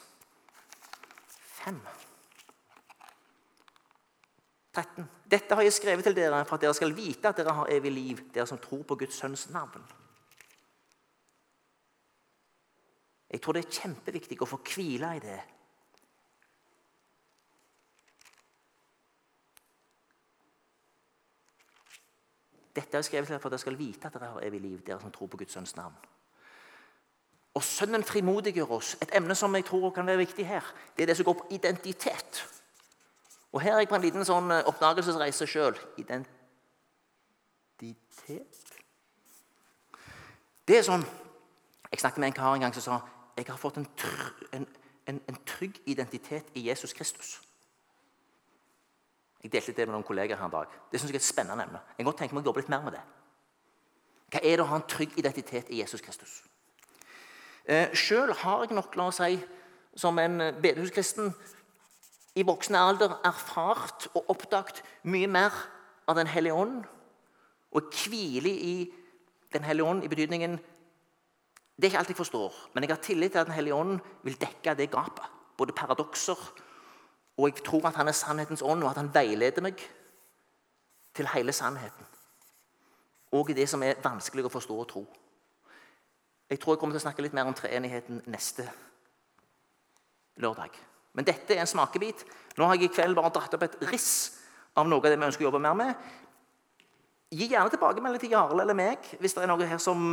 5. 1.63 1.79
13. 4.75 5.07
Dette 5.31 5.55
har 5.55 5.63
jeg 5.63 5.73
skrevet 5.73 6.03
til 6.03 6.15
dere 6.15 6.43
for 6.45 6.55
at 6.55 6.63
dere 6.63 6.75
skal 6.75 6.93
vite 6.95 7.31
at 7.31 7.39
dere 7.39 7.55
har 7.55 7.71
evig 7.71 7.91
liv, 7.91 8.21
dere 8.33 8.47
som 8.47 8.59
tror 8.59 8.83
på 8.87 8.99
Guds 8.99 9.19
sønns 9.19 9.49
navn. 9.49 9.83
Jeg 13.31 13.41
tror 13.41 13.55
det 13.55 13.63
er 13.63 13.79
kjempeviktig 13.79 14.37
å 14.43 14.49
få 14.49 14.59
hvile 14.67 15.15
i 15.15 15.23
det. 15.23 15.39
Dette 22.75 22.97
er 22.97 23.03
skrevet 23.03 23.27
for 23.27 23.35
at 23.35 23.53
dere 23.53 23.59
skal 23.63 23.79
vite 23.79 24.07
at 24.07 24.15
dere 24.15 24.31
har 24.33 24.47
evig 24.47 24.61
liv, 24.63 24.79
dere 24.85 24.99
som 24.99 25.11
tror 25.11 25.31
på 25.31 25.39
Guds 25.39 25.55
sønns 25.55 25.75
navn. 25.75 25.95
Og 27.55 27.63
Sønnen 27.63 28.03
frimodiggjør 28.03 28.71
oss. 28.77 28.93
Et 29.03 29.15
emne 29.15 29.35
som 29.35 29.55
jeg 29.55 29.65
tror 29.67 29.91
kan 29.95 30.07
være 30.07 30.23
viktig 30.23 30.45
her, 30.47 30.63
det 30.95 31.03
er 31.03 31.11
det 31.11 31.17
som 31.19 31.27
går 31.27 31.39
på 31.39 31.47
identitet. 31.51 32.43
Og 33.51 33.61
Her 33.61 33.75
er 33.75 33.79
jeg 33.83 33.89
på 33.91 33.95
en 33.95 34.05
liten 34.05 34.25
sånn 34.27 34.51
eh, 34.51 34.67
oppdagelsesreise 34.71 35.47
sjøl. 35.47 35.75
Identitet 35.99 36.37
Det 40.67 40.77
er 40.77 40.85
sånn 40.85 41.03
Jeg 41.91 41.99
snakket 41.99 42.21
med 42.21 42.29
en 42.29 42.37
kar 42.37 42.53
en 42.55 42.63
gang 42.63 42.75
som 42.77 42.85
sa 42.85 43.20
jeg 43.47 43.53
har 43.53 43.61
fått 43.61 43.77
en, 43.77 43.87
en, 44.53 44.67
en, 45.07 45.21
en 45.27 45.39
trygg 45.45 45.79
identitet 45.85 46.51
i 46.53 46.67
Jesus 46.67 46.93
Kristus. 46.93 47.39
Jeg 49.43 49.51
delte 49.51 49.73
det 49.73 49.87
med 49.87 49.95
noen 49.95 50.05
kolleger 50.05 50.37
her 50.37 50.45
en 50.45 50.53
dag. 50.53 50.69
Det 50.91 50.99
synes 50.99 51.09
jeg 51.11 51.17
er 51.17 51.23
et 51.23 51.25
spennende 51.25 51.65
emne. 51.65 51.81
Jeg 51.89 52.03
kan 52.03 52.11
godt 52.11 52.19
tenke 52.21 52.37
meg 52.37 52.45
å 52.45 52.51
jobbe 52.51 52.61
litt 52.61 52.69
mer 52.73 52.83
med 52.85 52.95
det. 52.97 53.01
Hva 54.31 54.41
er 54.43 54.59
det 54.59 54.63
å 54.63 54.69
ha 54.69 54.77
en 54.77 54.87
trygg 54.87 55.17
identitet 55.19 55.71
i 55.73 55.81
Jesus 55.81 56.03
Kristus? 56.05 56.35
Eh, 57.65 57.89
Sjøl 57.97 58.33
har 58.43 58.65
jeg 58.65 58.77
nok, 58.77 58.95
la 58.95 59.09
oss 59.09 59.19
si, 59.21 59.39
som 59.97 60.19
en 60.21 60.37
bedehuskristen 60.61 61.33
i 62.39 62.45
voksen 62.47 62.77
alder 62.79 63.17
erfart 63.27 64.07
og 64.13 64.29
oppdaget 64.31 64.83
mye 65.03 65.27
mer 65.27 65.55
av 66.07 66.15
Den 66.15 66.27
hellige 66.27 66.53
ånd. 66.53 66.85
Og 67.71 67.91
hviler 67.91 68.51
i 68.51 68.91
Den 69.51 69.63
hellige 69.63 69.85
ånd 69.85 70.03
i 70.03 70.07
betydningen 70.07 70.59
det 71.77 71.87
er 71.87 71.91
ikke 71.91 72.01
alt 72.03 72.11
jeg 72.11 72.17
forstår, 72.19 72.57
men 72.73 72.83
jeg 72.83 72.91
har 72.91 73.01
tillit 73.01 73.31
til 73.31 73.39
at 73.41 73.47
Den 73.47 73.55
hellige 73.55 73.75
ånd 73.75 73.99
vil 74.23 74.37
dekke 74.41 74.75
det 74.77 74.91
gapet. 74.91 75.25
Både 75.57 75.73
paradokser 75.73 76.37
og 77.37 77.49
jeg 77.49 77.63
tror 77.65 77.87
at 77.87 77.95
han 77.95 78.07
er 78.07 78.11
sannhetens 78.11 78.61
ånd, 78.61 78.83
og 78.83 78.89
at 78.89 78.97
han 78.97 79.13
veileder 79.13 79.63
meg 79.65 79.81
til 81.15 81.27
hele 81.33 81.53
sannheten. 81.53 82.05
Og 83.31 83.49
i 83.49 83.55
det 83.57 83.69
som 83.69 83.83
er 83.83 83.99
vanskelig 84.03 84.45
å 84.45 84.51
forstå 84.51 84.77
og 84.77 84.87
tro. 84.91 85.03
Jeg 86.51 86.59
tror 86.59 86.75
jeg 86.75 86.81
kommer 86.81 86.97
til 86.97 87.01
å 87.01 87.05
snakke 87.07 87.23
litt 87.23 87.35
mer 87.35 87.47
om 87.47 87.55
treenigheten 87.55 88.21
neste 88.29 88.67
lørdag. 90.43 90.75
Men 91.15 91.27
dette 91.27 91.55
er 91.55 91.63
en 91.63 91.69
smakebit. 91.71 92.25
Nå 92.59 92.67
har 92.67 92.75
jeg 92.75 92.91
i 92.91 92.93
kveld 92.93 93.15
bare 93.15 93.31
dratt 93.33 93.55
opp 93.55 93.63
et 93.65 93.79
riss 93.89 94.11
av 94.75 94.87
noe 94.87 94.99
av 94.99 95.09
det 95.09 95.17
vi 95.17 95.27
ønsker 95.29 95.45
å 95.45 95.49
jobbe 95.49 95.63
mer 95.63 95.77
med. 95.79 96.09
Gi 97.31 97.47
gjerne 97.47 97.71
tilbakemelding 97.71 98.21
til 98.21 98.35
Jarle 98.35 98.65
eller 98.65 98.75
meg 98.75 99.07
hvis 99.19 99.33
det 99.37 99.45
er 99.45 99.51
noe 99.51 99.67
her 99.67 99.79
som 99.79 100.03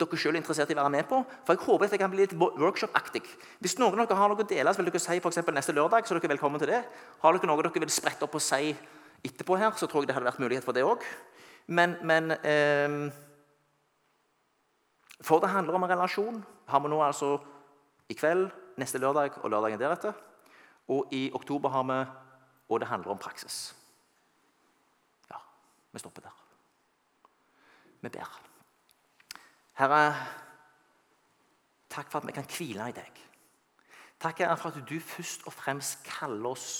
dere 0.00 0.18
selv 0.18 0.34
er 0.34 0.40
interessert 0.40 0.70
i 0.72 0.76
å 0.76 0.80
være 0.80 0.92
med 0.96 1.08
på. 1.08 1.20
For 1.46 1.54
jeg 1.54 1.64
håper 1.66 1.86
at 1.86 1.94
det 1.94 2.00
kan 2.02 2.12
bli 2.12 2.22
litt 2.24 2.34
workshop-aktig. 2.36 3.22
Hvis 3.62 3.76
noen 3.80 4.00
av 4.00 4.08
dere 4.08 4.18
har 4.18 4.32
noe 4.32 4.40
å 4.40 4.48
dele, 4.48 4.72
så 4.72 4.80
vil 4.80 4.90
dere 4.90 5.02
si 5.02 5.20
for 5.20 5.56
neste 5.56 5.74
lørdag. 5.76 6.06
så 6.06 6.14
er 6.14 6.20
dere 6.20 6.34
velkommen 6.34 6.62
til 6.62 6.72
det. 6.72 6.82
Har 7.22 7.36
dere 7.36 7.50
noe 7.50 7.62
dere 7.62 7.84
vil 7.84 7.92
sprette 7.92 8.24
opp 8.24 8.34
og 8.34 8.44
si 8.44 8.74
etterpå 9.24 9.58
her, 9.60 9.72
så 9.76 9.86
tror 9.86 10.02
jeg 10.02 10.10
det 10.10 10.16
hadde 10.16 10.30
vært 10.30 10.40
mulighet 10.40 10.64
for 10.64 10.76
det 10.76 10.84
òg. 10.84 11.04
Men, 11.68 11.96
men 12.02 12.32
eh, 12.42 13.12
For 15.22 15.40
det 15.40 15.52
handler 15.52 15.76
om 15.76 15.84
en 15.84 15.92
relasjon. 15.92 16.44
Har 16.66 16.80
vi 16.80 16.88
nå 16.88 17.00
altså 17.04 17.38
i 18.10 18.16
kveld, 18.16 18.48
neste 18.80 18.98
lørdag 18.98 19.38
og 19.42 19.50
lørdagen 19.50 19.80
deretter. 19.80 20.16
Og 20.88 21.12
i 21.14 21.30
oktober 21.34 21.68
har 21.68 21.84
vi 21.84 22.00
Og 22.70 22.80
det 22.80 22.88
handler 22.88 23.10
om 23.10 23.18
praksis. 23.18 23.74
Ja, 25.30 25.36
vi 25.92 25.98
stopper 25.98 26.22
der. 26.22 26.36
Vi 28.00 28.08
ber. 28.08 28.49
Herre, 29.80 30.14
takk 31.88 32.10
for 32.12 32.20
at 32.20 32.28
vi 32.28 32.36
kan 32.36 32.48
hvile 32.52 32.90
i 32.90 32.96
deg. 32.96 33.20
Takk 34.20 34.42
Herre, 34.42 34.56
for 34.60 34.74
at 34.74 34.82
du 34.88 34.98
først 35.00 35.46
og 35.48 35.54
fremst 35.56 36.02
kaller 36.04 36.50
oss 36.52 36.72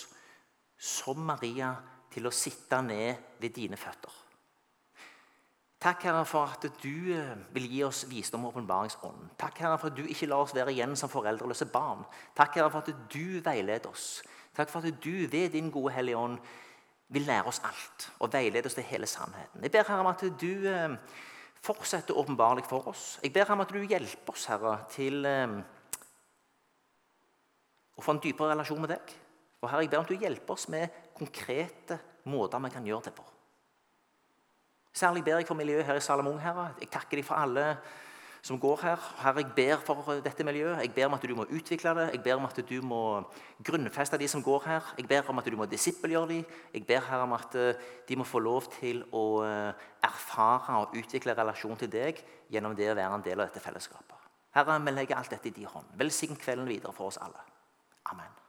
som 0.77 1.23
Maria 1.25 1.73
til 2.13 2.29
å 2.29 2.35
sitte 2.35 2.83
ned 2.85 3.41
ved 3.41 3.55
dine 3.57 3.79
føtter. 3.81 4.13
Takk, 5.81 6.03
Herre, 6.05 6.27
for 6.29 6.45
at 6.45 6.67
du 6.83 7.13
eh, 7.15 7.37
vil 7.57 7.71
gi 7.73 7.81
oss 7.87 8.03
visdom 8.11 8.45
og 8.45 8.53
åpenbaringsånd. 8.53 9.31
Takk, 9.41 9.63
Herre, 9.65 9.79
for 9.81 9.89
at 9.89 9.97
du 9.97 10.05
ikke 10.05 10.29
lar 10.29 10.45
oss 10.45 10.53
være 10.53 10.75
igjen 10.75 10.93
som 10.93 11.09
foreldreløse 11.09 11.71
barn. 11.73 12.03
Takk, 12.37 12.59
Herre, 12.59 12.69
for 12.75 12.85
at 12.85 13.09
du 13.15 13.41
veileder 13.47 13.89
oss. 13.89 14.19
Takk 14.53 14.69
for 14.69 14.85
at 14.85 15.01
du 15.01 15.25
ved 15.33 15.55
din 15.57 15.73
gode 15.73 15.95
Hellige 15.97 16.21
Ånd 16.21 16.37
vil 17.09 17.25
lære 17.25 17.49
oss 17.49 17.63
alt 17.65 18.11
og 18.19 18.29
veilede 18.35 18.69
oss 18.69 18.77
til 18.77 18.85
hele 18.91 19.09
sannheten. 19.09 19.65
Jeg 19.65 19.73
ber 19.73 19.89
Herre 19.89 20.05
om 20.05 20.13
at 20.13 20.27
du 20.43 20.53
eh, 20.69 20.99
fortsetter 21.65 22.17
åpenbarlig 22.19 22.65
for 22.69 22.89
oss. 22.89 23.19
Jeg 23.23 23.33
ber 23.35 23.49
ham 23.51 23.63
at 23.65 23.73
du 23.73 23.81
hjelper 23.83 24.33
oss, 24.35 24.47
Herre, 24.51 24.77
til 24.93 25.27
eh, 25.29 25.57
å 27.97 28.05
få 28.05 28.15
en 28.17 28.23
dypere 28.23 28.55
relasjon 28.55 28.81
med 28.81 28.95
deg. 28.95 29.17
Og 29.61 29.69
Herre, 29.69 29.85
jeg 29.85 29.93
ber 29.93 30.01
om 30.01 30.07
at 30.09 30.15
du 30.15 30.25
hjelper 30.25 30.57
oss 30.57 30.69
med 30.73 31.03
konkrete 31.17 32.01
måter 32.31 32.63
vi 32.65 32.73
kan 32.73 32.87
gjøre 32.89 33.09
det 33.09 33.15
på. 33.17 33.27
Særlig 34.97 35.23
ber 35.25 35.39
jeg 35.39 35.47
for 35.47 35.59
miljøet 35.59 35.87
her 35.87 36.01
i 36.01 36.03
Salamung, 36.03 36.41
Herre. 36.43 36.71
Jeg 36.81 36.91
takker 36.91 37.21
deg 37.21 37.27
for 37.29 37.39
alle 37.39 37.67
som 38.43 38.59
går 38.61 38.81
her. 38.83 39.05
Herre, 39.21 39.43
jeg 39.43 39.53
ber 39.57 39.83
for 39.85 40.21
dette 40.25 40.45
miljøet. 40.45 40.81
Jeg 40.83 40.95
ber 40.95 41.07
om 41.07 41.17
at 41.17 41.27
du 41.29 41.35
må 41.37 41.47
utvikle 41.51 41.95
det. 41.99 42.07
Jeg 42.15 42.23
ber 42.25 42.39
om 42.41 42.49
at 42.49 42.61
du 42.69 42.77
må 42.83 43.03
grunnfeste 43.65 44.19
de 44.19 44.29
som 44.29 44.43
går 44.43 44.65
her. 44.67 44.93
Jeg 44.99 45.09
ber 45.09 45.29
om 45.29 45.39
at 45.39 45.51
du 45.51 45.57
må 45.57 45.69
disippelgjøre 45.69 46.29
de. 46.33 46.41
Jeg 46.75 46.87
ber 46.89 47.05
her 47.11 47.27
om 47.27 47.37
at 47.37 47.55
eh, 47.55 47.87
de 48.09 48.17
må 48.17 48.25
få 48.25 48.43
lov 48.43 48.71
til 48.81 49.05
å 49.13 49.25
eh, 49.45 49.87
erfare 50.07 50.81
og 50.81 50.97
utvikle 50.97 51.37
relasjon 51.37 51.79
til 51.81 51.93
deg 51.93 52.25
gjennom 52.51 52.77
det 52.77 52.91
å 52.91 52.99
være 52.99 53.21
en 53.21 53.29
del 53.29 53.41
av 53.41 53.51
dette 53.51 53.63
fellesskapet. 53.65 54.17
Herre, 54.57 54.81
vi 54.83 54.97
legger 54.97 55.21
alt 55.21 55.31
dette 55.31 55.53
i 55.53 55.55
din 55.55 55.71
hånd. 55.71 55.93
Velsign 55.99 56.39
kvelden 56.39 56.69
videre 56.69 56.97
for 56.97 57.13
oss 57.13 57.21
alle. 57.23 57.45
Amen. 58.11 58.40